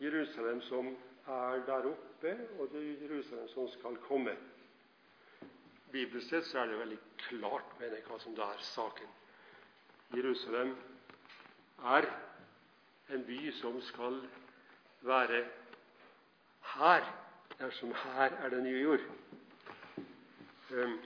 Jerusalem 0.00 0.60
som 0.60 0.96
er 1.26 1.62
der 1.66 1.90
oppe, 1.90 2.36
og 2.58 2.68
det 2.72 2.80
er 2.80 3.06
Jerusalem 3.08 3.48
som 3.48 3.68
skal 3.68 3.96
komme. 4.08 4.36
Bibelsk 5.92 6.28
sett 6.28 6.46
så 6.46 6.58
er 6.58 6.66
det 6.66 6.78
veldig 6.78 6.98
klart 7.28 7.76
mener 7.80 8.00
jeg, 8.00 8.06
hva 8.08 8.18
som 8.18 8.34
da 8.34 8.48
er 8.50 8.62
saken. 8.66 9.10
Jerusalem 10.14 10.74
er 11.94 12.08
en 13.14 13.24
by 13.26 13.38
som 13.60 13.80
skal 13.82 14.18
være 15.04 15.44
her, 16.74 17.06
dersom 17.58 17.92
her 18.04 18.34
er 18.42 18.48
den 18.48 18.64
nye 18.64 18.82
jord. 18.82 19.04
Um, 20.70 20.98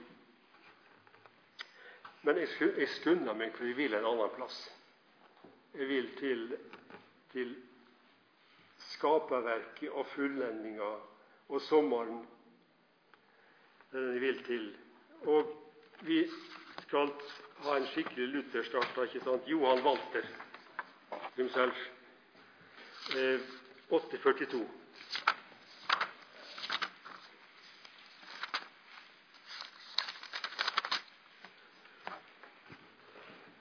men 2.22 2.40
jeg, 2.42 2.48
jeg 2.78 2.88
skunder 2.98 3.34
meg, 3.34 3.52
for 3.56 3.68
jeg 3.68 3.76
vil 3.78 3.94
en 3.94 4.08
annen 4.08 4.34
plass. 4.36 4.56
Jeg 5.74 5.88
vil 5.88 6.08
til, 6.18 6.56
til 7.32 7.54
skaperverket 8.94 9.90
og 9.90 10.06
fullendinga 10.14 10.90
og 11.48 11.62
sommeren. 11.68 12.24
Den 13.92 14.12
jeg 14.12 14.20
vil 14.20 14.44
til. 14.44 14.66
Og 15.26 15.54
vi 16.06 16.24
skal 16.86 17.12
ha 17.64 17.76
en 17.76 17.86
skikkelig 17.92 18.28
Luther-start. 18.28 18.98
ikke 19.04 19.24
sant? 19.24 19.48
Johan 19.48 19.82
Walter 19.84 20.26
himself. 21.36 21.74
Eh, 23.16 23.40
842. 23.88 24.66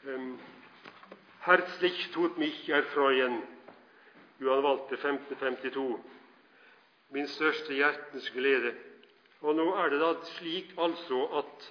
Um, 0.08 0.40
Herzlich 1.48 2.12
tut 2.12 2.38
mich 2.38 2.68
erfreuen. 2.68 3.42
Johan 4.38 4.64
Walter 4.64 4.98
1552. 4.98 5.98
Min 7.10 7.28
største 7.28 7.74
hjertens 7.74 8.28
glede. 8.36 8.74
Og 9.40 9.56
nå 9.56 9.70
er 9.80 9.94
det 9.94 10.02
da 10.02 10.10
slik 10.34 10.76
altså 10.76 11.22
at 11.40 11.70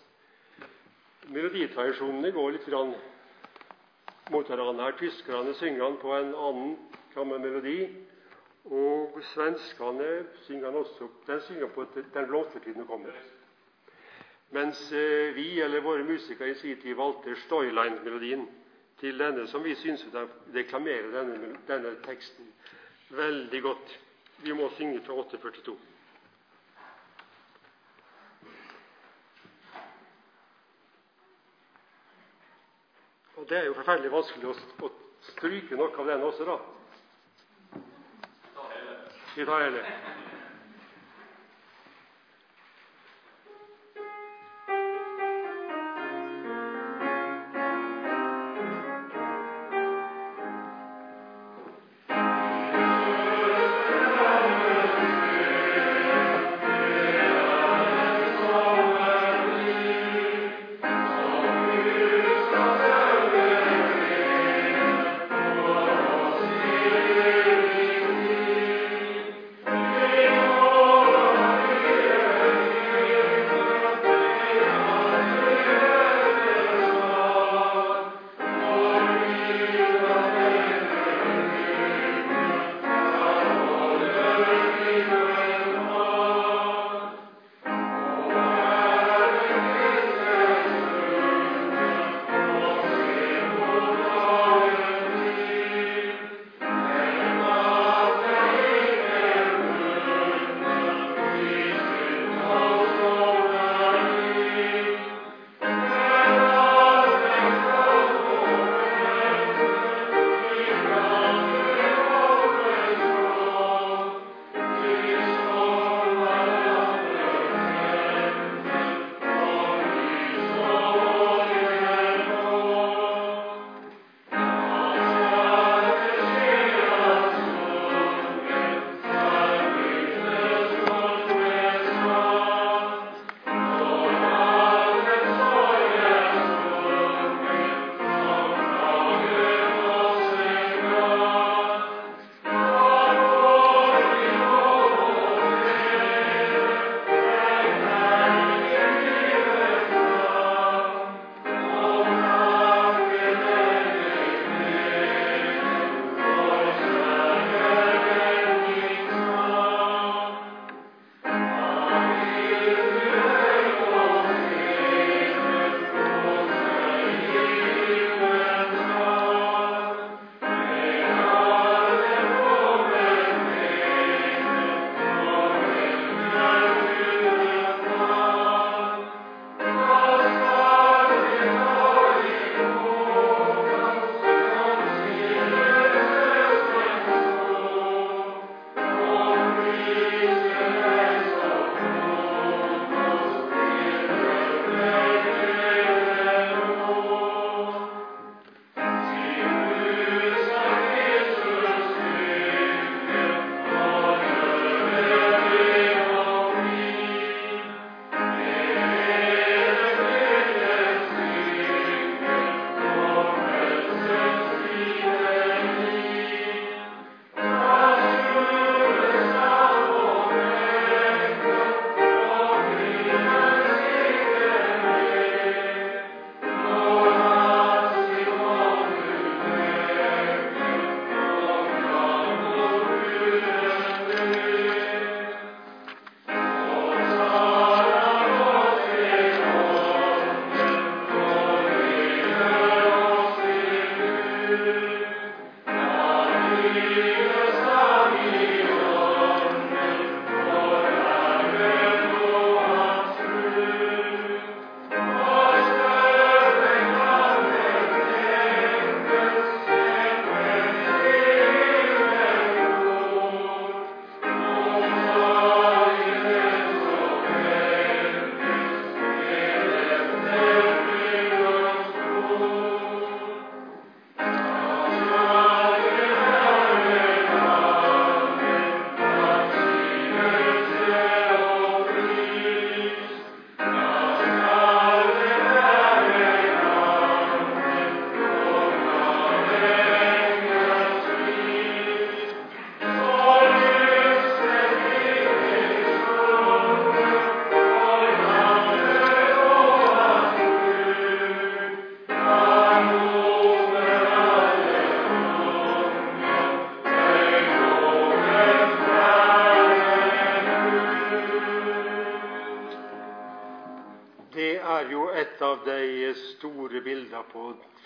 meloditradisjonene 1.29 2.33
går 2.33 2.57
litt 2.57 2.70
grann 2.72 2.97
mot 4.33 4.49
hverandre. 4.49 4.89
Her 4.89 4.99
Tyskerne 5.05 5.53
synger 5.61 5.85
han 5.85 6.01
på 6.01 6.16
en 6.22 6.33
annen 6.33 6.74
gammel 7.12 7.45
melodi. 7.45 7.79
Og 8.64 9.20
svenskene 9.35 10.11
synger 10.49 10.70
han 10.70 10.85
også 10.87 11.12
Den 11.27 11.49
synger 11.53 11.68
på 11.68 11.85
'Den 11.93 12.29
blomstertiden 12.33 12.87
kommer'. 12.89 13.24
Mens 14.51 14.93
eh, 14.93 15.35
vi, 15.35 15.61
eller 15.61 15.81
våre 15.81 16.05
musikere, 16.05 16.51
i 16.51 16.55
sin 16.55 16.81
tid 16.81 16.95
valgte 16.95 17.37
Stoyline-melodien 17.37 18.49
til 19.01 19.18
denne, 19.18 19.47
som 19.49 19.64
vi 19.64 19.74
syns 19.74 20.07
deklamerer 20.55 21.11
denne, 21.12 21.53
denne 21.68 21.94
teksten 22.07 22.49
veldig 23.09 23.62
godt. 23.62 23.99
Vi 24.38 24.53
må 24.53 24.70
synge 24.76 25.03
fra 25.05 25.12
842. 25.12 25.76
Og 33.36 33.49
det 33.49 33.59
er 33.59 33.66
jo 33.68 33.74
forferdelig 33.76 34.12
vanskelig 34.12 34.49
å, 34.51 34.55
å 34.86 34.92
stryke 35.32 35.76
noe 35.76 35.92
av 35.92 36.09
den 36.09 36.24
også, 36.24 36.49
da. 36.49 37.82
Vi 39.36 39.44
tar 39.44 39.66
hele. 39.68 40.24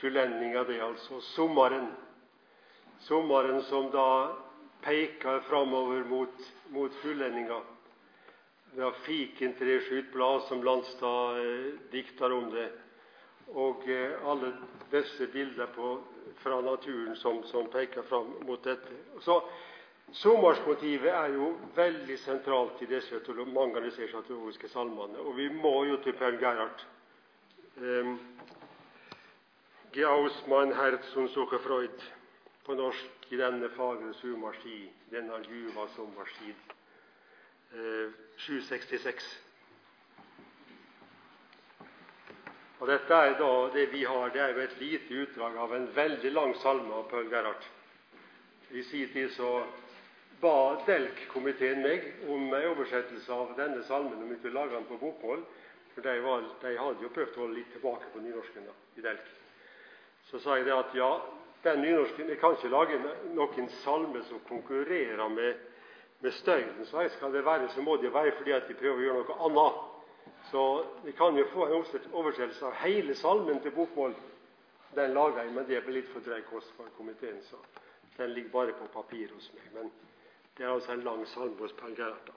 Fullending 0.01 0.57
av 0.59 0.69
det, 0.69 0.81
altså 0.83 1.21
sommeren. 1.35 1.91
Sommeren 3.05 3.63
som 3.69 3.91
da 3.93 4.37
peker 4.85 5.41
framover 5.49 6.05
mot, 6.09 6.53
mot 6.75 6.95
fullendinga. 7.03 7.61
Det 8.75 8.85
er 8.87 9.01
fikentreskytblad 9.05 10.47
som 10.47 10.63
Landstad 10.65 11.41
eh, 11.41 11.73
dikter 11.91 12.33
om 12.33 12.51
det. 12.55 12.69
og 13.51 13.89
eh, 13.89 14.29
alle 14.31 14.53
disse 14.93 15.27
bilder 15.27 15.67
på, 15.75 15.99
fra 16.39 16.61
naturen 16.61 17.17
som, 17.17 17.43
som, 17.45 17.67
peker 17.67 18.03
fram 18.03 18.35
mot 18.47 18.63
dette. 18.65 18.95
Så 19.21 19.43
Sommersmotivet 20.11 21.13
er 21.15 21.35
jo 21.37 21.53
veldig 21.77 22.17
sentralt 22.19 22.81
i 22.83 22.87
disse, 22.91 23.21
mange 23.47 23.79
av 23.79 23.85
disse 23.87 24.09
teologiske 24.11 24.69
salmene. 24.73 25.23
Og 25.23 25.37
vi 25.37 25.47
må 25.55 25.85
jo 25.87 26.01
til 26.03 26.17
Paul 26.19 26.39
Gerhard. 26.41 26.83
Um, 27.79 28.17
Geaus 29.93 30.47
mein 30.47 30.73
Herz 30.73 31.17
und 31.17 31.29
suche 31.31 31.59
Freud. 31.59 31.91
På 32.63 32.75
norsk 32.75 33.31
i 33.31 33.37
denne 33.37 33.69
fagre 33.75 34.13
sumarski, 34.15 34.85
denne 35.11 35.41
ljuva 35.43 35.89
sommerstid. 35.97 36.55
Eh, 37.75 38.13
766. 38.37 39.27
Og 42.79 42.87
Dette 42.87 43.19
er 43.19 43.35
da 43.41 43.51
det 43.75 43.89
vi 43.91 44.05
har, 44.05 44.31
det 44.31 44.41
er 44.45 44.55
jo 44.55 44.63
et 44.63 44.79
lite 44.79 45.19
utdrag 45.25 45.59
av 45.59 45.75
en 45.75 45.91
veldig 45.97 46.33
lang 46.33 46.55
salme 46.63 46.95
av 46.95 47.11
Paul 47.11 47.27
Gerhard. 47.33 47.67
I 48.71 48.87
sin 48.87 49.11
tid 49.11 49.35
så 49.35 49.51
ba 50.41 50.55
Delk-komiteen 50.87 51.83
meg 51.83 52.07
om 52.31 52.47
en 52.47 52.71
oversettelse 52.71 53.35
av 53.35 53.57
denne 53.59 53.83
salmen, 53.91 54.23
om 54.23 54.31
vi 54.31 54.39
kunne 54.39 54.55
lage 54.55 54.79
den 54.79 54.87
på 54.87 55.03
bokmål. 55.03 55.43
For 55.97 56.07
de, 56.07 56.19
var, 56.23 56.47
de, 56.63 56.79
hadde 56.79 57.03
jo 57.03 57.15
prøvd 57.15 57.37
å 57.37 57.47
holde 57.47 57.59
litt 57.59 57.73
tilbake 57.75 58.15
på 58.15 58.23
nynorsken 58.23 58.71
da, 58.71 58.79
i 58.97 59.09
Delk. 59.11 59.40
Så 60.31 60.39
sa 60.39 60.57
jeg 60.57 60.67
det 60.69 60.77
at 60.77 60.95
ja, 60.95 61.11
den 61.65 61.83
nynorsken 61.83 62.29
Jeg 62.29 62.39
kan 62.39 62.55
ikke 62.57 62.71
lage 62.73 62.99
noen 63.35 63.69
salme 63.83 64.23
som 64.29 64.41
konkurrerer 64.49 65.29
med, 65.29 65.55
med 66.21 66.33
støyen. 66.33 66.85
Så 66.87 67.01
jeg 67.01 67.11
skal 67.17 67.33
det 67.33 67.45
være, 67.45 67.69
så 67.69 67.83
må 67.83 67.97
det 67.97 68.15
være 68.15 68.37
fordi 68.39 68.55
at 68.55 68.69
de 68.69 68.75
prøver 68.75 68.97
å 68.97 69.07
gjøre 69.07 69.25
noe 69.29 69.49
annet. 69.49 69.81
Så 70.51 70.63
vi 71.05 71.13
kan 71.13 71.37
jo 71.37 71.47
få 71.53 71.67
en 71.67 71.75
oversettelse 72.13 72.67
av 72.67 72.79
hele 72.85 73.15
salmen 73.15 73.61
til 73.61 73.75
bokmål. 73.75 74.15
Den 74.95 75.15
lager 75.15 75.43
jeg, 75.43 75.53
men 75.55 75.67
det 75.69 75.83
blir 75.85 76.01
litt 76.01 76.11
for 76.11 76.25
drøy 76.25 76.41
kost 76.51 76.73
for 76.77 76.89
komiteen, 76.97 77.39
så 77.47 77.59
den 78.17 78.33
ligger 78.35 78.51
bare 78.51 78.73
på 78.75 78.89
papir 78.95 79.31
hos 79.35 79.51
meg. 79.55 79.69
Men 79.75 79.93
det 80.57 80.65
er 80.65 80.73
altså 80.73 80.93
en 80.93 81.05
lang 81.07 81.23
salme 81.31 81.59
hos 81.61 81.77
Per 81.79 81.95
Gerhard. 81.95 82.33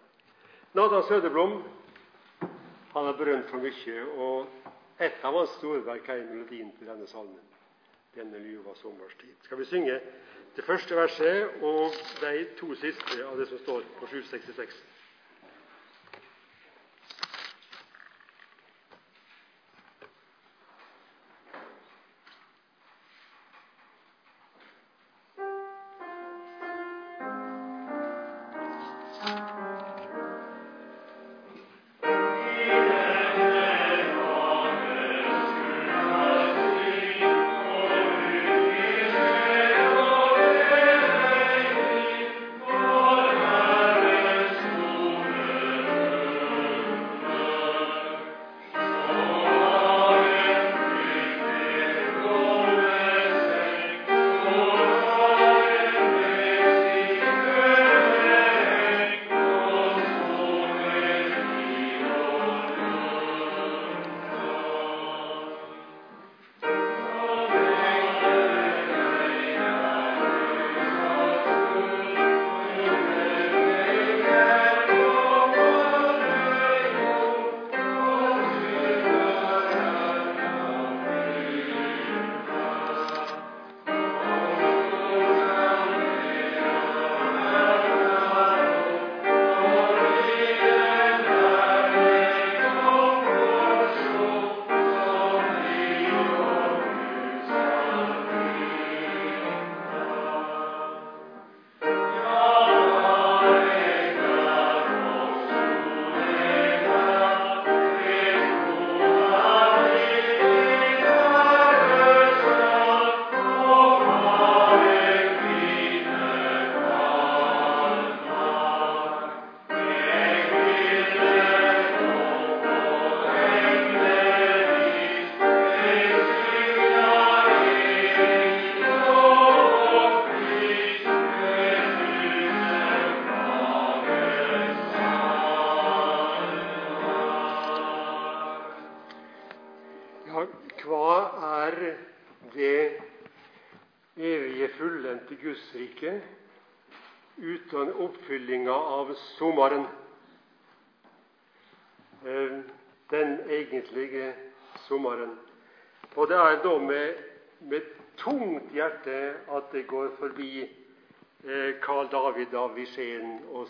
Nathan 0.74 1.08
Søderblom 1.08 1.62
han 2.94 3.08
er 3.10 3.18
berømt 3.18 3.50
for 3.50 3.58
mye, 3.58 4.04
og 4.22 5.02
et 5.02 5.26
av 5.26 5.34
hans 5.34 5.56
store 5.58 5.82
verk 5.86 6.10
er 6.14 6.28
melodien 6.30 6.70
til 6.78 6.88
denne 6.88 7.08
salmen. 7.10 7.42
Denne 8.14 8.38
ljuva 8.38 8.76
sommerstid. 8.78 9.36
Skal 9.42 9.58
vi 9.58 9.66
synge 9.66 10.00
det 10.56 10.64
første 10.64 10.96
verset 10.96 11.64
og 11.66 11.96
de 12.22 12.34
to 12.60 12.76
siste 12.78 13.24
av 13.26 13.40
det 13.40 13.48
som 13.50 13.62
står 13.64 13.88
på 14.00 14.10
766? 14.12 14.84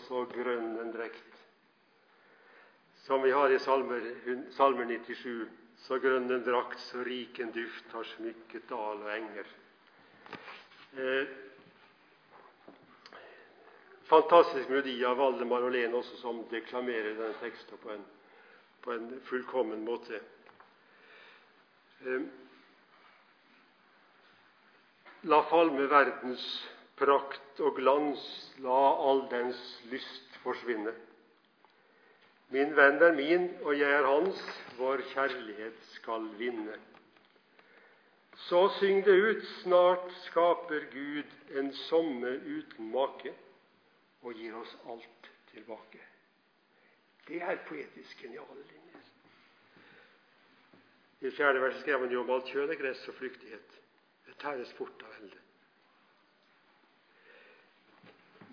Så 0.04 0.24
grønn 0.30 0.78
en 0.80 0.92
drekt. 0.94 1.40
Som 3.04 3.22
vi 3.22 3.32
har 3.34 3.52
i 3.52 3.58
Salmer, 3.58 4.06
Salmer 4.56 4.88
97. 4.88 5.46
Så 5.84 5.98
grønn 6.00 6.30
en 6.32 6.44
drakt, 6.46 6.80
så 6.80 7.02
rik 7.04 7.38
en 7.42 7.52
duft 7.52 7.90
har 7.92 8.06
smykket 8.14 8.68
dal 8.70 9.02
og 9.02 9.10
enger. 9.12 9.48
Eh, 10.96 11.32
fantastisk 14.08 14.70
melodi 14.70 14.94
av 15.04 15.18
Valdemar 15.18 15.66
Olén 15.66 15.96
også, 15.98 16.16
som 16.22 16.44
deklamerer 16.52 17.18
denne 17.18 17.36
teksten 17.42 17.80
på 17.82 17.92
en, 17.92 18.06
på 18.80 18.94
en 18.94 19.10
fullkommen 19.28 19.84
måte. 19.84 20.22
Eh, 22.04 22.24
la 25.28 25.42
falme 25.50 25.88
verdens 25.90 26.46
prakt 26.98 27.60
og 27.60 27.76
glans, 27.78 28.22
la 28.62 28.80
all 29.08 29.24
dens 29.30 29.60
lyst 29.90 30.38
forsvinne. 30.44 30.94
Min 32.54 32.74
venn 32.76 33.02
er 33.02 33.14
min, 33.16 33.48
og 33.64 33.78
jeg 33.78 33.90
er 33.90 34.06
hans, 34.06 34.42
vår 34.78 35.02
kjærlighet 35.12 35.78
skal 35.96 36.28
vinne. 36.38 36.76
Så 38.46 38.68
syng 38.78 39.04
det 39.06 39.14
ut, 39.14 39.44
snart 39.62 40.10
skaper 40.26 40.86
Gud 40.92 41.58
en 41.58 41.72
sommer 41.86 42.36
uten 42.44 42.90
make 42.92 43.32
og 44.22 44.34
gir 44.34 44.56
oss 44.58 44.74
alt 44.90 45.30
tilbake. 45.52 46.02
Det 47.28 47.40
er 47.42 47.62
poetisk 47.68 48.20
geniale 48.20 48.66
linjer. 48.68 49.06
I 51.24 51.30
fjerde 51.32 51.62
vers 51.62 51.80
skrev 51.80 52.04
han 52.04 52.12
jo 52.12 52.20
om 52.20 52.34
alt 52.34 52.50
kjød 52.52 52.74
er 52.74 52.80
gress 52.82 53.06
og 53.08 53.16
flyktighet. 53.20 53.80
Det 54.26 54.36
tæres 54.42 54.74
fort 54.76 55.06
av 55.06 55.16
elde. 55.22 55.43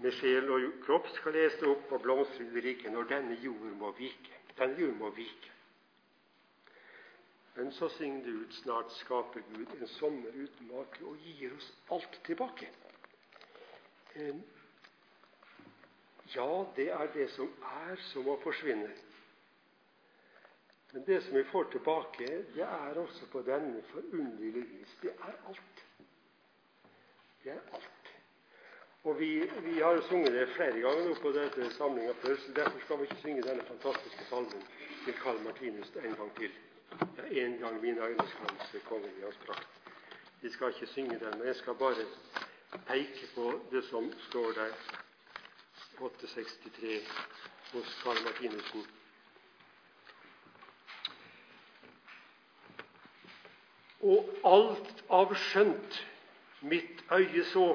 Med 0.02 0.14
sjel 0.18 0.50
og 0.50 0.68
kropp 0.82 1.10
skal 1.14 1.36
lese 1.38 1.68
opp 1.70 1.92
og 1.94 2.02
blomstre 2.02 2.48
i 2.48 2.64
riket 2.66 2.94
når 2.94 3.10
denne 3.12 3.38
jord 3.44 3.74
må 3.78 3.92
vike. 3.98 4.40
Denne 4.58 4.80
jord 4.82 4.96
må 4.98 5.12
vike. 5.14 5.52
Men 7.56 7.72
så 7.76 7.90
synger 7.90 8.24
det 8.26 8.34
ut 8.34 8.54
snart 8.62 8.92
skaper 8.96 9.44
Gud 9.52 9.76
en 9.78 9.88
sommer 9.88 10.34
uten 10.34 10.72
make 10.72 11.06
og 11.06 11.20
gir 11.22 11.54
oss 11.58 11.70
alt 11.92 12.18
tilbake. 12.26 12.70
Ja, 16.36 16.50
det 16.76 16.90
er 16.96 17.14
det 17.14 17.30
som 17.36 17.52
er, 17.62 17.96
som 18.10 18.26
må 18.26 18.40
forsvinne. 18.44 18.90
Men 20.94 21.06
det 21.06 21.22
som 21.24 21.38
vi 21.38 21.44
får 21.44 21.70
tilbake, 21.72 22.28
det 22.56 22.64
er 22.64 23.00
også 23.00 23.28
på 23.32 23.42
denne 23.48 23.84
forunderlige 23.92 24.66
vis. 24.68 24.98
Det 25.02 25.12
er 25.12 25.36
alt. 25.48 25.86
Det 27.44 27.52
er 27.52 27.62
alt. 27.74 28.01
Og 29.04 29.20
vi, 29.20 29.50
vi 29.62 29.80
har 29.80 30.02
sunget 30.10 30.32
det 30.34 30.50
flere 30.56 30.72
ganger 30.72 31.08
nå 31.08 31.14
på 31.22 31.32
dette 31.34 31.70
samlinga 31.74 32.14
før, 32.22 32.36
så 32.38 32.52
derfor 32.56 32.84
skal 32.84 33.00
vi 33.00 33.08
ikke 33.10 33.22
synge 33.22 33.46
denne 33.48 33.64
fantastiske 33.66 34.26
salmen 34.30 34.62
til 35.06 35.16
Karl 35.24 35.42
Martinus 35.42 35.90
en 36.04 36.16
gang 36.20 36.36
til. 36.38 36.52
Ja, 37.18 37.46
en 37.46 37.58
gang 37.58 37.82
mine 37.82 38.06
øyne 38.06 38.28
skal 38.30 38.68
se 38.72 38.80
kongen 38.86 39.10
i 39.18 39.24
hans 39.24 39.40
prakt. 39.46 39.68
Vi 40.42 40.52
skal 40.52 40.68
ikke 40.68 40.94
synge 40.94 41.20
den, 41.20 41.38
men 41.38 41.48
jeg 41.48 41.56
skal 41.56 41.74
bare 41.76 42.06
peke 42.88 43.28
på 43.36 43.62
det 43.72 43.84
som 43.90 44.14
står 44.30 44.52
der. 44.52 44.72
863 46.02 47.02
hos 47.74 48.02
Karl 48.04 48.24
Martinussen. 48.26 48.86
Og 54.02 54.30
alt 54.46 55.04
av 55.10 55.34
skjønt 55.36 56.04
mitt 56.62 57.04
øye 57.12 57.44
så, 57.46 57.66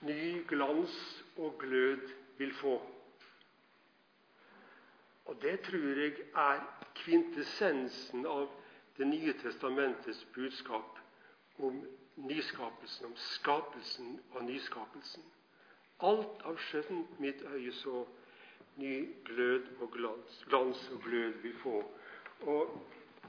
ny 0.00 0.44
glans 0.48 0.94
og 1.36 1.58
glød 1.58 2.08
vil 2.38 2.54
få. 2.54 2.76
Og 5.24 5.42
det 5.42 5.60
tror 5.60 6.00
jeg 6.00 6.14
er 6.34 6.64
kvintessensen 6.94 8.26
av 8.26 8.48
Det 8.98 9.06
nye 9.06 9.32
testamentets 9.38 10.24
budskap 10.34 10.96
om 11.62 11.76
nyskapelsen, 12.16 13.06
om 13.06 13.12
skapelsen 13.16 14.16
og 14.34 14.42
nyskapelsen. 14.44 15.22
Alt 16.02 16.42
av 16.42 16.58
skjønt 16.58 17.20
mitt 17.22 17.44
øye 17.46 17.70
så, 17.78 18.02
ny 18.82 18.96
glød 19.28 19.68
og 19.80 19.92
glans, 19.94 20.40
glans 20.50 20.82
og 20.94 21.02
glød 21.06 21.38
vil 21.44 21.54
få. 21.62 21.76
Og 22.50 22.74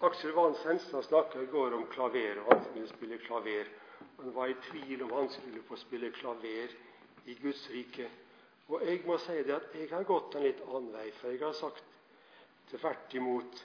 Aksel 0.02 0.34
Vans 0.34 0.66
Henstad 0.66 1.06
snakka 1.06 1.42
i 1.42 1.52
går 1.54 1.78
om 1.78 1.86
klaver, 1.94 2.42
og 2.42 2.54
han 2.54 2.66
spiller 2.66 2.90
spille 2.96 3.22
klaver. 3.28 3.70
Han 4.18 4.34
var 4.34 4.48
i 4.48 4.56
tvil 4.72 5.04
om 5.04 5.12
han 5.12 5.30
skulle 5.30 5.64
få 5.68 5.76
spille 5.76 6.12
klaver 6.12 6.74
i 7.26 7.34
Guds 7.42 7.70
rike. 7.72 8.10
Og 8.70 8.86
jeg 8.86 9.02
må 9.06 9.18
si 9.18 9.38
det 9.44 9.56
at 9.56 9.76
jeg 9.76 9.90
har 9.92 10.06
gått 10.06 10.36
en 10.36 10.46
litt 10.46 10.62
annen 10.68 10.92
vei, 10.94 11.08
for 11.18 11.34
jeg 11.34 11.42
har 11.42 11.56
sagt 11.58 12.00
tvert 12.70 13.16
imot 13.18 13.64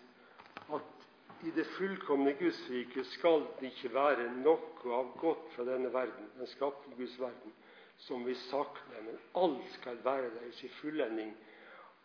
at 0.73 1.05
i 1.45 1.53
det 1.53 1.67
fullkomne 1.75 2.33
Guds 2.39 2.61
rike 2.73 3.05
skal 3.13 3.43
det 3.59 3.69
ikke 3.75 3.91
være 3.93 4.31
noe 4.39 4.95
av 4.97 5.11
godt 5.21 5.51
fra 5.53 5.67
denne 5.69 5.91
verden, 5.93 6.31
den 6.39 6.49
skapte 6.49 6.95
Guds 6.97 7.19
verden, 7.21 7.53
som 8.07 8.25
vi 8.25 8.35
sakner, 8.47 9.03
men 9.05 9.21
alt 9.43 9.69
skal 9.77 10.01
være 10.05 10.31
deres 10.39 10.63
i 10.65 10.71
fullending. 10.81 11.35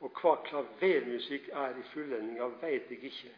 Og 0.04 0.12
hva 0.20 0.36
klavermusikk 0.48 1.50
er 1.56 1.80
i 1.80 1.88
fullending 1.94 2.40
av, 2.44 2.60
veit 2.62 2.92
jeg 2.92 3.04
ikke. 3.12 3.32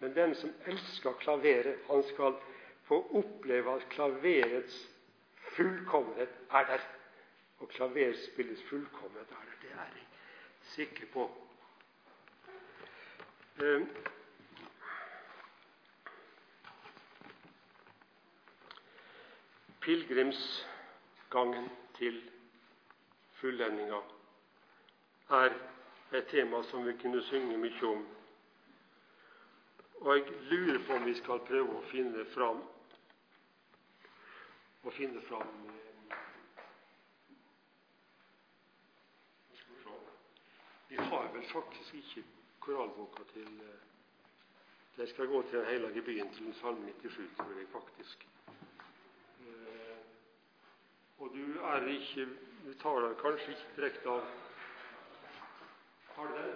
Men 0.00 0.16
den 0.16 0.34
som 0.36 0.52
elsker 0.68 1.20
klaveret, 1.20 1.84
han 1.88 2.02
skal 2.08 2.40
få 2.84 3.00
oppleve 3.16 3.74
at 3.74 3.88
klaverets 3.88 4.90
fullkommenhet 5.56 6.28
er 6.50 6.66
der. 6.66 6.80
Og 7.58 7.68
klaverspillets 7.68 8.62
fullkommenhet 8.62 9.30
er 9.30 9.44
der. 9.44 9.56
Det 9.62 9.70
er 9.72 9.84
jeg 9.84 10.06
sikker 10.60 11.06
på. 11.12 11.30
Eh, 13.62 13.86
pilegrimsgangen 19.80 21.70
til 21.94 22.30
fullendinga 23.32 24.00
er 25.30 25.52
et 26.12 26.26
tema 26.26 26.62
som 26.62 26.86
vi 26.86 26.92
kunne 27.02 27.22
synge 27.22 27.58
mye 27.58 27.86
om. 27.86 28.06
Og 29.94 30.16
jeg 30.16 30.24
lurer 30.50 30.78
på 30.86 30.92
om 30.92 31.06
vi 31.06 31.14
skal 31.14 31.44
prøve 31.48 31.76
å 31.78 31.84
finne 31.90 32.24
fram 32.34 32.62
å 34.84 34.92
finne 34.92 35.20
fram 35.28 35.52
Vi 40.94 40.96
har 40.96 41.32
vel 41.32 41.42
faktisk 41.42 41.94
ikke 41.94 42.22
koralboka 42.60 43.24
til 43.32 43.48
eh, 44.98 45.06
skal 45.08 45.26
gå 45.26 45.42
til 45.42 45.58
Den 45.58 45.66
hellige 45.66 46.02
byen, 46.02 46.28
til 46.34 46.54
Salme 46.54 46.92
97, 47.02 47.30
tror 47.36 47.58
jeg 47.58 47.66
faktisk. 47.72 48.26
Eh, 49.40 49.96
og 51.18 51.30
du 51.34 51.60
er 51.60 51.86
ikke 51.86 52.28
Du 52.64 52.72
tar 52.82 53.00
den 53.00 53.16
kanskje 53.22 53.50
ikke 53.50 53.74
direkte 53.76 54.08
av 54.08 54.22
Har 56.14 56.26
du 56.26 56.38
den? 56.38 56.54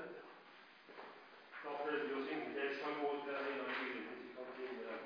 Da 1.65 1.75
prøver 1.83 2.07
vi 2.07 2.15
å 2.21 2.23
synge 2.29 2.55
Jeg 2.63 2.77
skal 2.79 2.95
gå 3.03 3.11
til 3.25 3.35
Den 3.35 3.45
hellige 3.49 3.75
byen, 3.81 4.07
hvis 4.07 4.23
vi 4.23 4.31
kan 4.37 4.55
finne 4.61 4.83
den. 4.93 5.03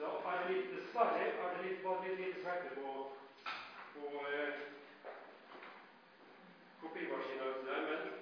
Da 0.00 0.14
er 0.32 0.48
det 0.48 0.56
litt, 0.56 0.76
dessverre 0.96 1.48
er 1.48 1.56
det 1.56 1.68
litt, 1.68 1.82
bare 1.84 2.00
det 2.04 2.14
lite 2.16 2.40
sverte 2.40 2.68
på, 2.74 2.90
på 3.94 4.22
eh, 4.32 4.52
kopimaskina, 6.80 7.44
men 7.68 8.14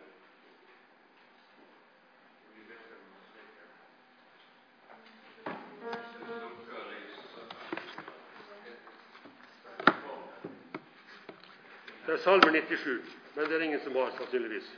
Det 12.07 12.13
er 12.13 12.19
Salme 12.21 12.51
97, 12.53 13.01
men 13.35 13.47
det 13.49 13.57
er 13.57 13.63
ingen 13.65 13.81
som 13.81 13.97
har, 13.97 14.11
sannsynligvis. 14.19 14.69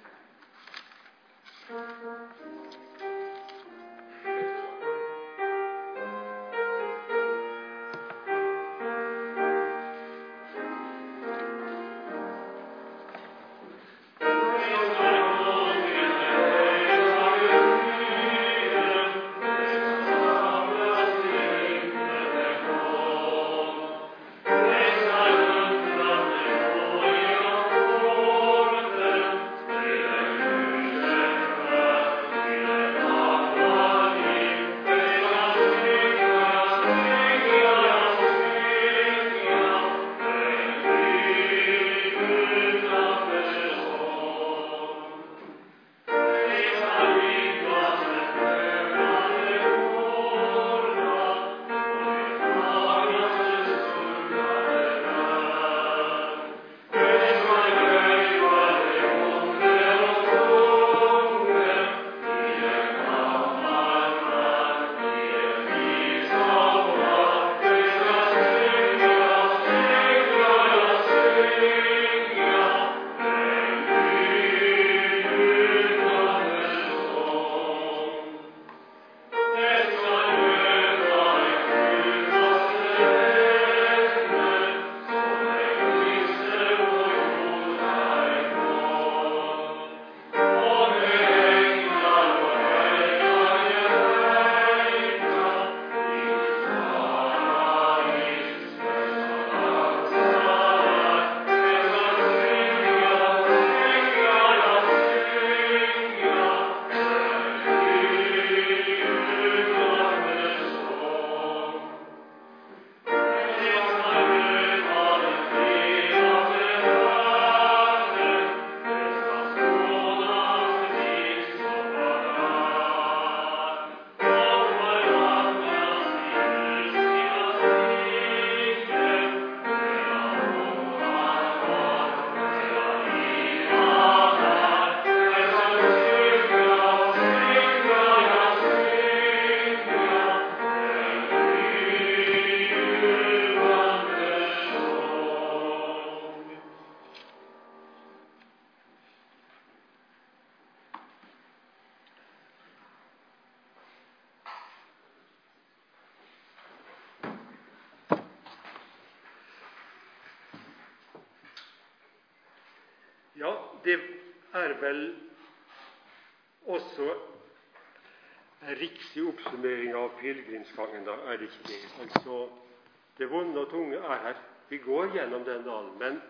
Det 173.57 173.65
og 173.65 173.71
tunge 173.71 173.97
er 173.97 174.19
her. 174.23 174.35
Vi 174.69 174.79
går 174.79 175.13
gjennom 175.13 175.45
den 175.45 175.65
dalen, 175.65 175.99
men 175.99 176.23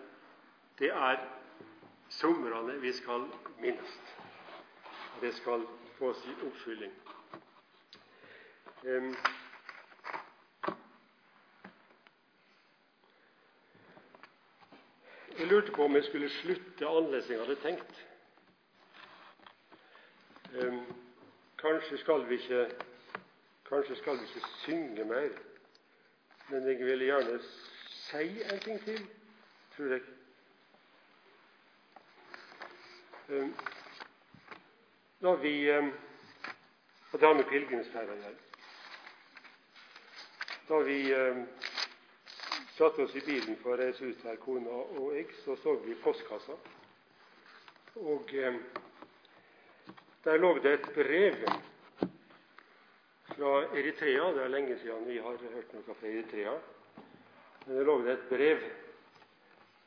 det 0.78 0.90
er 0.92 1.16
somrene 2.08 2.80
vi 2.80 2.92
skal 2.92 3.26
minnes. 3.60 4.00
Det 5.20 5.34
skal 5.34 5.66
få 5.98 6.12
sin 6.14 6.46
oppfylling. 6.46 6.92
Um, 8.82 9.14
jeg 15.38 15.46
lurte 15.46 15.72
på 15.72 15.84
om 15.84 15.94
jeg 15.94 16.04
skulle 16.04 16.28
slutte 16.30 16.86
annerledes 16.86 17.30
enn 17.30 17.38
jeg 17.38 17.46
hadde 17.46 17.60
tenkt. 17.64 18.04
Um, 20.60 20.84
kanskje 21.58 21.98
skal 21.98 22.30
ikke 22.32 22.68
Kanskje 23.66 23.96
skal 23.96 24.18
vi 24.18 24.22
ikke 24.22 24.48
synge 24.62 25.04
mer, 25.04 25.28
men 26.48 26.66
jeg 26.68 26.78
vil 26.78 27.04
gjerne 27.08 27.38
si 27.90 28.42
en 28.52 28.60
ting 28.60 28.80
til, 28.84 29.00
tror 29.76 29.94
jeg. 29.96 30.02
Um, 33.28 33.54
da 35.22 35.32
vi 35.42 35.54
um, 35.74 35.92
Og 37.12 37.20
det 37.20 37.28
har 37.28 37.34
med 37.34 37.48
pilegrimsferda 37.50 38.12
å 38.12 38.18
gjøre. 38.20 38.38
Da 40.68 40.78
vi 40.86 40.98
um, 41.14 41.44
satte 42.76 43.06
oss 43.06 43.14
i 43.16 43.24
bilen 43.26 43.56
for 43.62 43.74
å 43.74 43.78
reise 43.80 44.06
ut 44.06 44.26
her, 44.26 44.36
kona 44.42 44.70
og 45.00 45.14
jeg, 45.16 45.30
så 45.42 45.56
så 45.62 45.74
vi 45.82 45.96
postkassa. 46.02 46.58
Og 47.96 48.34
um, 48.46 48.60
der 50.26 50.42
lå 50.42 50.52
det 50.62 50.76
et 50.78 50.92
brev 50.94 51.46
fra 53.36 53.62
Eritrea. 53.76 54.32
Det 54.32 54.42
er 54.42 54.48
lenge 54.48 54.78
siden 54.80 55.06
vi 55.08 55.18
har 55.20 55.36
hørt 55.54 55.72
noe 55.74 55.84
fra 55.84 56.08
Eritrea. 56.08 56.54
Men 57.66 57.76
det 57.76 57.86
lå 57.86 57.96
et 58.08 58.28
brev 58.30 58.62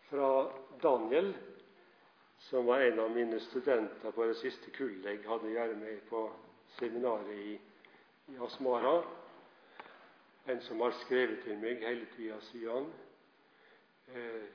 fra 0.09 0.29
Daniel 0.83 1.33
som 2.49 2.65
var 2.65 2.81
en 2.81 2.99
av 2.99 3.11
mine 3.11 3.39
studenter 3.39 4.11
på 4.15 4.25
det 4.25 4.37
siste 4.39 4.71
kullet 4.71 5.05
jeg 5.05 5.25
hadde 5.27 5.51
gjøre 5.51 5.75
med 5.79 5.99
på 6.09 6.23
seminaret 6.77 7.33
i, 7.35 7.57
i 8.31 8.37
Asmara. 8.45 9.01
En 10.49 10.61
som 10.65 10.81
har 10.81 10.95
skrevet 11.03 11.43
til 11.43 11.59
meg 11.61 11.83
hele 11.83 12.07
tida, 12.15 12.39
siden. 12.49 12.87
Eh, 14.15 14.45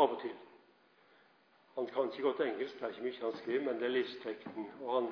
av 0.00 0.14
og 0.14 0.20
til. 0.22 0.36
Han 1.74 1.88
kan 1.90 2.08
ikke 2.08 2.22
godt 2.22 2.44
engelsk, 2.46 2.78
det 2.78 2.86
er 2.86 2.94
ikke 2.94 3.08
mye 3.08 3.24
han 3.24 3.38
skriver, 3.40 3.64
men 3.66 3.80
det 3.80 3.88
er 3.88 3.96
livstekten. 3.96 4.68
Og 4.80 4.92
han, 4.94 5.08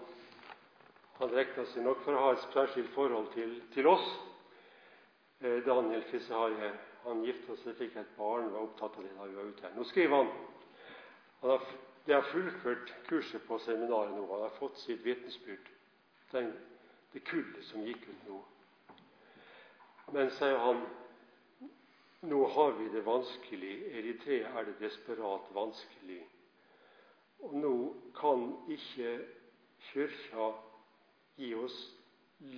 han 1.18 1.34
regna 1.34 1.64
seg 1.70 1.84
nok 1.84 2.00
for 2.04 2.16
å 2.16 2.22
ha 2.26 2.32
et 2.32 2.46
særskilt 2.52 2.90
forhold 2.94 3.28
til, 3.34 3.58
til 3.74 3.88
oss. 3.90 4.08
Eh, 5.42 5.60
Daniel 5.66 6.02
Fisahaye 6.10 6.72
han 7.04 7.22
gifta 7.26 7.56
seg, 7.58 7.76
fikk 7.78 7.96
et 7.98 8.16
barn, 8.16 8.50
var 8.52 8.66
opptatt 8.68 8.96
av 8.98 9.06
det 9.06 9.14
da 9.16 9.26
vi 9.26 9.38
var 9.38 9.50
ute 9.50 9.66
her. 9.66 9.74
Nå 9.76 9.86
skriver 9.90 10.22
han 10.22 10.32
han 11.42 11.50
har, 11.50 11.62
de 12.06 12.14
har 12.14 12.22
fullført 12.30 12.92
kurset 13.08 13.42
på 13.48 13.58
seminaret 13.58 14.14
nå. 14.14 14.26
Han 14.30 14.44
har 14.44 14.54
fått 14.60 14.78
sitt 14.78 15.02
vitnesbyrd. 15.02 15.70
Det 17.12 17.22
kullet 17.26 17.64
som 17.66 17.82
gikk 17.82 18.06
ut 18.06 18.28
nå. 18.28 18.38
Men, 20.14 20.30
sier 20.38 20.54
han, 20.62 20.84
nå 22.30 22.44
har 22.54 22.76
vi 22.78 22.88
det 22.94 23.02
vanskelig. 23.06 23.74
Eritrea 23.98 24.52
er 24.60 24.70
det 24.70 24.78
desperat 24.80 25.50
vanskelig. 25.54 26.20
Og 27.42 27.54
nå 27.58 27.74
kan 28.14 28.46
ikke 28.70 29.16
Kirka 29.90 30.52
gi 31.36 31.54
oss 31.54 31.78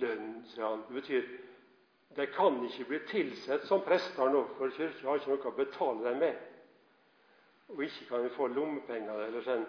lønn, 0.01 0.41
sier 0.51 0.65
han. 0.65 0.83
Det 0.87 1.01
betyr 1.01 1.27
de 2.15 2.25
kan 2.31 2.61
ikke 2.63 2.85
bli 2.87 2.99
tilsett 3.09 3.65
som 3.67 3.81
prester 3.83 4.29
nå, 4.31 4.45
for 4.55 4.71
Kirka 4.71 5.09
har 5.09 5.19
ikke 5.19 5.33
noe 5.33 5.49
å 5.49 5.57
betale 5.57 6.05
dem 6.05 6.21
med. 6.23 6.37
Og 7.73 7.81
ikke 7.83 8.05
kan 8.07 8.23
vi 8.23 8.35
få 8.35 8.47
lommepenger 8.53 9.25
eller 9.25 9.43
sånn. 9.43 9.65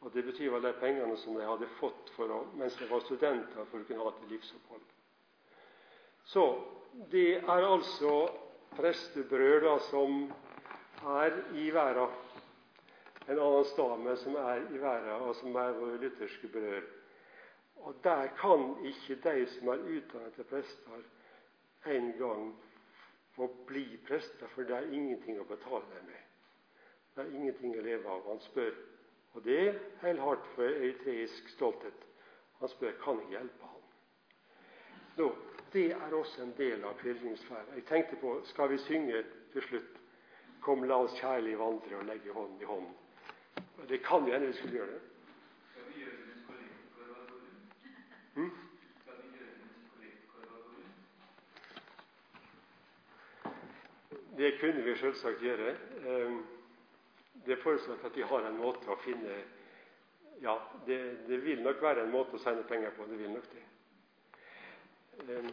Og 0.00 0.12
Det 0.14 0.22
betyr 0.24 0.54
vel 0.54 0.64
de 0.64 0.72
pengene 0.80 1.16
som 1.20 1.36
de 1.36 1.44
hadde 1.44 1.68
fått 1.76 2.12
å, 2.24 2.38
mens 2.56 2.76
de 2.80 2.88
var 2.88 3.02
studenter 3.04 3.66
for 3.68 3.82
å 3.82 3.84
kunne 3.84 4.06
ha 4.06 4.12
til 4.16 4.32
livsopphold. 4.32 4.86
Så 6.24 6.44
det 7.12 7.42
er 7.42 7.66
altså 7.66 8.14
prestebrød 8.78 9.68
som 9.90 10.22
er 11.18 11.36
i 11.52 11.68
verden. 11.74 12.16
En 13.28 13.38
annen 13.38 13.68
stamme 13.68 14.16
som 14.16 14.38
er 14.40 14.64
i 14.72 14.80
verden, 14.80 15.28
og 15.28 15.36
som 15.36 15.56
er 15.60 15.76
våre 15.76 16.00
lutherske 16.00 16.48
brød. 16.48 16.88
Og 17.80 17.94
der 18.04 18.26
kan 18.40 18.76
ikke 18.84 19.16
de 19.24 19.46
som 19.46 19.68
er 19.68 19.84
utdannet 19.96 20.34
til 20.34 20.44
prester, 20.44 21.02
en 21.86 22.12
gang 22.18 22.54
få 23.36 23.46
bli 23.66 23.98
prester, 24.08 24.46
for 24.46 24.62
det 24.62 24.76
er 24.76 24.92
ingenting 24.92 25.40
å 25.40 25.48
betale 25.48 25.86
dem 25.94 26.06
med. 26.06 26.24
Det 27.14 27.24
er 27.24 27.36
ingenting 27.36 27.76
å 27.78 27.84
leve 27.84 28.08
av. 28.08 28.26
Han 28.28 28.42
spør, 28.44 28.74
og 29.32 29.44
det 29.44 29.60
er 29.68 29.78
helt 30.02 30.20
hardt 30.20 30.50
for 30.54 30.68
eritreisk 30.68 31.48
stolthet, 31.56 32.04
han 32.60 32.68
spør 32.68 32.98
kan 33.04 33.22
jeg 33.24 33.38
hjelpe 33.38 33.72
ham. 33.72 33.86
Nå, 35.16 35.30
Det 35.72 35.92
er 35.92 36.14
også 36.14 36.42
en 36.42 36.54
del 36.58 36.84
av 36.84 36.96
pilegrimsferden. 36.98 37.74
Jeg 37.74 37.84
tenkte 37.86 38.16
på 38.18 38.32
skal 38.44 38.72
vi 38.72 38.78
synge 38.78 39.22
til 39.52 39.62
slutt 39.62 39.98
Kom, 40.60 40.82
la 40.84 40.98
oss 41.00 41.14
kjærlig 41.16 41.54
vandre 41.56 41.96
og 41.96 42.04
legge 42.04 42.32
hånd 42.36 42.60
i 42.60 42.66
hånd. 42.68 42.88
Det 43.88 44.02
kan 44.04 44.26
jo 44.26 44.34
hende 44.34 44.50
vi 44.50 44.56
skulle 44.58 44.76
gjøre 44.76 44.92
det. 44.92 45.09
Det 54.36 54.58
kunne 54.60 54.82
vi 54.84 54.96
selvsagt 54.96 55.42
gjøre. 55.42 55.74
Det 56.04 56.26
det 57.46 57.58
forutsatt 57.62 58.04
at 58.04 58.14
de 58.14 58.22
har 58.22 58.46
en 58.46 58.60
måte 58.60 58.90
å 58.90 58.98
finne 59.04 59.40
Ja, 60.40 60.54
det, 60.86 60.96
det, 61.28 61.42
vil 61.44 61.60
nok 61.62 61.82
være 61.82 62.06
en 62.06 62.12
måte 62.14 62.38
å 62.38 62.40
sende 62.40 62.62
penger 62.64 62.94
på. 62.96 63.04
Det 63.10 63.18
vil 63.20 63.34
nok 63.34 63.48
det. 63.52 63.64
Um, 65.28 65.50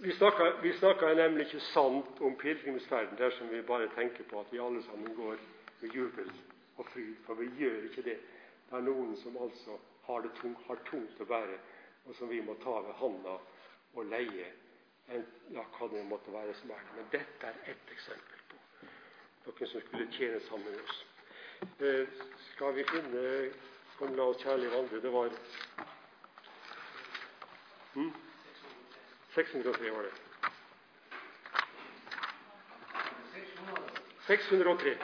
vi 0.00 0.14
snakker, 0.16 0.54
vi 0.62 0.72
snakker, 0.78 1.12
nemlig 1.18 1.44
ikke 1.44 1.60
sant 1.74 2.22
om 2.24 2.38
pilegrimsferden 2.40 3.20
dersom 3.20 3.52
vi 3.52 3.60
bare 3.68 3.90
tenker 3.92 4.24
på 4.30 4.40
at 4.40 4.48
vi 4.52 4.62
alle 4.64 4.80
sammen 4.86 5.12
går 5.18 5.36
med 5.82 5.92
jubel 5.92 6.32
og 6.80 6.88
fryd. 6.88 7.12
For 7.26 7.36
vi 7.36 7.50
gjør 7.60 7.90
ikke 7.90 8.06
det. 8.08 8.16
Det 8.70 8.80
er 8.80 8.88
noen 8.88 9.12
som 9.20 9.36
altså 9.36 9.76
har 10.06 10.24
det 10.24 10.32
tungt, 10.40 10.64
har 10.70 10.80
tungt 10.88 11.20
å 11.20 11.28
bære, 11.28 11.60
og 12.08 12.16
som 12.16 12.32
vi 12.32 12.40
må 12.40 12.56
ta 12.64 12.80
ved 12.80 12.96
handa 13.02 13.36
og 13.92 14.08
leie 14.08 14.48
en, 15.10 15.26
ja, 15.54 15.64
hva 15.76 15.88
det 15.92 16.04
måtte 16.06 16.32
være 16.32 16.54
som 16.60 16.70
er 16.70 16.84
det. 16.86 16.96
Men 16.96 17.10
dette 17.12 17.46
er 17.46 17.72
ett 17.72 17.92
eksempel 17.96 18.38
på 19.44 19.50
noen 19.50 19.70
som 19.72 19.82
skulle 19.86 20.06
tjene 20.14 20.40
sammen 20.46 20.70
med 20.70 20.80
oss. 20.84 21.04
Eh, 21.80 22.22
skal 22.52 22.74
vi 22.78 22.86
finne 22.92 23.26
Kom, 24.00 24.14
la 24.16 24.24
oss 24.32 24.40
kjærlig 24.40 24.70
vandre. 24.72 25.00
Det 25.04 25.10
var 25.12 25.28
hm? 27.94 28.12
603 29.34 29.90
var 29.92 30.06
det. 30.08 30.12
603. 34.26 34.96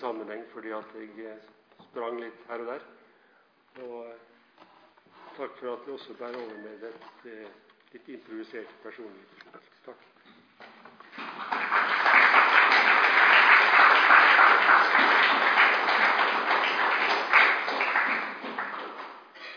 sammenheng 0.00 0.44
fordi 0.52 0.72
at 0.76 0.96
jeg 1.18 1.36
sprang 1.90 2.20
litt 2.20 2.46
her 2.48 2.64
og 2.64 2.72
der. 2.72 2.86
Og 3.84 4.06
takk 5.36 5.58
for 5.60 5.72
at 5.74 5.86
du 5.86 5.92
også 5.94 6.16
bærer 6.18 6.40
over 6.42 6.58
med 6.64 6.88
et 6.90 7.28
litt 7.92 8.08
improvisert 8.16 8.74
personlig. 8.82 9.47